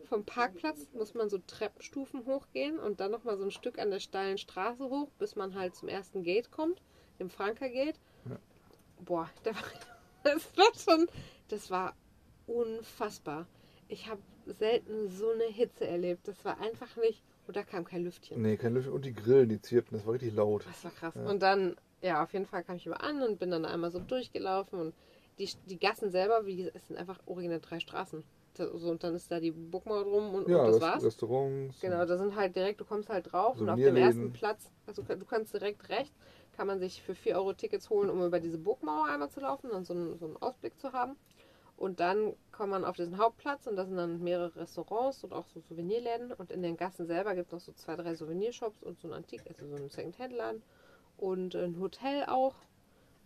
vom 0.09 0.25
Parkplatz 0.25 0.89
muss 0.93 1.15
man 1.15 1.29
so 1.29 1.39
Treppenstufen 1.39 2.27
hochgehen 2.27 2.79
und 2.79 3.01
dann 3.01 3.11
nochmal 3.11 3.37
so 3.37 3.45
ein 3.45 3.51
Stück 3.51 3.79
an 3.79 3.91
der 3.91 4.01
steilen 4.01 4.39
Straße 4.39 4.85
hoch, 4.85 5.09
bis 5.19 5.37
man 5.37 5.55
halt 5.55 5.75
zum 5.75 5.89
ersten 5.89 6.23
Gate 6.23 6.51
kommt, 6.51 6.83
dem 7.19 7.31
Franker 7.31 7.69
Gate. 7.69 7.99
Ja. 8.29 8.39
Boah, 9.01 9.31
da 9.45 9.55
war, 9.55 9.63
das 10.23 10.57
war 10.57 10.75
schon, 10.75 11.07
das 11.49 11.71
war 11.71 11.95
unfassbar. 12.47 13.47
Ich 13.89 14.09
habe 14.09 14.21
selten 14.47 15.09
so 15.09 15.31
eine 15.31 15.45
Hitze 15.45 15.87
erlebt. 15.87 16.29
Das 16.29 16.45
war 16.45 16.61
einfach 16.61 16.97
nicht, 16.97 17.23
und 17.47 17.57
da 17.57 17.63
kam 17.63 17.85
kein 17.85 18.05
Lüftchen. 18.05 18.41
Nee, 18.41 18.57
kein 18.57 18.75
Lüften. 18.75 18.93
Und 18.93 19.05
die 19.05 19.15
Grillen, 19.15 19.49
die 19.49 19.61
zirpten, 19.61 19.97
das 19.97 20.07
war 20.07 20.15
richtig 20.15 20.35
laut. 20.35 20.65
Das 20.67 20.85
war 20.85 20.91
krass. 20.91 21.15
Ja. 21.15 21.29
Und 21.29 21.43
dann, 21.43 21.77
ja, 22.03 22.23
auf 22.23 22.33
jeden 22.33 22.47
Fall 22.47 22.65
kam 22.65 22.77
ich 22.77 22.87
über 22.87 23.03
an 23.03 23.23
und 23.23 23.39
bin 23.39 23.51
dann 23.51 23.65
einmal 23.65 23.91
so 23.91 23.99
durchgelaufen 23.99 24.79
und 24.79 24.95
die, 25.39 25.49
die 25.67 25.79
Gassen 25.79 26.11
selber, 26.11 26.47
wie 26.47 26.71
es 26.73 26.87
sind 26.89 26.97
einfach 26.97 27.19
original 27.27 27.61
drei 27.61 27.81
Straßen. 27.81 28.23
So, 28.57 28.89
und 28.89 29.03
dann 29.03 29.17
ist 29.17 29.33
da 29.33 29.41
die 29.41 29.51
Burgmauer 29.51 30.05
drum 30.05 30.33
und, 30.33 30.49
Ja, 30.49 30.63
und 30.63 30.73
das 30.73 30.81
war's. 30.81 31.03
Restaurants. 31.05 31.81
Genau, 31.81 32.05
da 32.05 32.17
sind 32.17 32.37
halt 32.37 32.55
direkt, 32.55 32.81
du 32.81 32.85
kommst 32.85 33.09
halt 33.09 33.33
drauf 33.33 33.61
und 33.61 33.69
auf 33.69 33.77
dem 33.77 33.97
ersten 33.97 34.33
Platz, 34.33 34.71
also 34.87 35.03
du 35.03 35.25
kannst 35.25 35.53
direkt 35.55 35.89
rechts, 35.89 36.15
kann 36.57 36.69
man 36.69 36.79
sich 36.79 37.03
für 37.03 37.17
4 37.17 37.35
Euro 37.35 37.53
Tickets 37.53 37.91
holen, 37.91 38.11
um 38.11 38.25
über 38.25 38.39
diese 38.39 38.59
Burgmauer 38.59 39.07
einmal 39.07 39.29
zu 39.29 39.41
laufen 39.41 39.71
und 39.71 39.85
so 39.85 39.93
einen, 39.93 40.17
so 40.19 40.27
einen 40.27 40.37
Ausblick 40.37 40.79
zu 40.79 40.93
haben. 40.93 41.17
Und 41.77 41.99
dann 42.01 42.35
kommt 42.53 42.71
man 42.71 42.85
auf 42.85 42.97
diesen 42.97 43.19
Hauptplatz 43.19 43.67
und 43.67 43.77
da 43.77 43.85
sind 43.85 43.97
dann 43.97 44.23
mehrere 44.23 44.55
Restaurants 44.57 45.25
und 45.25 45.33
auch 45.33 45.47
so 45.49 45.61
Souvenirläden. 45.61 46.33
Und 46.33 46.51
in 46.51 46.63
den 46.63 46.77
Gassen 46.77 47.07
selber 47.07 47.35
gibt 47.35 47.49
es 47.49 47.53
noch 47.53 47.61
so 47.61 47.73
zwei, 47.73 47.97
drei 47.97 48.15
Souvenirshops 48.15 48.83
und 48.83 49.01
so 49.01 49.09
ein 49.09 49.15
Antik, 49.15 49.43
also 49.49 49.67
so 49.67 49.75
ein 49.77 49.89
Second-Hand-Laden 49.89 50.63
und 51.19 51.55
ein 51.57 51.79
Hotel 51.81 52.25
auch. 52.27 52.55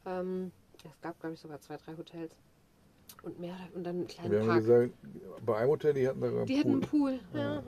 Ähm, 0.06 0.50
es 0.84 1.00
gab, 1.02 1.20
glaube 1.20 1.34
ich, 1.34 1.40
sogar 1.40 1.60
zwei, 1.60 1.76
drei 1.76 1.96
Hotels. 1.96 2.34
Und 3.22 3.38
mehr 3.40 3.56
und 3.74 3.84
dann 3.84 3.96
einen 3.96 4.06
kleinen 4.06 4.30
Wir 4.30 4.40
haben 4.40 4.46
Park. 4.46 4.60
gesagt, 4.60 4.92
bei 5.44 5.56
einem 5.56 5.70
Hotel, 5.70 5.94
die 5.94 6.08
hatten 6.08 6.20
da 6.20 6.26
einen 6.28 6.46
Die 6.46 6.52
Pool. 6.54 6.58
hatten 6.60 6.70
einen 6.70 6.80
Pool. 6.80 7.20
Ja. 7.34 7.62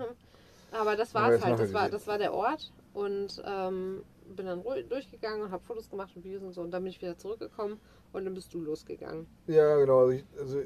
Aber 0.73 0.97
das 0.97 1.15
Aber 1.15 1.27
war 1.27 1.33
es 1.33 1.45
halt. 1.45 1.59
Das 1.59 1.73
war, 1.73 1.91
das 1.91 2.07
war 2.07 2.19
der 2.19 2.33
Ort. 2.33 2.73
Und 2.95 3.43
ähm, 3.45 4.03
bin 4.37 4.47
dann 4.47 4.61
ruhig 4.61 4.89
durchgegangen 4.89 5.43
und 5.43 5.51
habe 5.51 5.63
Fotos 5.65 5.91
gemacht 5.91 6.11
und 6.15 6.25
Videos 6.25 6.43
und 6.43 6.53
so. 6.53 6.63
Und 6.63 6.71
dann 6.71 6.83
bin 6.83 6.91
ich 6.91 7.01
wieder 7.01 7.19
zurückgekommen 7.19 7.81
und 8.13 8.25
dann 8.25 8.35
bist 8.35 8.53
du 8.55 8.61
losgegangen. 8.61 9.27
Ja, 9.47 9.77
genau. 9.77 10.01
Also, 10.01 10.13
ich, 10.13 10.25
also 10.39 10.59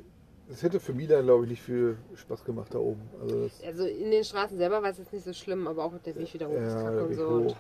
es 0.51 0.63
hätte 0.63 0.81
für 0.81 0.93
Mila, 0.93 1.23
glaube 1.23 1.45
ich, 1.45 1.51
nicht 1.51 1.63
viel 1.63 1.97
Spaß 2.15 2.45
gemacht 2.45 2.75
da 2.75 2.79
oben. 2.79 3.03
Also 3.21 3.49
Also 3.67 3.87
in 3.87 4.11
den 4.11 4.25
Straßen 4.25 4.59
selber 4.59 4.83
war 4.83 4.91
es 4.91 4.99
jetzt 4.99 5.13
nicht 5.13 5.25
so 5.25 5.33
schlimm, 5.33 5.67
aber 5.67 5.85
auch 5.85 5.99
der 5.99 6.17
Weg 6.17 6.33
wieder 6.35 6.49
hoch 6.49 6.55
ist 6.55 6.75
ja, 6.75 6.83
kacke 6.83 6.97
der 6.97 7.07
und 7.07 7.15
so. 7.15 7.27
Und. 7.29 7.57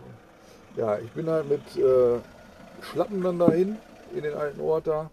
Ja, 0.77 0.99
ich 0.99 1.11
bin 1.13 1.27
halt 1.29 1.49
mit 1.49 1.77
äh, 1.77 2.19
Schlappen 2.83 3.23
dann 3.23 3.39
dahin 3.39 3.77
in 4.15 4.23
den 4.23 4.35
alten 4.35 4.61
Ort 4.61 4.87
da. 4.87 5.11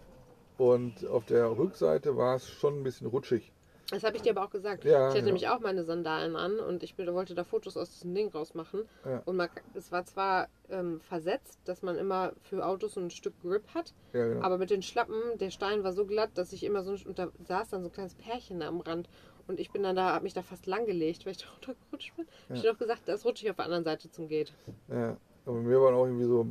Und 0.58 1.06
auf 1.06 1.24
der 1.24 1.56
Rückseite 1.56 2.16
war 2.16 2.36
es 2.36 2.48
schon 2.48 2.80
ein 2.80 2.82
bisschen 2.82 3.06
rutschig. 3.06 3.51
Das 3.92 4.04
habe 4.04 4.16
ich 4.16 4.22
dir 4.22 4.30
aber 4.30 4.44
auch 4.44 4.50
gesagt. 4.50 4.84
Ja, 4.84 4.90
ich 4.90 5.08
hatte 5.10 5.18
ja. 5.18 5.24
nämlich 5.24 5.48
auch 5.48 5.60
meine 5.60 5.84
Sandalen 5.84 6.36
an 6.36 6.58
und 6.58 6.82
ich 6.82 6.96
wollte 6.98 7.34
da 7.34 7.44
Fotos 7.44 7.76
aus 7.76 7.90
diesem 7.92 8.14
Ding 8.14 8.28
rausmachen. 8.30 8.88
Ja. 9.04 9.22
Und 9.24 9.36
man, 9.36 9.48
es 9.74 9.92
war 9.92 10.04
zwar 10.04 10.48
ähm, 10.70 11.00
versetzt, 11.00 11.60
dass 11.64 11.82
man 11.82 11.96
immer 11.96 12.32
für 12.42 12.64
Autos 12.66 12.94
so 12.94 13.00
ein 13.00 13.10
Stück 13.10 13.34
Grip 13.42 13.62
hat, 13.74 13.92
Ja, 14.12 14.26
genau. 14.26 14.42
Aber 14.42 14.58
mit 14.58 14.70
den 14.70 14.82
Schlappen, 14.82 15.38
der 15.38 15.50
Stein 15.50 15.84
war 15.84 15.92
so 15.92 16.06
glatt, 16.06 16.30
dass 16.34 16.52
ich 16.52 16.64
immer 16.64 16.82
so, 16.82 16.92
und 17.06 17.18
da 17.18 17.28
saß 17.46 17.68
dann 17.68 17.82
so 17.82 17.88
ein 17.88 17.92
kleines 17.92 18.14
Pärchen 18.14 18.60
da 18.60 18.68
am 18.68 18.80
Rand. 18.80 19.08
Und 19.48 19.58
ich 19.60 19.70
bin 19.70 19.82
dann 19.82 19.96
da, 19.96 20.14
hab 20.14 20.22
mich 20.22 20.34
da 20.34 20.42
fast 20.42 20.66
lang 20.66 20.86
gelegt, 20.86 21.26
weil 21.26 21.32
ich 21.32 21.38
da 21.38 21.46
runtergerutscht 21.52 22.16
bin. 22.16 22.26
Hab 22.48 22.56
ich 22.56 22.62
Ja. 22.62 22.72
doch 22.72 22.78
gesagt, 22.78 23.02
das 23.06 23.24
rutsche 23.24 23.44
ich 23.44 23.50
auf 23.50 23.56
der 23.56 23.64
anderen 23.66 23.84
Seite 23.84 24.10
zum 24.10 24.28
Gate. 24.28 24.52
ja. 24.88 25.16
Aber 25.44 25.56
mir 25.56 25.80
waren 25.80 25.94
auch 25.94 26.04
irgendwie 26.06 26.24
so 26.24 26.46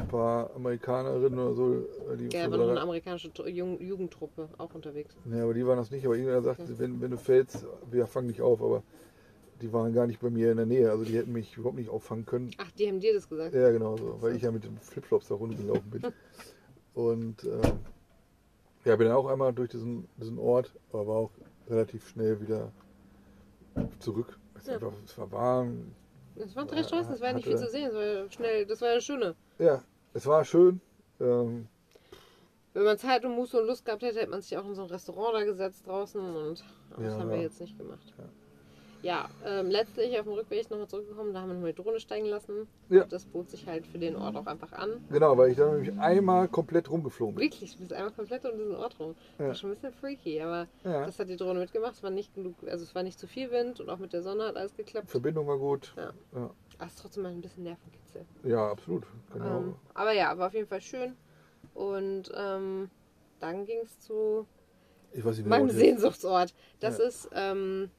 ein 0.00 0.08
paar 0.08 0.54
Amerikanerinnen 0.54 1.38
oder 1.38 1.54
so, 1.54 1.74
äh, 2.12 2.16
die 2.16 2.28
Ja, 2.36 2.50
war 2.50 2.58
noch 2.58 2.68
eine 2.70 2.80
amerikanische 2.80 3.28
Tru- 3.28 3.46
Jugend- 3.48 3.80
Jugendtruppe 3.80 4.48
auch 4.58 4.74
unterwegs. 4.74 5.14
Ja, 5.30 5.42
aber 5.44 5.54
die 5.54 5.66
waren 5.66 5.76
das 5.76 5.90
nicht. 5.90 6.04
Aber 6.04 6.14
irgendwer 6.16 6.42
sagt, 6.42 6.60
Okay. 6.60 6.74
wenn, 6.78 7.00
wenn 7.00 7.10
du 7.10 7.18
fällst, 7.18 7.66
wir 7.90 8.06
fangen 8.06 8.28
dich 8.28 8.40
auf. 8.42 8.62
Aber 8.62 8.82
die 9.60 9.72
waren 9.72 9.92
gar 9.92 10.06
nicht 10.06 10.20
bei 10.20 10.30
mir 10.30 10.50
in 10.50 10.56
der 10.56 10.66
Nähe. 10.66 10.90
Also 10.90 11.04
die 11.04 11.16
hätten 11.16 11.32
mich 11.32 11.56
überhaupt 11.56 11.76
nicht 11.78 11.90
auffangen 11.90 12.24
können. 12.26 12.50
Ach, 12.58 12.70
die 12.72 12.88
haben 12.88 13.00
dir 13.00 13.14
das 13.14 13.28
gesagt. 13.28 13.54
Ja, 13.54 13.70
genau 13.70 13.96
so. 13.96 14.20
Weil 14.20 14.36
ich 14.36 14.42
ja 14.42 14.50
mit 14.50 14.64
den 14.64 14.78
Flipflops 14.78 15.28
da 15.28 15.34
rumgelaufen 15.34 15.90
bin. 15.90 16.02
Und 16.94 17.44
äh, 17.44 17.60
ja, 18.84 18.96
bin 18.96 19.06
dann 19.06 19.16
auch 19.16 19.26
einmal 19.26 19.52
durch 19.52 19.70
diesen, 19.70 20.08
diesen 20.16 20.38
Ort, 20.38 20.74
aber 20.92 21.06
war 21.06 21.16
auch 21.16 21.30
relativ 21.68 22.08
schnell 22.08 22.40
wieder 22.40 22.72
zurück. 24.00 24.38
Es, 24.56 24.66
Ja. 24.66 24.74
einfach, 24.74 24.92
es 25.04 25.16
war 25.18 25.30
warm. 25.30 25.92
Das 26.36 26.56
waren 26.56 26.66
drei 26.68 26.82
Straßen, 26.82 27.12
das 27.12 27.20
war 27.20 27.32
nicht 27.32 27.46
viel 27.46 27.56
zu 27.56 27.68
sehen. 27.68 27.86
Das 27.86 27.94
war 27.94 28.04
ja 28.04 28.30
schnell, 28.30 28.66
das 28.66 28.80
war 28.80 28.88
ja 28.88 28.94
das 28.94 29.04
Schöne. 29.04 29.36
Ja, 29.58 29.82
es 30.14 30.26
war 30.26 30.44
schön. 30.44 30.80
Ähm, 31.20 31.68
Wenn 32.72 32.84
man 32.84 32.98
Zeit 32.98 33.24
und 33.24 33.34
Muße 33.34 33.60
und 33.60 33.66
Lust 33.66 33.84
gehabt 33.84 34.02
hätte, 34.02 34.20
hätte 34.20 34.30
man 34.30 34.40
sich 34.42 34.56
auch 34.56 34.64
in 34.64 34.74
so 34.74 34.82
ein 34.82 34.88
Restaurant 34.88 35.34
da 35.34 35.44
gesetzt 35.44 35.86
draußen 35.86 36.20
und 36.20 36.64
das 36.96 37.14
Ja. 37.14 37.18
haben 37.18 37.30
wir 37.30 37.40
jetzt 37.40 37.60
nicht 37.60 37.76
gemacht. 37.78 38.14
Ja. 38.18 38.24
Ja, 39.02 39.30
ähm, 39.46 39.70
letztlich 39.70 40.18
auf 40.18 40.24
dem 40.26 40.34
Rückweg 40.34 40.68
nochmal 40.70 40.86
zurückgekommen, 40.86 41.32
da 41.32 41.40
haben 41.40 41.48
wir 41.48 41.54
nochmal 41.54 41.72
die 41.72 41.82
Drohne 41.82 42.00
steigen 42.00 42.26
lassen. 42.26 42.66
Ja. 42.90 43.04
Das 43.04 43.24
bot 43.24 43.48
sich 43.48 43.66
halt 43.66 43.86
für 43.86 43.98
den 43.98 44.14
Ort 44.14 44.36
auch 44.36 44.44
einfach 44.46 44.72
an. 44.72 45.02
genau, 45.10 45.38
weil 45.38 45.50
ich 45.52 45.56
da 45.56 45.72
nämlich 45.72 45.98
einmal 45.98 46.48
komplett 46.48 46.90
rumgeflogen 46.90 47.34
bin. 47.36 47.44
Wirklich, 47.44 47.72
du 47.72 47.78
bist 47.78 47.92
einmal 47.94 48.12
komplett 48.12 48.44
um 48.44 48.58
diesen 48.58 48.74
Ort 48.76 48.98
rum. 49.00 49.14
Das 49.38 49.38
Ja. 49.38 49.46
war 49.48 49.54
schon 49.54 49.70
ein 49.70 49.74
bisschen 49.74 49.92
freaky, 49.94 50.40
aber 50.42 50.66
Ja. 50.84 51.06
das 51.06 51.18
hat 51.18 51.28
die 51.30 51.36
Drohne 51.36 51.60
mitgemacht. 51.60 51.94
Es 51.94 52.02
war 52.02 52.10
nicht 52.10 52.34
genug, 52.34 52.54
also 52.66 52.84
es 52.84 52.94
war 52.94 53.02
nicht 53.02 53.18
zu 53.18 53.26
viel 53.26 53.50
Wind 53.50 53.80
und 53.80 53.88
auch 53.88 53.98
mit 53.98 54.12
der 54.12 54.22
Sonne 54.22 54.44
hat 54.44 54.56
alles 54.56 54.76
geklappt. 54.76 55.10
Verbindung 55.10 55.46
war 55.46 55.56
gut. 55.58 55.94
Ja. 55.96 56.12
Ja, 56.34 56.50
Aber 56.78 56.86
es 56.86 56.92
ist 56.94 57.00
trotzdem 57.00 57.22
mal 57.22 57.30
ein 57.32 57.40
bisschen 57.40 57.62
Nervenkitzel. 57.64 58.26
ja 58.44 58.70
absolut. 58.70 59.04
Genau. 59.32 59.58
Ähm, 59.60 59.74
aber 59.94 60.12
ja, 60.12 60.36
war 60.36 60.48
auf 60.48 60.54
jeden 60.54 60.68
Fall 60.68 60.82
schön. 60.82 61.16
Und 61.72 62.30
ähm, 62.36 62.90
dann 63.38 63.64
ging 63.64 63.78
es 63.82 63.98
zu 64.00 64.46
Ich 65.12 65.24
weiß 65.24 65.38
nicht, 65.38 65.46
meinem. 65.46 65.70
Sehnsuchtsort. 65.70 66.52
Das 66.80 66.98
ist, 66.98 67.30
ähm, 67.34 67.90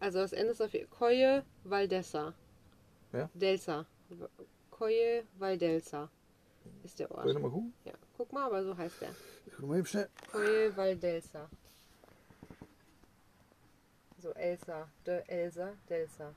also 0.00 0.18
das 0.18 0.32
Ende 0.32 0.52
ist 0.52 0.60
auf 0.60 0.70
Coye 0.98 1.42
Valdesa. 1.64 2.34
Ja? 3.12 3.28
Delsa. 3.34 3.86
Coye 4.70 5.24
Valdelsa 5.38 6.08
ist 6.82 6.98
der 6.98 7.08
Soll 7.08 7.18
ich 7.20 7.24
Ort. 7.26 7.34
nochmal 7.34 7.50
gucken? 7.50 7.72
Ja, 7.84 7.92
guck 8.16 8.32
mal, 8.32 8.46
aber 8.46 8.64
so 8.64 8.76
heißt 8.76 9.00
der. 9.02 9.10
Ich 9.46 9.52
guck 9.56 9.68
mal 9.68 9.78
eben 9.78 9.86
schnell. 9.86 10.08
Coye 10.32 10.76
Valdelsa. 10.76 11.48
So 14.18 14.30
Elsa, 14.34 14.88
de 15.06 15.22
Elsa, 15.28 15.72
Delsa. 15.88 16.32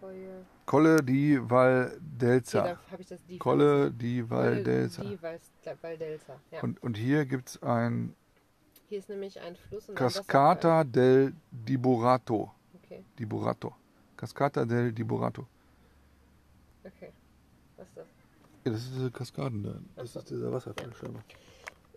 Coye. 0.00 0.44
Colle 0.66 1.02
di 1.02 1.38
Valdelsa. 1.40 2.62
da 2.62 2.78
habe 2.90 3.02
ich 3.02 3.08
das 3.08 3.24
die 3.24 3.38
Colle 3.38 3.90
di 3.90 4.22
Valdelsa. 4.28 5.02
di 5.02 5.20
Val- 5.20 5.40
Valdelsa. 5.82 6.38
Ja. 6.52 6.60
Und, 6.62 6.80
und 6.82 6.96
hier 6.96 7.24
gibt 7.26 7.48
es 7.48 7.62
ein 7.62 8.14
Hier 8.88 8.98
ist 8.98 9.08
nämlich 9.10 9.38
ein 9.40 9.54
Fluss 9.54 9.88
und 9.88 9.94
ein 9.94 9.98
Cascata 9.98 10.82
del 10.82 11.34
Diborato. 11.50 12.40
Wasserfall. 12.40 12.82
Okay, 12.82 13.04
Diborato. 13.18 13.74
Cascata 14.16 14.64
del 14.64 14.92
Diborato. 14.92 15.46
okay. 16.84 17.12
Was 17.76 17.86
ist 17.88 17.96
das? 17.98 18.06
Ja, 18.64 18.72
das 18.72 18.82
ist 18.84 18.94
diese 18.94 19.10
Kaskaden 19.10 19.62
da. 19.62 19.74
Das 19.96 20.16
ist 20.16 20.30
dieser 20.30 20.50
Wasserfall 20.50 20.92
scheinbar. 20.94 21.22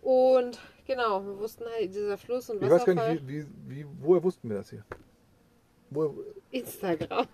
Und 0.02 0.60
genau, 0.84 1.24
wir 1.24 1.38
wussten 1.38 1.64
halt, 1.64 1.94
dieser 1.94 2.18
Fluss 2.18 2.50
und 2.50 2.56
Ich 2.56 2.68
weiß 2.68 2.84
gar 2.84 2.94
Wasserfall. 2.96 3.14
nicht, 3.14 3.26
wie, 3.26 3.46
wie, 3.66 3.76
wie, 3.84 3.86
woher 4.00 4.22
wussten 4.22 4.50
wir 4.50 4.58
das 4.58 4.68
hier? 4.68 4.84
Woher, 5.88 6.12
Instagram. 6.50 7.26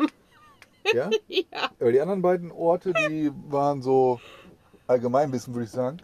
ja? 0.95 1.11
ja. 1.27 1.71
Aber 1.81 1.91
die 1.91 2.01
anderen 2.01 2.23
beiden 2.23 2.53
Orte, 2.53 2.93
die 2.93 3.33
waren 3.49 3.83
so 3.83 4.21
Allgemeinwissen, 4.87 5.53
würde 5.53 5.65
ich 5.65 5.71
sagen. 5.71 5.99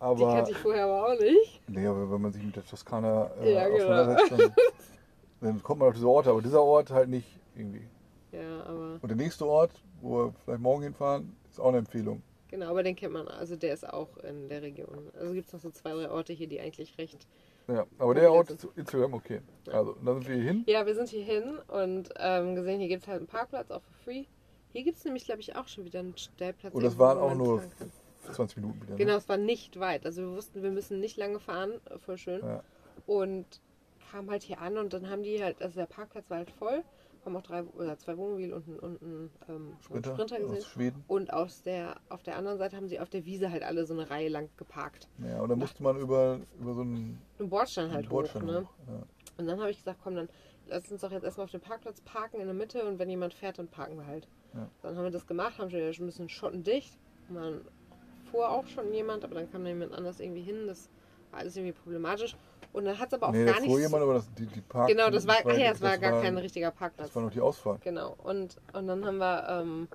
Die 0.00 0.04
Aber, 0.06 0.34
kannte 0.34 0.52
ich 0.52 0.56
vorher 0.56 0.84
aber 0.84 1.06
auch 1.12 1.18
nicht. 1.20 1.60
nee, 1.68 1.86
aber 1.86 2.10
wenn 2.10 2.22
man 2.22 2.32
sich 2.32 2.42
mit 2.42 2.56
der 2.56 2.64
Toskana 2.64 3.30
äh, 3.42 3.52
Ja, 3.52 3.68
genau. 3.68 3.84
auseinandersetzt, 3.84 4.32
dann, 4.32 4.52
dann 5.42 5.62
kommt 5.62 5.80
man 5.80 5.88
auf 5.88 5.94
diese 5.94 6.08
Orte. 6.08 6.30
Aber 6.30 6.40
dieser 6.40 6.62
Ort 6.62 6.90
halt 6.90 7.10
nicht 7.10 7.28
irgendwie. 7.54 7.86
Ja, 8.32 8.62
aber 8.64 8.98
Und 9.02 9.08
der 9.08 9.16
nächste 9.16 9.46
Ort, 9.46 9.72
wo 10.00 10.16
wir 10.26 10.34
vielleicht 10.44 10.62
morgen 10.62 10.82
hinfahren, 10.84 11.36
ist 11.50 11.60
auch 11.60 11.68
eine 11.68 11.78
Empfehlung. 11.78 12.22
genau, 12.48 12.70
aber 12.70 12.82
den 12.82 12.96
kennt 12.96 13.12
man. 13.12 13.28
Also 13.28 13.56
der 13.56 13.74
ist 13.74 13.86
auch 13.86 14.16
in 14.18 14.48
der 14.48 14.62
Region. 14.62 15.10
Also 15.18 15.34
gibt 15.34 15.48
es 15.48 15.52
noch 15.52 15.60
so 15.60 15.70
zwei, 15.70 15.92
drei 15.92 16.10
Orte 16.10 16.32
hier, 16.32 16.46
die 16.46 16.60
eigentlich 16.60 16.96
recht. 16.96 17.26
Ja, 17.68 17.86
aber 17.98 18.14
der 18.14 18.32
Ort 18.32 18.50
ist 18.50 18.66
Instagram 18.76 19.12
okay. 19.14 19.42
Also, 19.70 19.94
da 20.02 20.14
sind 20.14 20.26
wir 20.26 20.34
hier 20.34 20.44
hin. 20.44 20.64
Ja, 20.66 20.86
wir 20.86 20.94
sind 20.94 21.08
hier 21.10 21.22
hin 21.24 21.58
und 21.68 22.08
ähm, 22.18 22.54
gesehen, 22.56 22.80
hier 22.80 22.88
gibt 22.88 23.02
es 23.02 23.08
halt 23.08 23.18
einen 23.18 23.26
Parkplatz, 23.28 23.70
auch 23.70 23.82
for 23.82 23.94
free. 24.04 24.24
Hier 24.72 24.82
gibt 24.82 24.96
es 24.96 25.04
nämlich, 25.04 25.24
glaube 25.24 25.40
ich, 25.40 25.54
auch 25.56 25.68
schon 25.68 25.84
wieder 25.84 26.00
einen 26.00 26.16
Stellplatz. 26.16 26.72
Und 26.74 26.82
das 26.82 26.94
irgendwo, 26.94 27.04
waren 27.04 27.18
auch 27.18 27.34
nur. 27.34 27.62
20 28.20 28.56
Minuten 28.56 28.82
wieder. 28.82 28.92
Ne? 28.92 28.96
Genau, 28.96 29.16
es 29.16 29.28
war 29.28 29.36
nicht 29.36 29.78
weit. 29.80 30.06
Also 30.06 30.22
wir 30.22 30.30
wussten, 30.36 30.62
wir 30.62 30.70
müssen 30.70 31.00
nicht 31.00 31.16
lange 31.16 31.40
fahren, 31.40 31.72
äh, 31.86 31.98
voll 31.98 32.18
schön. 32.18 32.40
Ja. 32.42 32.62
Und 33.06 33.46
kam 34.10 34.30
halt 34.30 34.42
hier 34.42 34.60
an 34.60 34.76
und 34.78 34.92
dann 34.92 35.08
haben 35.08 35.22
die 35.22 35.42
halt, 35.42 35.62
also 35.62 35.78
der 35.78 35.86
Parkplatz 35.86 36.28
war 36.28 36.38
halt 36.38 36.50
voll, 36.50 36.82
haben 37.24 37.36
auch 37.36 37.42
drei 37.42 37.62
oder 37.62 37.98
zwei 37.98 38.16
Wohnmobile 38.16 38.54
und 38.54 38.66
einen, 38.66 38.78
und 38.78 39.02
einen 39.02 39.30
ähm, 39.48 39.76
Sprinter, 39.80 40.12
Sprinter 40.14 40.40
gesehen. 40.40 40.58
aus 40.58 40.66
Schweden. 40.66 41.04
Und 41.06 41.32
aus 41.32 41.62
der, 41.62 41.96
auf 42.08 42.22
der 42.22 42.36
anderen 42.36 42.58
Seite 42.58 42.76
haben 42.76 42.88
sie 42.88 42.98
auf 42.98 43.10
der 43.10 43.24
Wiese 43.24 43.50
halt 43.50 43.62
alle 43.62 43.84
so 43.86 43.94
eine 43.94 44.10
Reihe 44.10 44.28
lang 44.28 44.48
geparkt. 44.56 45.08
Ja, 45.18 45.40
und 45.40 45.48
dann 45.48 45.58
musste 45.58 45.82
man 45.82 45.98
über, 45.98 46.40
über 46.58 46.74
so 46.74 46.80
einen 46.80 47.20
Ein 47.38 47.48
Bordstein 47.48 47.92
halt 47.92 48.08
Bordstein 48.08 48.42
hoch, 48.42 48.46
ne? 48.46 48.60
hoch, 48.62 48.74
ja. 48.88 49.02
Und 49.38 49.46
dann 49.46 49.60
habe 49.60 49.70
ich 49.70 49.78
gesagt, 49.78 50.00
komm, 50.02 50.16
dann 50.16 50.28
lass 50.66 50.90
uns 50.90 51.00
doch 51.00 51.12
jetzt 51.12 51.24
erstmal 51.24 51.44
auf 51.44 51.50
dem 51.50 51.60
Parkplatz 51.60 52.00
parken 52.00 52.40
in 52.40 52.46
der 52.46 52.54
Mitte 52.54 52.84
und 52.84 52.98
wenn 52.98 53.10
jemand 53.10 53.34
fährt, 53.34 53.58
dann 53.58 53.68
parken 53.68 53.96
wir 53.96 54.06
halt. 54.06 54.28
Ja. 54.54 54.68
Dann 54.82 54.96
haben 54.96 55.04
wir 55.04 55.10
das 55.10 55.26
gemacht, 55.26 55.58
haben 55.58 55.70
schon 55.70 55.80
ein 55.80 56.06
bisschen 56.06 56.28
schottendicht. 56.28 56.98
Und 57.28 57.62
dann 58.30 58.40
fuhr 58.40 58.50
auch 58.50 58.66
schon 58.66 58.92
jemand, 58.92 59.24
aber 59.24 59.34
dann 59.34 59.50
kam 59.50 59.64
da 59.64 59.68
jemand 59.70 59.92
anders 59.92 60.20
irgendwie 60.20 60.42
hin. 60.42 60.66
Das 60.66 60.88
war 61.30 61.40
alles 61.40 61.56
irgendwie 61.56 61.72
problematisch. 61.72 62.36
Und 62.72 62.84
dann 62.84 62.98
hat 62.98 63.08
es 63.08 63.14
aber 63.14 63.28
auch 63.28 63.32
Nee, 63.32 63.44
gar 63.44 63.60
nicht. 63.60 63.78
jemand, 63.78 64.02
aber 64.02 64.14
das, 64.14 64.32
die, 64.34 64.46
die 64.46 64.60
Park 64.60 64.88
genau, 64.88 65.10
das 65.10 65.26
war, 65.26 65.36
ach 65.44 65.56
ja, 65.56 65.72
es 65.72 65.82
war 65.82 65.98
gar 65.98 66.20
kein 66.20 66.38
richtiger 66.38 66.70
Parkplatz. 66.70 67.08
Das 67.08 67.16
war 67.16 67.22
noch 67.22 67.30
die 67.30 67.40
Ausfahrt. 67.40 67.82
Genau. 67.82 68.14
Und, 68.18 68.56
und 68.72 68.86
dann 68.86 69.04
haben 69.04 69.18
wir 69.18 69.48
ähm, 69.48 69.88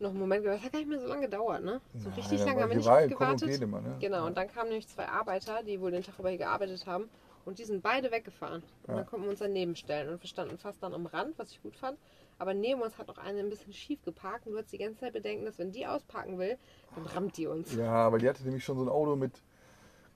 noch 0.00 0.10
einen 0.10 0.18
Moment 0.18 0.42
gewartet. 0.42 0.64
Das 0.64 0.66
hat 0.66 0.72
gar 0.72 0.78
nicht 0.80 0.88
mehr 0.88 1.00
so 1.00 1.06
lange 1.06 1.22
gedauert, 1.22 1.62
ne? 1.62 1.80
So 1.94 2.08
Ja, 2.08 2.16
richtig 2.16 2.38
lange 2.40 2.62
haben 2.62 2.70
wir 2.70 2.76
nicht 2.76 2.88
und 2.88 3.08
gewartet. 3.08 3.62
immer, 3.62 3.80
ne? 3.80 3.96
Genau, 4.00 4.26
und 4.26 4.36
dann 4.36 4.48
kamen 4.48 4.68
nämlich 4.70 4.88
zwei 4.88 5.06
Arbeiter, 5.06 5.62
die 5.62 5.80
wohl 5.80 5.92
den 5.92 6.02
Tag 6.02 6.18
über 6.18 6.28
hier 6.30 6.38
gearbeitet 6.38 6.86
haben. 6.86 7.08
Und 7.44 7.58
die 7.58 7.64
sind 7.64 7.82
beide 7.82 8.10
weggefahren. 8.10 8.62
Und 8.84 8.88
Ja. 8.88 8.96
dann 8.96 9.06
konnten 9.06 9.26
wir 9.26 9.30
uns 9.30 9.40
daneben 9.40 9.76
stellen. 9.76 10.08
Und 10.08 10.22
wir 10.22 10.28
standen 10.28 10.58
fast 10.58 10.82
dann 10.82 10.94
am 10.94 11.06
Rand, 11.06 11.38
was 11.38 11.52
ich 11.52 11.62
gut 11.62 11.76
fand. 11.76 11.98
Aber 12.42 12.54
neben 12.54 12.82
uns 12.82 12.98
hat 12.98 13.06
noch 13.06 13.18
eine 13.18 13.38
ein 13.38 13.50
bisschen 13.50 13.72
schief 13.72 14.02
geparkt. 14.02 14.48
Und 14.48 14.54
du 14.54 14.58
hast 14.58 14.72
die 14.72 14.78
ganze 14.78 14.98
Zeit 14.98 15.12
bedenken, 15.12 15.44
dass 15.44 15.60
wenn 15.60 15.70
die 15.70 15.86
ausparken 15.86 16.40
will, 16.40 16.58
dann 16.96 17.06
rammt 17.06 17.36
die 17.36 17.46
uns. 17.46 17.72
Ja, 17.72 18.10
weil 18.10 18.18
die 18.18 18.28
hatte 18.28 18.42
nämlich 18.42 18.64
schon 18.64 18.76
so 18.78 18.82
ein 18.82 18.88
Auto 18.88 19.14
mit 19.14 19.30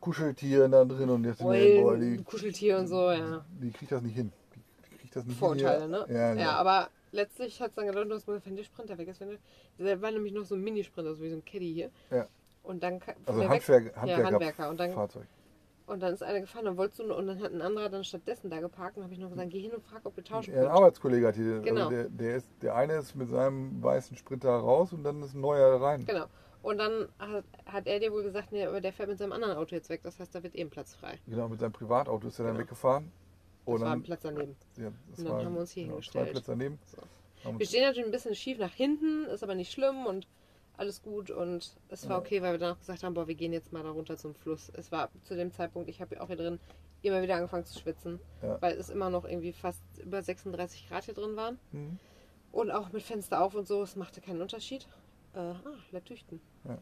Kuscheltieren 0.01 0.73
da 0.73 0.85
drin 0.85 1.09
und 1.09 1.23
dachte 1.23 1.45
mir, 1.45 1.81
boah, 1.81 1.93
Eulen, 1.93 2.17
die, 2.17 2.25
Kuscheltier 2.25 2.79
und 2.79 2.89
so, 2.89 3.13
ja. 3.13 3.45
die 3.63 3.71
kriegt 3.71 3.93
das 3.93 4.03
nicht 4.03 4.17
hin. 4.17 4.33
Die, 4.57 4.97
kriegt 4.97 5.15
das 5.15 5.25
nicht 5.25 5.39
Vorteile, 5.39 5.83
hin. 5.83 5.91
ne? 5.93 6.05
Ja, 6.09 6.15
Ja, 6.17 6.35
genau. 6.35 6.51
aber 6.51 6.89
letztlich 7.13 7.61
hat 7.61 7.69
es 7.69 7.77
dann 7.77 7.87
gedacht, 7.87 8.11
dass 8.11 8.27
wenn 8.27 8.57
der 8.57 8.65
Sprinter 8.65 8.99
weg 8.99 9.07
ist. 9.07 9.21
Wenn 9.21 9.39
der, 9.79 10.03
war 10.03 10.11
nämlich 10.11 10.33
noch 10.33 10.45
so 10.45 10.57
ein 10.57 10.63
Minisprinter, 10.63 11.15
so 11.15 11.23
wie 11.23 11.31
so 11.31 11.37
ein 11.37 11.45
Caddy 11.45 11.73
hier. 11.73 11.91
Ja. 12.11 12.27
Und 12.65 12.83
dann 12.83 13.01
Also 13.25 13.49
Handwerk, 13.49 13.95
Handwerker, 13.95 14.21
ja, 14.21 14.27
Handwerker. 14.27 14.69
Und 14.69 14.81
dann, 14.81 14.93
Fahrzeug. 14.93 15.29
Und 15.87 16.01
dann 16.01 16.15
ist 16.15 16.23
einer 16.23 16.41
gefahren, 16.41 16.65
dann 16.65 16.77
wolltest 16.77 16.99
du 17.01 17.15
und 17.15 17.27
dann 17.27 17.41
hat 17.41 17.53
ein 17.53 17.63
anderer 17.63 17.89
dann 17.89 18.05
stattdessen 18.05 18.51
da 18.51 18.61
geparkt 18.61 18.97
und 18.97 19.05
habe 19.05 19.13
ich 19.15 19.21
noch 19.21 19.31
gesagt, 19.31 19.51
geh 19.51 19.61
hin 19.61 19.73
und 19.73 19.85
frag, 19.85 20.01
ob 20.05 20.15
du 20.15 20.23
tauschen 20.23 20.55
Ja, 20.55 20.63
ein. 20.63 20.67
Arbeitskollege 20.69 21.27
hat 21.29 21.37
hier. 21.37 21.61
Genau. 21.61 21.83
Also 21.87 21.91
der, 21.91 22.09
der, 22.09 22.37
ist, 22.37 22.49
der 22.63 22.75
eine 22.75 22.95
ist 22.95 23.15
mit 23.15 23.29
seinem 23.29 23.83
weißen 23.83 24.17
Sprinter 24.17 24.51
raus 24.51 24.93
und 24.93 25.05
dann 25.05 25.23
ist 25.23 25.35
ein 25.35 25.41
neuer 25.41 25.81
rein. 25.81 26.05
Genau. 26.07 26.27
Und 26.63 26.79
dann 26.79 27.09
hat, 27.21 27.45
hat 27.67 27.87
er 27.87 28.01
dir 28.01 28.11
wohl 28.13 28.25
gesagt, 28.25 28.51
nee, 28.51 28.65
aber 28.67 28.81
der 28.81 28.93
fährt 28.93 29.09
mit 29.09 29.19
seinem 29.19 29.33
anderen 29.33 29.57
Auto 29.57 29.75
jetzt 29.77 29.89
weg. 29.89 30.01
Das 30.03 30.19
heißt, 30.19 30.35
da 30.35 30.43
wird 30.43 30.57
eben 30.57 30.69
Platz 30.71 30.95
frei. 30.95 31.19
Genau, 31.29 31.49
mit 31.49 31.61
seinem 31.61 31.73
Privatauto 31.73 32.27
ist 32.27 32.39
er 32.41 32.47
dann 32.47 32.55
Genau. 32.55 32.65
weggefahren. 32.65 33.13
Das 33.65 33.75
Und 33.75 33.81
war 33.83 33.87
ein 33.89 33.93
dann, 33.93 34.03
Platz 34.03 34.23
daneben. 34.23 34.57
ja, 34.77 34.91
das 35.11 35.19
Und 35.21 35.25
dann 35.27 35.35
war, 35.37 35.45
haben 35.45 35.55
wir 35.55 35.61
uns 35.61 35.71
hier 35.71 35.85
genau, 35.85 35.95
hingestellt. 35.95 36.27
Zwei 36.27 36.33
Plätze 36.33 36.51
daneben. 36.51 36.79
So. 36.87 37.59
Wir 37.59 37.67
stehen 37.67 37.83
natürlich 37.83 38.07
ein 38.07 38.11
bisschen 38.11 38.35
schief 38.35 38.59
nach 38.59 38.73
hinten, 38.73 39.27
ist 39.27 39.45
aber 39.45 39.55
nicht 39.55 39.71
schlimm 39.71 40.07
und 40.07 40.27
alles 40.77 41.03
gut. 41.03 41.31
Und 41.31 41.77
es 41.89 42.05
war 42.09 42.17
Ja. 42.17 42.19
okay, 42.19 42.43
weil 42.43 42.53
wir 42.53 42.59
dann 42.59 42.75
auch 42.75 42.79
gesagt 42.79 43.03
haben, 43.03 43.15
boah, 43.15 43.27
wir 43.29 43.35
gehen 43.35 43.53
jetzt 43.53 43.73
mal 43.73 43.83
da 43.83 43.91
runter 43.91 44.17
zum 44.17 44.35
Fluss. 44.35 44.71
Es 44.75 44.91
war 44.93 45.11
zu 45.25 45.35
dem 45.37 45.53
Zeitpunkt, 45.53 45.89
ich 45.89 46.01
habe 46.01 46.21
auch 46.21 46.27
hier 46.29 46.37
drin 46.37 46.59
immer 47.03 47.23
wieder 47.23 47.37
angefangen 47.37 47.65
zu 47.65 47.79
schwitzen, 47.79 48.19
Ja. 48.43 48.61
weil 48.61 48.77
es 48.77 48.89
immer 48.91 49.11
noch 49.11 49.25
irgendwie 49.25 49.53
fast 49.53 49.83
über 50.03 50.23
36 50.23 50.89
Grad 50.89 51.05
hier 51.05 51.15
drin 51.15 51.37
waren. 51.37 51.59
Mhm. 51.73 51.99
Und 52.53 52.71
auch 52.71 52.91
mit 52.93 53.03
Fenster 53.03 53.43
auf 53.43 53.55
und 53.55 53.67
so, 53.69 53.83
es 53.83 53.97
machte 53.97 54.21
keinen 54.21 54.41
Unterschied. 54.43 54.87
Äh, 55.35 55.39
ah, 55.41 55.61
Latüchten. 55.93 56.41
Ja. 56.65 56.79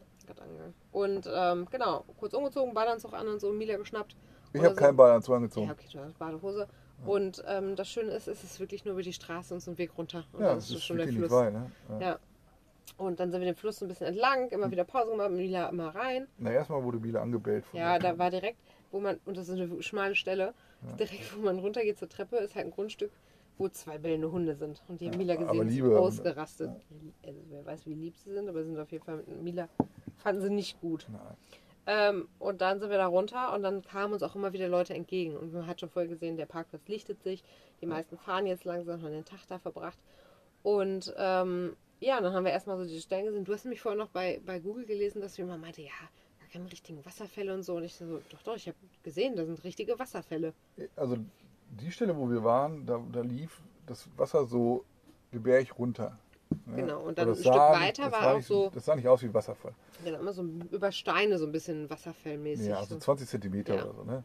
Und 0.91 1.29
ähm, 1.31 1.67
genau, 1.69 2.05
kurz 2.17 2.33
umgezogen, 2.33 2.73
Badeanzug 2.73 3.13
an 3.13 3.27
und 3.27 3.39
so, 3.41 3.51
Mila 3.51 3.75
geschnappt. 3.77 4.15
Ich 4.53 4.63
habe 4.63 4.73
keinen 4.75 4.95
Badeanzug 4.95 5.35
angezogen. 5.35 5.67
Ja, 5.67 5.73
okay, 5.73 5.87
du 5.91 5.99
hast 5.99 6.17
Badehose. 6.17 6.67
Und 7.05 7.43
ähm, 7.45 7.75
das 7.75 7.89
Schöne 7.89 8.11
ist, 8.11 8.27
es 8.29 8.43
ist 8.43 8.59
wirklich 8.59 8.85
nur 8.85 8.93
über 8.93 9.03
die 9.03 9.11
Straße 9.13 9.53
und 9.53 9.59
so 9.59 9.71
ein 9.71 9.77
Weg 9.77 9.91
runter. 9.97 10.23
Und 10.31 10.39
Ja, 10.41 10.47
dann 10.47 10.55
das 10.55 10.69
ist 10.69 10.77
ist 10.77 10.83
schon 10.85 10.97
der 10.97 11.09
Fluss. 11.09 11.29
weit. 11.29 11.53
Ne? 11.53 11.71
Ja. 11.89 11.99
Ja. 11.99 12.19
Und 12.97 13.19
dann 13.19 13.31
sind 13.31 13.41
wir 13.41 13.45
den 13.47 13.55
Fluss 13.55 13.79
so 13.79 13.85
ein 13.85 13.89
bisschen 13.89 14.07
entlang, 14.07 14.49
immer 14.49 14.71
wieder 14.71 14.83
Pause 14.83 15.11
gemacht, 15.11 15.31
Mila 15.31 15.69
immer 15.69 15.93
rein. 15.93 16.27
Na, 16.37 16.51
erstmal 16.51 16.83
wurde 16.83 16.97
Biele 16.97 17.19
angebellt. 17.19 17.65
von 17.65 17.79
Ja, 17.79 17.99
da 17.99 18.17
war 18.17 18.29
direkt, 18.29 18.57
wo 18.91 18.99
man, 18.99 19.19
und 19.25 19.35
das 19.37 19.49
ist 19.49 19.59
eine 19.59 19.81
schmale 19.83 20.15
Stelle, 20.15 20.53
direkt 20.99 21.35
wo 21.37 21.41
man 21.41 21.59
runtergeht 21.59 21.97
zur 21.97 22.07
Treppe, 22.09 22.37
ist 22.37 22.55
halt 22.55 22.65
ein 22.67 22.71
Grundstück, 22.71 23.11
wo 23.57 23.67
zwei 23.69 23.97
bellende 23.97 24.31
Hunde 24.31 24.55
sind. 24.55 24.81
Und 24.87 25.01
die 25.01 25.09
haben 25.09 25.17
Mila 25.17 25.33
aber 25.33 25.47
gesehen, 25.47 25.67
liebe 25.67 25.87
sind 25.87 25.95
Hunde. 25.95 25.99
ausgerastet. 25.99 26.71
Also 27.25 27.39
wer 27.49 27.65
weiß, 27.65 27.85
wie 27.85 27.93
lieb 27.95 28.15
sie 28.17 28.31
sind, 28.31 28.47
aber 28.47 28.63
sie 28.63 28.69
sind 28.69 28.79
auf 28.79 28.91
jeden 28.91 29.03
Fall 29.03 29.17
mit 29.17 29.41
Mila, 29.43 29.67
fanden 30.17 30.41
sie 30.41 30.49
nicht 30.49 30.79
gut. 30.79 31.05
Ähm, 31.87 32.27
und 32.39 32.61
dann 32.61 32.79
sind 32.79 32.89
wir 32.89 32.97
da 32.97 33.05
runter 33.07 33.53
und 33.53 33.61
dann 33.61 33.83
kamen 33.83 34.13
uns 34.13 34.23
auch 34.23 34.35
immer 34.35 34.53
wieder 34.53 34.67
Leute 34.67 34.93
entgegen. 34.93 35.35
Und 35.35 35.53
man 35.53 35.67
hat 35.67 35.79
schon 35.79 35.89
vorher 35.89 36.09
gesehen, 36.09 36.37
der 36.37 36.45
Parkplatz 36.47 36.87
lichtet 36.87 37.21
sich. 37.21 37.43
Die 37.81 37.85
meisten 37.85 38.17
fahren 38.17 38.47
jetzt 38.47 38.63
langsam, 38.65 39.01
haben 39.03 39.11
den 39.11 39.25
Tag 39.25 39.41
da 39.47 39.59
verbracht. 39.59 39.99
Und 40.63 41.13
ähm, 41.17 41.75
ja, 42.05 42.17
und 42.17 42.23
dann 42.23 42.33
haben 42.33 42.45
wir 42.45 42.51
erstmal 42.51 42.77
so 42.77 42.85
die 42.85 42.99
Stellen 43.01 43.25
gesehen. 43.25 43.43
Du 43.45 43.53
hast 43.53 43.65
nämlich 43.65 43.81
vorher 43.81 43.97
noch 43.97 44.09
bei, 44.09 44.39
bei 44.45 44.59
Google 44.59 44.85
gelesen, 44.85 45.21
dass 45.21 45.35
jemand 45.37 45.61
meinte, 45.61 45.81
ja, 45.81 45.89
da 46.39 46.45
keine 46.51 46.71
richtigen 46.71 47.03
Wasserfälle 47.05 47.53
und 47.53 47.63
so. 47.63 47.75
Und 47.75 47.83
ich 47.83 47.95
so, 47.95 48.19
doch, 48.29 48.41
doch, 48.43 48.55
ich 48.55 48.67
habe 48.67 48.77
gesehen, 49.03 49.35
da 49.35 49.45
sind 49.45 49.63
richtige 49.63 49.97
Wasserfälle. 49.97 50.53
Also 50.95 51.17
die 51.71 51.91
Stelle, 51.91 52.15
wo 52.15 52.29
wir 52.29 52.43
waren, 52.43 52.85
da, 52.85 53.01
da 53.11 53.21
lief 53.21 53.61
das 53.87 54.07
Wasser 54.17 54.45
so 54.45 54.85
Berg 55.31 55.77
runter. 55.79 56.17
ne? 56.65 56.75
Genau, 56.77 57.01
und 57.01 57.17
dann 57.17 57.27
ein 57.29 57.35
Stück 57.35 57.45
sah- 57.53 57.73
weiter 57.73 58.11
war 58.11 58.21
sah 58.21 58.33
auch 58.37 58.41
so- 58.41 58.69
Das 58.73 58.85
sah 58.85 58.95
nicht 58.95 59.07
aus 59.07 59.21
wie 59.21 59.25
ein 59.25 59.33
Wasserfall. 59.33 59.73
Genau, 60.03 60.19
immer 60.19 60.31
so 60.33 60.43
über 60.71 60.91
Steine 60.91 61.37
so 61.39 61.45
ein 61.45 61.51
bisschen 61.51 61.89
wasserfellmäßig. 61.89 62.67
Ja, 62.67 62.77
also 62.77 62.93
so. 62.95 62.99
20 63.01 63.27
Zentimeter 63.27 63.75
Ja. 63.75 63.83
oder 63.85 63.93
so. 63.93 64.03
Ne? 64.03 64.23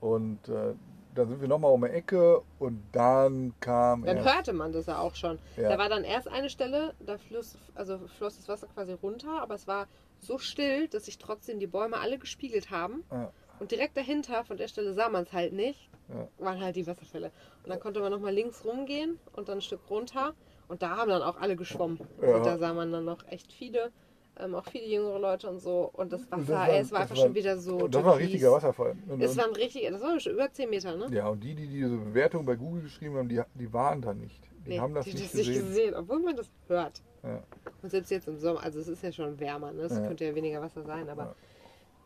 Und 0.00 0.48
äh, 0.48 0.74
dann 1.20 1.28
sind 1.28 1.40
wir 1.40 1.48
nochmal 1.48 1.72
um 1.72 1.82
die 1.82 1.88
Ecke 1.90 2.42
und 2.58 2.82
dann 2.92 3.54
kam 3.60 4.04
Dann 4.04 4.16
erst, 4.18 4.34
hörte 4.34 4.52
man 4.52 4.72
das 4.72 4.86
ja 4.86 4.98
auch 4.98 5.14
schon. 5.14 5.38
Ja. 5.56 5.68
Da 5.68 5.78
war 5.78 5.88
dann 5.88 6.04
erst 6.04 6.28
eine 6.28 6.48
Stelle, 6.50 6.94
da 7.00 7.18
floss, 7.18 7.56
also 7.74 7.98
floss 8.18 8.36
das 8.36 8.48
Wasser 8.48 8.66
quasi 8.74 8.92
runter, 8.92 9.40
aber 9.42 9.54
es 9.54 9.66
war 9.66 9.86
so 10.18 10.38
still, 10.38 10.88
dass 10.88 11.04
sich 11.06 11.18
trotzdem 11.18 11.58
die 11.60 11.66
Bäume 11.66 11.98
alle 11.98 12.18
gespiegelt 12.18 12.70
haben. 12.70 13.04
Ja. 13.10 13.30
Und 13.58 13.70
direkt 13.70 13.96
dahinter, 13.96 14.44
von 14.44 14.56
der 14.56 14.68
Stelle 14.68 14.94
sah 14.94 15.10
man 15.10 15.24
es 15.24 15.32
halt 15.32 15.52
nicht, 15.52 15.90
Ja. 16.08 16.26
waren 16.38 16.60
halt 16.60 16.76
die 16.76 16.86
Wasserfälle. 16.86 17.30
Und 17.62 17.68
dann 17.70 17.78
konnte 17.80 18.00
man 18.00 18.10
nochmal 18.10 18.32
links 18.32 18.64
rumgehen 18.64 19.18
und 19.34 19.48
dann 19.48 19.58
ein 19.58 19.62
Stück 19.62 19.80
runter. 19.90 20.34
Und 20.68 20.82
da 20.82 20.96
haben 20.96 21.10
dann 21.10 21.22
auch 21.22 21.36
alle 21.38 21.56
geschwommen. 21.56 22.00
Ja. 22.22 22.38
da 22.42 22.56
sah 22.56 22.72
man 22.72 22.90
dann 22.92 23.04
noch 23.04 23.26
echt 23.28 23.52
viele, 23.52 23.92
ähm, 24.38 24.54
auch 24.54 24.64
viele 24.66 24.86
jüngere 24.86 25.18
Leute 25.18 25.48
und 25.50 25.58
so. 25.60 25.90
Und 25.92 26.12
das 26.12 26.22
Wasser, 26.30 26.36
das 26.42 26.48
war- 26.48 26.68
ey, 26.68 26.80
es 26.80 26.92
war 26.92 27.00
das 27.00 27.10
einfach 27.10 27.16
war- 27.16 27.26
schon 27.26 27.34
wieder 27.34 27.58
so. 27.58 27.88
Das 27.88 28.04
war 28.04 28.12
ein 28.14 28.18
richtiger 28.18 28.52
Wasserfall. 28.52 28.96
Und, 29.08 29.20
Es 29.22 29.32
und, 29.32 29.36
war 29.38 29.44
ein 29.46 29.54
richtiger, 29.56 29.90
das 29.90 30.00
war 30.00 30.18
schon 30.20 30.32
über 30.32 30.50
10 30.52 30.70
Meter, 30.70 30.96
ne? 30.96 31.08
ja, 31.14 31.28
und 31.28 31.40
die, 31.42 31.54
die 31.54 31.66
diese 31.66 31.96
Bewertung 31.96 32.44
bei 32.46 32.56
Google 32.56 32.82
geschrieben 32.82 33.16
haben, 33.16 33.28
die, 33.28 33.40
die 33.54 33.72
waren 33.72 34.00
da 34.02 34.14
nicht. 34.14 34.40
Die 34.66 34.80
haben 34.80 34.94
das 34.94 35.04
die 35.06 35.12
nicht 35.14 35.24
das 35.24 35.32
gesehen. 35.32 35.52
nicht 35.54 35.66
gesehen, 35.66 35.94
obwohl 35.94 36.20
man 36.20 36.36
das 36.36 36.50
hört. 36.68 37.02
Ja. 37.22 37.42
Und 37.82 37.90
selbst 37.90 38.10
jetzt 38.10 38.28
im 38.28 38.38
Sommer, 38.38 38.62
also 38.62 38.78
es 38.78 38.88
ist 38.88 39.02
ja 39.02 39.10
schon 39.12 39.38
wärmer, 39.40 39.72
ne? 39.72 39.82
es 39.82 39.92
Ja. 39.92 40.06
könnte 40.06 40.24
ja 40.24 40.34
weniger 40.34 40.60
Wasser 40.62 40.82
sein, 40.84 41.08
aber 41.08 41.22
Ja. 41.24 41.34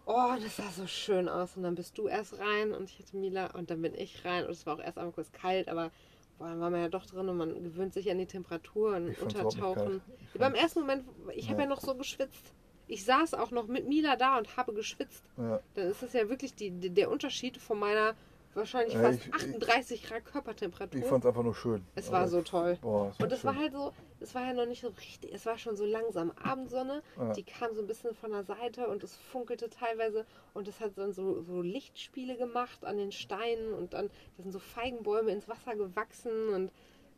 oh, 0.06 0.34
das 0.42 0.56
sah 0.56 0.70
so 0.76 0.86
schön 0.86 1.28
aus. 1.28 1.56
Und 1.56 1.62
dann 1.64 1.74
bist 1.74 1.98
du 1.98 2.06
erst 2.08 2.38
rein 2.38 2.72
und 2.72 2.90
ich 2.90 2.98
hatte 3.00 3.16
Mila 3.16 3.46
und 3.52 3.70
dann 3.70 3.82
bin 3.82 3.94
ich 3.94 4.24
rein 4.24 4.44
und 4.44 4.50
es 4.52 4.66
war 4.66 4.76
auch 4.76 4.80
erst 4.82 4.98
einmal 4.98 5.12
kurz 5.12 5.30
kalt, 5.32 5.68
aber 5.68 5.90
boah, 6.38 6.48
dann 6.48 6.60
war 6.60 6.70
man 6.70 6.80
ja 6.80 6.88
doch 6.88 7.06
drin 7.06 7.28
und 7.28 7.36
man 7.36 7.62
gewöhnt 7.62 7.94
sich 7.94 8.10
an 8.10 8.18
die 8.18 8.26
Temperatur 8.26 8.96
und 8.96 9.08
Ich 9.08 9.20
Untertauchen. 9.22 10.00
Ich 10.32 10.38
Beim 10.40 10.54
ersten 10.54 10.80
Moment, 10.80 11.04
ich 11.34 11.48
habe 11.50 11.58
Ja. 11.62 11.64
ja 11.64 11.70
noch 11.70 11.80
so 11.80 11.94
geschwitzt. 11.94 12.52
Ich 12.86 13.04
saß 13.04 13.34
auch 13.34 13.50
noch 13.50 13.66
mit 13.66 13.88
Mila 13.88 14.16
da 14.16 14.36
und 14.38 14.56
habe 14.56 14.74
geschwitzt. 14.74 15.24
Ja. 15.38 15.60
Dann 15.74 15.86
ist 15.88 16.02
es 16.02 16.12
ja 16.12 16.28
wirklich 16.28 16.54
die, 16.54 16.70
der 16.70 17.10
Unterschied 17.10 17.56
von 17.56 17.78
meiner 17.78 18.14
wahrscheinlich 18.52 18.96
fast 18.96 19.18
ich- 19.20 19.26
ich- 19.26 19.34
38 19.34 20.02
Grad 20.04 20.24
Körpertemperatur. 20.26 21.00
Ich 21.00 21.06
fand 21.06 21.24
es 21.24 21.28
einfach 21.28 21.42
nur 21.42 21.54
schön. 21.54 21.82
es 21.94 22.12
war 22.12 22.28
so 22.28 22.42
toll. 22.42 22.78
Boah, 22.82 23.12
Und 23.18 23.32
es 23.32 23.40
schön. 23.40 23.48
war 23.50 23.56
halt 23.58 23.72
so, 23.72 23.92
es 24.24 24.34
war 24.34 24.42
ja 24.46 24.52
noch 24.54 24.66
nicht 24.66 24.80
so 24.80 24.88
richtig, 24.88 25.32
es 25.32 25.46
war 25.46 25.58
schon 25.58 25.76
so 25.76 25.84
langsam 25.84 26.32
Abendsonne, 26.42 27.02
Ja. 27.18 27.32
die 27.34 27.42
kam 27.44 27.74
so 27.74 27.80
ein 27.82 27.86
bisschen 27.86 28.14
von 28.14 28.30
der 28.32 28.42
Seite 28.42 28.88
und 28.88 29.04
es 29.04 29.16
funkelte 29.16 29.70
teilweise 29.70 30.24
und 30.54 30.66
es 30.66 30.80
hat 30.80 30.92
dann 30.96 31.12
so, 31.12 31.42
so 31.42 31.62
Lichtspiele 31.62 32.36
gemacht 32.36 32.84
an 32.84 32.96
den 32.96 33.12
Steinen 33.12 33.72
und 33.74 33.92
dann 33.92 34.08
da 34.36 34.42
sind 34.42 34.52
so 34.52 34.58
Feigenbäume 34.58 35.30
ins 35.30 35.48
Wasser 35.48 35.76
gewachsen 35.76 36.48
und 36.54 36.72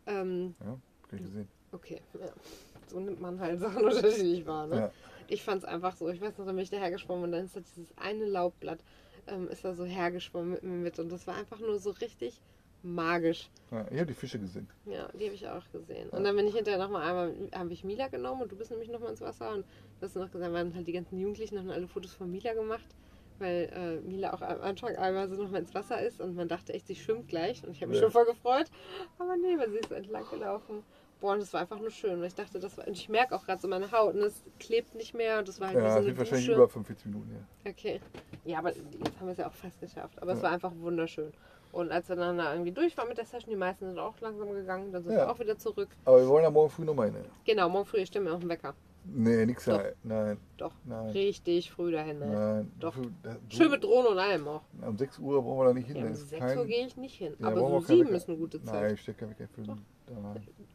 ähm, 0.07 0.55
Ja, 0.65 0.79
ich 1.13 1.19
gesehen. 1.23 1.49
okay, 1.73 2.01
ja. 2.21 2.29
so 2.89 3.01
nimmt 3.01 3.21
man 3.21 3.41
halt 3.41 3.61
Sachen 3.61 3.85
unterschiedlich 3.85 4.45
wahr. 4.47 4.67
Ne? 4.67 4.77
Ja. 4.77 4.91
Ich 5.29 5.43
fand 5.43 5.63
es 5.63 5.69
einfach 5.69 5.97
so, 5.97 6.09
ich 6.09 6.21
weiß 6.21 6.37
noch, 6.39 6.47
da 6.47 6.53
bin 6.53 6.63
ich 6.63 6.71
dahergeschwommen 6.71 7.25
und 7.25 7.33
dann 7.33 7.45
ist 7.47 7.57
da 7.57 7.61
dieses 7.61 7.97
eine 7.99 8.27
Laubblatt, 8.27 8.81
ähm, 9.29 9.49
ist 9.49 9.65
da 9.65 9.75
so 9.75 9.85
hergeschwommen 9.85 10.51
mit 10.51 10.63
mir 10.63 10.71
mit 10.77 10.99
und 10.99 11.11
das 11.11 11.27
war 11.27 11.35
einfach 11.37 11.59
nur 11.61 11.79
so 11.79 11.91
richtig 11.91 12.41
magisch. 12.87 13.51
Ja, 13.71 13.85
ich 13.91 13.97
habe 13.97 14.07
die 14.07 14.15
Fische 14.15 14.39
gesehen. 14.39 14.69
Ja, 14.85 15.09
die 15.15 15.25
habe 15.27 15.35
ich 15.35 15.47
auch 15.49 15.71
gesehen. 15.73 16.09
Und 16.11 16.23
dann 16.25 16.37
bin 16.37 16.47
ich 16.47 16.55
hinterher 16.55 16.79
nochmal 16.79 17.03
einmal, 17.09 17.51
habe 17.53 17.73
ich 17.73 17.83
Mila 17.85 18.09
genommen 18.09 18.43
und 18.43 18.53
du 18.53 18.57
bist 18.57 18.71
nämlich 18.71 18.89
nochmal 18.89 19.11
ins 19.11 19.21
Wasser 19.21 19.53
und 19.53 19.63
du 19.99 20.07
hast 20.07 20.15
noch 20.15 20.31
gesagt, 20.31 20.53
waren 20.53 20.75
halt 20.75 20.87
die 20.87 20.93
ganzen 20.93 21.19
Jugendlichen, 21.19 21.59
haben 21.59 21.71
alle 21.71 21.89
Fotos 21.89 22.15
von 22.15 22.31
Mila 22.31 22.55
gemacht, 22.55 22.87
weil 23.39 23.69
äh, 23.75 24.01
Mila 24.09 24.33
auch 24.33 24.43
am 24.43 24.61
Anfang 24.61 24.95
einmal 24.97 25.29
so 25.29 25.43
nochmal 25.43 25.61
ins 25.61 25.75
Wasser 25.75 26.01
ist 26.01 26.21
und 26.21 26.37
man 26.37 26.47
dachte 26.49 26.73
echt, 26.73 26.87
sie 26.87 26.95
schwimmt 26.95 27.27
gleich 27.29 27.65
und 27.65 27.73
ich 27.73 27.81
habe 27.83 27.91
mich 27.91 27.99
Ja. 27.99 28.05
schon 28.05 28.13
voll 28.13 28.27
gefreut. 28.27 28.71
Aber 29.19 29.37
nee, 29.37 29.59
weil 29.59 29.71
sie 29.71 29.79
ist 29.79 29.91
entlang 29.91 30.25
gelaufen. 30.31 30.85
Boah, 31.19 31.33
und 31.33 31.41
das 31.41 31.53
war 31.55 31.63
einfach 31.63 31.81
nur 31.81 31.91
schön. 31.91 32.19
Und 32.19 32.25
ich 32.25 32.35
dachte, 32.35 32.61
das 32.61 32.77
war, 32.77 32.87
und 32.87 32.93
ich 32.93 33.09
merke 33.09 33.35
auch 33.35 33.45
gerade 33.47 33.61
so 33.61 33.69
meine 33.69 33.91
Haut 33.91 34.15
und 34.15 34.21
es 34.23 34.43
klebt 34.61 34.95
nicht 34.95 35.15
mehr 35.15 35.39
und 35.39 35.49
das 35.49 35.59
war 35.61 35.69
halt 35.69 35.79
Ja, 35.79 35.85
wie 35.85 35.89
es 35.89 35.95
so 35.95 36.01
eine 36.01 36.19
wahrscheinlich 36.19 36.49
über 36.49 36.69
45 36.69 37.07
Minuten 37.07 37.31
her. 37.31 37.47
Okay. 37.67 38.01
Ja, 38.45 38.59
aber 38.59 38.69
jetzt 38.69 39.19
haben 39.19 39.27
wir 39.27 39.33
es 39.33 39.39
ja 39.39 39.49
auch 39.49 39.53
fast 39.55 39.81
geschafft. 39.81 40.21
Aber 40.23 40.33
es 40.33 40.39
Ja. 40.39 40.45
war 40.45 40.51
einfach 40.53 40.73
wunderschön. 40.77 41.33
Und 41.77 41.93
als 41.93 42.09
wir 42.09 42.17
dann 42.17 42.39
da 42.39 42.53
irgendwie 42.55 42.73
durch 42.73 42.97
waren 42.97 43.07
mit 43.09 43.19
der 43.19 43.27
Session, 43.27 43.51
die 43.51 43.57
meisten 43.57 43.87
sind 43.87 43.99
auch 43.99 44.19
langsam 44.21 44.51
gegangen, 44.51 44.93
dann 44.93 45.03
sind 45.05 45.13
Ja. 45.13 45.19
wir 45.27 45.31
auch 45.31 45.39
wieder 45.39 45.59
zurück. 45.59 45.91
Aber 46.07 46.19
wir 46.21 46.27
wollen 46.27 46.43
ja 46.45 46.51
morgen 46.51 46.71
früh 46.71 46.85
nochmal 46.87 47.11
hin. 47.13 47.25
Genau, 47.45 47.69
morgen 47.69 47.85
früh 47.85 48.07
stimmen 48.07 48.27
wir 48.27 48.33
auf 48.35 48.41
den 48.41 48.49
Wecker. 48.49 48.75
Nee, 49.05 49.45
nix 49.45 49.67
Doch. 49.67 49.77
da. 49.77 49.91
Nein, 50.03 50.39
Doch, 50.57 50.73
nein. 50.87 51.11
richtig 51.11 51.71
früh 51.71 51.93
dahin. 51.93 52.19
Ne? 52.19 52.27
Nein. 52.27 52.73
Doch. 52.81 52.95
Schön 53.51 53.71
mit 53.71 53.85
Drohne 53.85 54.09
und 54.09 54.19
allem 54.19 54.49
auch. 54.49 54.63
Um 54.81 54.97
6 54.97 55.19
Uhr 55.19 55.43
brauchen 55.43 55.59
wir 55.61 55.65
da 55.67 55.75
nicht 55.75 55.87
hin. 55.89 55.97
Ja, 55.97 56.07
um 56.07 56.13
ist 56.13 56.29
6 56.31 56.41
kein- 56.41 56.59
Uhr 56.59 56.65
gehe 56.65 56.87
ich 56.87 56.97
nicht 56.97 57.15
hin. 57.17 57.35
Ja, 57.39 57.47
aber 57.49 57.57
wir 57.57 57.69
so 57.69 57.75
keinen 57.75 57.85
7 57.87 58.07
Wecker. 58.07 58.17
ist 58.17 58.29
eine 58.31 58.39
gute 58.39 58.63
Zeit. 58.63 58.83
Nein, 58.83 58.95
ich 58.95 59.01
stecke 59.03 59.19
keinen 59.21 59.31
Wecker 59.39 59.49
für 59.55 59.61
den. 59.63 59.85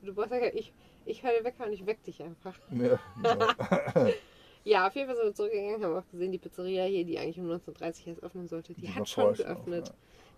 Du 0.03 0.13
brauchst 0.13 0.31
ja, 0.31 0.37
ich, 0.53 0.71
ich 1.05 1.23
höre 1.23 1.31
den 1.33 1.43
Wecker 1.45 1.65
und 1.65 1.73
ich 1.73 1.83
weck 1.85 2.01
dich 2.03 2.21
einfach. 2.21 2.53
Ja, 2.69 2.99
ja. 3.23 4.07
Ja, 4.63 4.85
auf 4.87 4.93
jeden 4.95 5.07
Fall 5.07 5.15
sind 5.15 5.25
wir 5.25 5.33
zurückgegangen, 5.33 5.83
haben 5.83 5.95
auch 5.97 6.07
gesehen, 6.11 6.31
die 6.31 6.37
Pizzeria 6.37 6.83
hier, 6.83 7.03
die 7.03 7.17
eigentlich 7.17 7.39
um 7.39 7.49
19.30 7.49 7.71
Uhr 7.71 8.07
erst 8.09 8.23
öffnen 8.23 8.47
sollte, 8.47 8.75
die, 8.75 8.81
Die 8.81 8.87
war 8.89 8.95
hat 8.97 9.09
schon 9.09 9.33
geöffnet. 9.33 9.89
auf, 9.89 9.95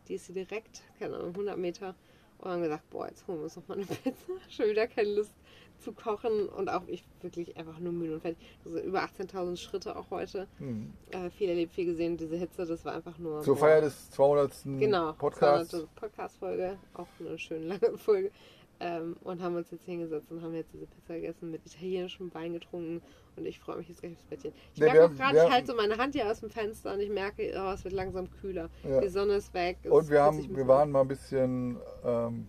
Die 0.07 0.15
ist 0.15 0.25
hier 0.25 0.35
direkt, 0.35 0.81
keine 0.99 1.15
Ahnung, 1.15 1.29
100 1.29 1.57
Meter. 1.57 1.95
Und 2.39 2.51
haben 2.51 2.61
gesagt, 2.61 2.89
boah, 2.89 3.07
jetzt 3.07 3.25
holen 3.27 3.39
wir 3.39 3.43
uns 3.45 3.55
noch 3.55 3.67
mal 3.67 3.77
eine 3.77 3.85
Pizza. 4.03 4.33
Schon 4.49 4.67
wieder 4.67 4.87
keine 4.87 5.13
Lust 5.15 5.33
zu 5.79 5.91
kochen 5.93 6.47
und 6.49 6.69
auch 6.69 6.87
ich 6.87 7.03
wirklich 7.21 7.55
einfach 7.57 7.79
nur 7.79 7.93
müde 7.93 8.15
und 8.15 8.21
fertig. 8.21 8.37
Also 8.65 8.79
über 8.79 9.03
18.000 9.03 9.57
Schritte 9.57 9.95
auch 9.95 10.09
heute. 10.09 10.47
Hm. 10.57 10.93
Äh, 11.11 11.29
viel 11.29 11.49
erlebt, 11.49 11.73
viel 11.73 11.85
gesehen. 11.85 12.17
Diese 12.17 12.35
Hitze, 12.35 12.65
das 12.65 12.83
war 12.85 12.93
einfach 12.95 13.17
nur. 13.17 13.41
Zur 13.41 13.55
boah. 13.55 13.61
Feier 13.61 13.81
des 13.81 14.11
200. 14.11 14.51
Genau, 14.79 15.13
Podcasts. 15.13 15.71
200. 15.71 15.95
Podcast-Folge, 15.95 16.77
auch 16.93 17.07
eine 17.19 17.37
schön 17.37 17.67
lange 17.67 17.97
Folge. 17.97 18.31
Ähm, 18.79 19.15
und 19.23 19.41
haben 19.41 19.55
uns 19.55 19.71
jetzt 19.71 19.85
hingesetzt 19.85 20.31
und 20.31 20.41
haben 20.41 20.53
jetzt 20.55 20.73
diese 20.73 20.87
Pizza 20.87 21.15
gegessen, 21.15 21.51
mit 21.51 21.65
italienischem 21.65 22.33
Wein 22.33 22.53
getrunken 22.53 23.01
und 23.35 23.45
ich 23.45 23.59
freue 23.59 23.77
mich 23.77 23.87
jetzt 23.89 24.01
gleich 24.01 24.13
aufs 24.13 24.23
Bettchen. 24.25 24.53
Ich 24.73 24.79
Nee, 24.79 24.85
merke 24.85 24.99
wir 24.99 25.05
auch 25.05 25.13
gerade, 25.15 25.35
wir 25.37 25.43
ich 25.45 25.51
halte 25.51 25.67
so 25.67 25.75
meine 25.75 25.97
Hand 25.97 26.13
hier 26.15 26.29
aus 26.29 26.39
dem 26.39 26.49
Fenster 26.49 26.93
und 26.93 26.99
ich 26.99 27.09
merke, 27.09 27.53
oh, 27.55 27.71
es 27.71 27.83
wird 27.83 27.93
langsam 27.93 28.29
kühler. 28.31 28.69
Ja. 28.83 29.01
Die 29.01 29.09
Sonne 29.09 29.35
ist 29.35 29.53
weg. 29.53 29.77
Und 29.89 30.09
wir, 30.09 30.21
haben, 30.21 30.55
wir 30.55 30.67
waren 30.67 30.91
mal 30.91 31.01
ein 31.01 31.07
bisschen, 31.07 31.77
ähm, 32.03 32.47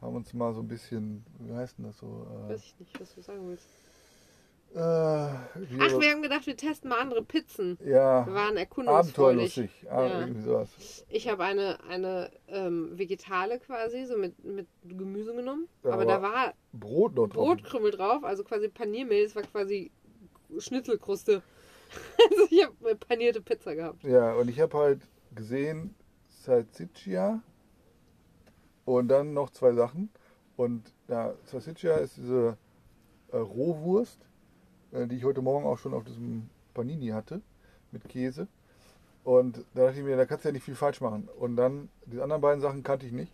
haben 0.00 0.16
uns 0.16 0.32
mal 0.34 0.52
so 0.54 0.60
ein 0.60 0.68
bisschen, 0.68 1.24
wie 1.40 1.52
heißt 1.54 1.78
denn 1.78 1.86
das 1.86 1.98
so? 1.98 2.26
Äh, 2.46 2.50
Weiß 2.52 2.62
ich 2.64 2.74
nicht, 2.78 3.00
was 3.00 3.14
du 3.14 3.20
sagen 3.22 3.48
willst. 3.48 3.66
äh, 4.74 4.78
wie- 4.78 5.78
Ach, 5.80 5.98
wir 5.98 6.10
haben 6.10 6.20
gedacht, 6.22 6.46
wir 6.46 6.56
testen 6.56 6.90
mal 6.90 7.00
andere 7.00 7.22
Pizzen. 7.24 7.78
ja, 7.84 8.26
Wir 8.26 8.34
waren 8.34 8.56
erkundungsfreudig. 8.58 9.08
abenteuerlustig. 9.58 9.86
Ah, 9.90 10.06
Ja. 10.06 10.20
Irgendwie 10.20 10.42
sowas. 10.42 11.04
Ich 11.08 11.26
habe 11.28 11.42
eine, 11.44 11.78
eine 11.88 12.30
ähm, 12.48 12.90
Vegetale 12.98 13.58
quasi, 13.60 14.04
so 14.04 14.18
mit, 14.18 14.44
mit 14.44 14.66
Gemüse 14.84 15.34
genommen. 15.34 15.68
Ja, 15.84 15.92
aber, 15.92 16.02
aber 16.02 16.04
da 16.12 16.22
war 16.22 16.54
Brot 16.74 17.14
noch 17.14 17.28
drauf. 17.28 17.46
Brotkrümel 17.46 17.92
drauf, 17.92 18.24
also 18.24 18.44
quasi 18.44 18.68
Paniermehl. 18.68 19.24
Es 19.24 19.34
war 19.34 19.42
quasi 19.42 19.90
Schnitzelkruste. 20.58 21.42
Also 22.18 22.46
ich 22.50 22.62
habe 22.62 22.74
eine 22.84 22.96
panierte 22.96 23.40
Pizza 23.40 23.74
gehabt. 23.74 24.04
Ja, 24.04 24.34
und 24.34 24.50
ich 24.50 24.60
habe 24.60 24.76
halt 24.76 25.00
gesehen 25.34 25.94
Salsiccia 26.28 27.42
und 28.84 29.08
dann 29.08 29.32
noch 29.32 29.50
zwei 29.50 29.72
Sachen. 29.72 30.10
Und 30.56 30.92
ja, 31.08 31.34
Salsiccia 31.44 31.96
ist 31.96 32.18
diese 32.18 32.58
äh, 33.32 33.36
Rohwurst, 33.36 34.18
äh, 34.92 35.06
die 35.06 35.16
ich 35.16 35.24
heute 35.24 35.42
Morgen 35.42 35.66
auch 35.66 35.78
schon 35.78 35.94
auf 35.94 36.04
diesem 36.04 36.50
Panini 36.74 37.08
hatte, 37.08 37.40
mit 37.90 38.08
Käse. 38.08 38.48
Und 39.24 39.64
da 39.74 39.86
dachte 39.86 39.98
ich 39.98 40.04
mir, 40.04 40.16
da 40.16 40.26
kannst 40.26 40.44
du 40.44 40.48
ja 40.48 40.52
nicht 40.52 40.64
viel 40.64 40.74
falsch 40.74 41.00
machen. 41.00 41.28
Und 41.38 41.56
dann, 41.56 41.88
die 42.06 42.20
anderen 42.20 42.42
beiden 42.42 42.60
Sachen 42.60 42.82
kannte 42.82 43.06
ich 43.06 43.12
nicht. 43.12 43.32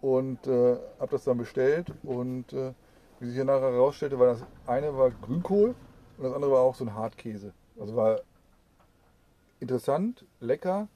Und 0.00 0.46
äh, 0.46 0.76
habe 0.98 1.10
das 1.10 1.24
dann 1.24 1.38
bestellt. 1.38 1.92
Und 2.02 2.52
äh, 2.52 2.72
wie 3.20 3.26
sich 3.26 3.34
hier 3.34 3.44
nachher 3.44 3.72
herausstellte, 3.72 4.18
war 4.18 4.26
das 4.26 4.44
eine 4.66 4.96
war 4.96 5.10
Grünkohl 5.10 5.74
und 6.18 6.24
das 6.24 6.32
andere 6.32 6.50
war 6.52 6.60
auch 6.60 6.74
so 6.74 6.84
ein 6.84 6.94
Hartkäse. 6.94 7.52
Also 7.78 7.94
war 7.96 8.20
interessant, 9.60 10.24
lecker. 10.40 10.88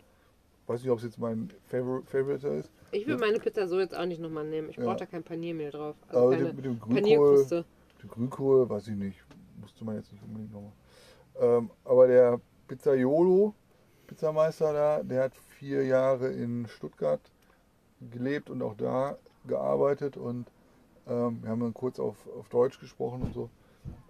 Weiß 0.66 0.82
nicht, 0.82 0.90
ob 0.90 0.98
es 0.98 1.04
jetzt 1.04 1.18
mein 1.18 1.50
Favor 1.66 2.02
Favorite 2.06 2.46
ist. 2.48 2.70
Ich 2.92 3.06
will 3.06 3.16
meine 3.16 3.38
Pizza 3.38 3.66
so 3.66 3.78
jetzt 3.80 3.96
auch 3.96 4.06
nicht 4.06 4.20
nochmal 4.20 4.44
nehmen. 4.44 4.68
Ich 4.70 4.76
Ja. 4.76 4.84
brauche 4.84 4.96
da 4.96 5.06
kein 5.06 5.22
Paniermehl 5.22 5.70
drauf. 5.70 5.96
Also 6.08 6.18
Aber 6.20 6.30
mit 6.30 6.38
keine 6.38 6.48
dem, 6.50 6.56
mit 6.56 6.64
dem 6.64 6.78
Grünkohl, 6.80 7.02
Panierkruste. 7.02 7.64
den 8.02 8.08
Grünkohl, 8.10 8.68
weiß 8.68 8.88
ich 8.88 8.94
nicht, 8.96 9.24
musste 9.60 9.84
man 9.84 9.96
jetzt 9.96 10.12
nicht 10.12 10.22
unbedingt 10.22 10.52
nochmal. 10.52 10.72
Ähm, 11.40 11.70
aber 11.84 12.06
der 12.06 12.40
Pizzaiolo, 12.68 13.54
Pizzameister 14.06 14.72
da, 14.72 15.02
der 15.02 15.24
hat 15.24 15.34
vier 15.58 15.84
Jahre 15.84 16.28
in 16.32 16.66
Stuttgart 16.68 17.20
gelebt 18.10 18.50
und 18.50 18.62
auch 18.62 18.74
da 18.74 19.16
gearbeitet 19.46 20.16
und 20.16 20.46
ähm, 21.06 21.42
wir 21.42 21.50
haben 21.50 21.60
dann 21.60 21.74
kurz 21.74 21.98
auf, 21.98 22.16
auf 22.38 22.48
Deutsch 22.48 22.78
gesprochen 22.80 23.22
und 23.22 23.34
so. 23.34 23.50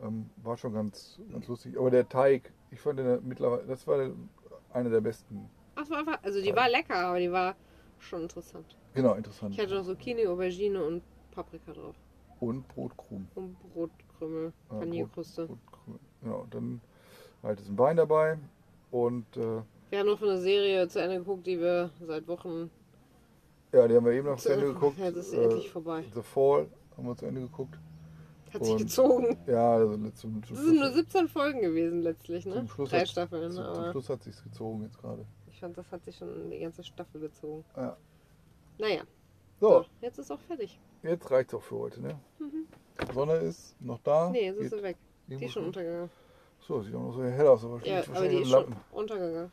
Ähm, 0.03 0.31
war 0.43 0.57
schon 0.57 0.73
ganz, 0.73 1.18
ganz 1.33 1.47
lustig. 1.49 1.79
Aber 1.79 1.91
der 1.91 2.09
Teig, 2.09 2.53
ich 2.71 2.81
fand 2.81 2.99
den 2.99 3.27
mittlerweile, 3.27 3.64
das 3.66 3.87
war 3.87 4.11
einer 4.73 4.91
der 4.91 5.01
besten. 5.01 5.49
Ach, 5.75 5.89
war 5.91 5.99
einfach, 5.99 6.18
also 6.23 6.41
die 6.43 6.55
war 6.55 6.68
lecker, 6.68 6.97
aber 6.97 7.18
die 7.18 7.31
war 7.31 7.55
schon 7.99 8.23
interessant. 8.23 8.77
Genau, 8.95 9.14
interessant. 9.14 9.55
Ich 9.55 9.61
hatte 9.61 9.75
noch 9.75 9.85
Zucchini, 9.85 10.27
Aubergine 10.27 10.83
und 10.83 11.03
Paprika 11.33 11.73
drauf. 11.73 11.95
Und 12.41 12.66
Brotkrumen. 12.68 13.29
Und 13.35 13.57
Brotkrümel, 13.75 14.53
Ja, 14.71 14.79
Panierkruste. 14.79 15.47
Brot- 15.47 15.59
Brotkrümel. 15.66 16.01
Genau, 16.23 16.39
und 16.41 16.55
dann 16.55 16.81
halt 17.43 17.61
ist 17.61 17.68
ein 17.68 17.79
Wein 17.79 17.97
dabei 17.97 18.39
und 18.91 19.25
äh, 19.37 19.62
Wir 19.91 19.99
haben 20.01 20.07
noch 20.07 20.23
eine 20.23 20.39
Serie 20.39 20.89
zu 20.89 21.01
Ende 21.03 21.18
geguckt, 21.18 21.47
die 21.47 21.59
wir 21.61 21.91
seit 22.01 22.27
Wochen. 22.29 22.71
ja, 23.73 23.87
die 23.87 23.95
haben 23.97 24.05
wir 24.07 24.12
eben 24.12 24.27
noch 24.29 24.39
zu 24.39 24.49
Ende 24.51 24.66
geguckt. 24.73 24.99
Ja, 24.99 25.11
das 25.11 25.29
ist 25.29 25.35
Äh, 25.35 25.45
endlich 25.45 25.71
vorbei. 25.71 26.05
The 26.14 26.23
Fall 26.23 26.66
haben 26.97 27.07
wir 27.07 27.16
zu 27.16 27.27
Ende 27.27 27.43
geguckt. 27.43 27.79
Hat 28.53 28.64
sich 28.64 28.72
und- 28.72 28.78
gezogen. 28.78 29.38
Ja, 29.46 29.74
also 29.74 29.94
zum, 30.11 30.12
zum, 30.12 30.40
Das 30.40 30.48
sind 30.64 30.74
nur 30.76 30.84
Schluss, 30.86 30.94
17 30.96 31.28
Folgen 31.28 31.61
gewesen 31.61 32.03
letztlich, 32.03 32.46
ne? 32.46 32.55
zum 32.55 32.68
Schluss, 32.68 32.90
Drei 32.90 33.01
hat, 33.01 33.09
Staffeln, 33.09 33.51
zum, 33.53 33.64
ne? 33.64 33.72
zum 33.74 33.90
Schluss 33.92 34.09
hat 34.09 34.22
sich's 34.22 34.42
gezogen 34.42 34.82
jetzt 34.82 34.98
gerade. 34.98 35.24
ich 35.48 35.61
fand, 35.61 35.76
das 35.78 35.90
hat 35.92 36.05
sich 36.05 36.16
schon 36.16 36.51
die 36.51 36.59
ganze 36.61 36.82
Staffel 36.84 37.20
gezogen. 37.20 37.64
Ja. 37.76 37.96
Naja, 38.78 39.03
So, 39.61 39.82
so, 39.82 39.86
jetzt 40.01 40.18
ist 40.18 40.30
auch 40.30 40.40
fertig. 40.40 40.80
jetzt 41.03 41.30
reicht's 41.30 41.53
auch 41.55 41.62
für 41.62 41.76
heute, 41.78 42.01
ne? 42.01 42.18
Sonne 43.14 43.34
ist 43.34 43.80
noch 43.80 43.98
da. 44.01 44.26
Mhm. 44.26 44.32
Nee, 44.32 44.44
jetzt 44.46 44.59
ist 44.61 44.70
sie 44.70 44.82
weg. 44.82 44.96
Die 45.26 45.44
ist 45.44 45.53
schon 45.53 45.64
untergegangen. 45.66 46.11
So, 46.66 46.82
sieht 46.82 46.94
auch 46.94 47.01
noch 47.03 47.12
so 47.14 47.22
hell 47.24 47.46
aus, 47.46 47.64
aber 47.64 47.80
Ja, 47.86 48.03
aber 48.14 48.28
die 48.28 48.36
ist 48.36 48.42
im 48.42 48.44
schon 48.46 48.51
Lappen. 48.70 48.76
untergegangen. 48.92 49.53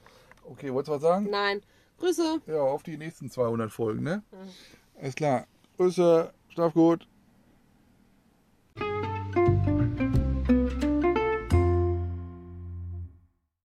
Okay, 0.50 0.74
wolltest 0.74 0.90
du 0.90 0.94
was 0.94 1.02
sagen? 1.02 1.30
Nein. 1.30 1.62
Grüße! 2.00 2.42
Ja, 2.48 2.62
auf 2.62 2.84
die 2.84 2.98
nächsten 2.98 3.30
200 3.30 3.72
Folgen, 3.72 4.04
ne? 4.04 4.24
Mhm. 4.32 5.02
Alles 5.02 5.16
klar. 5.16 5.46
Grüße, 5.78 6.34
schlaf 6.50 6.74
gut. 6.74 7.08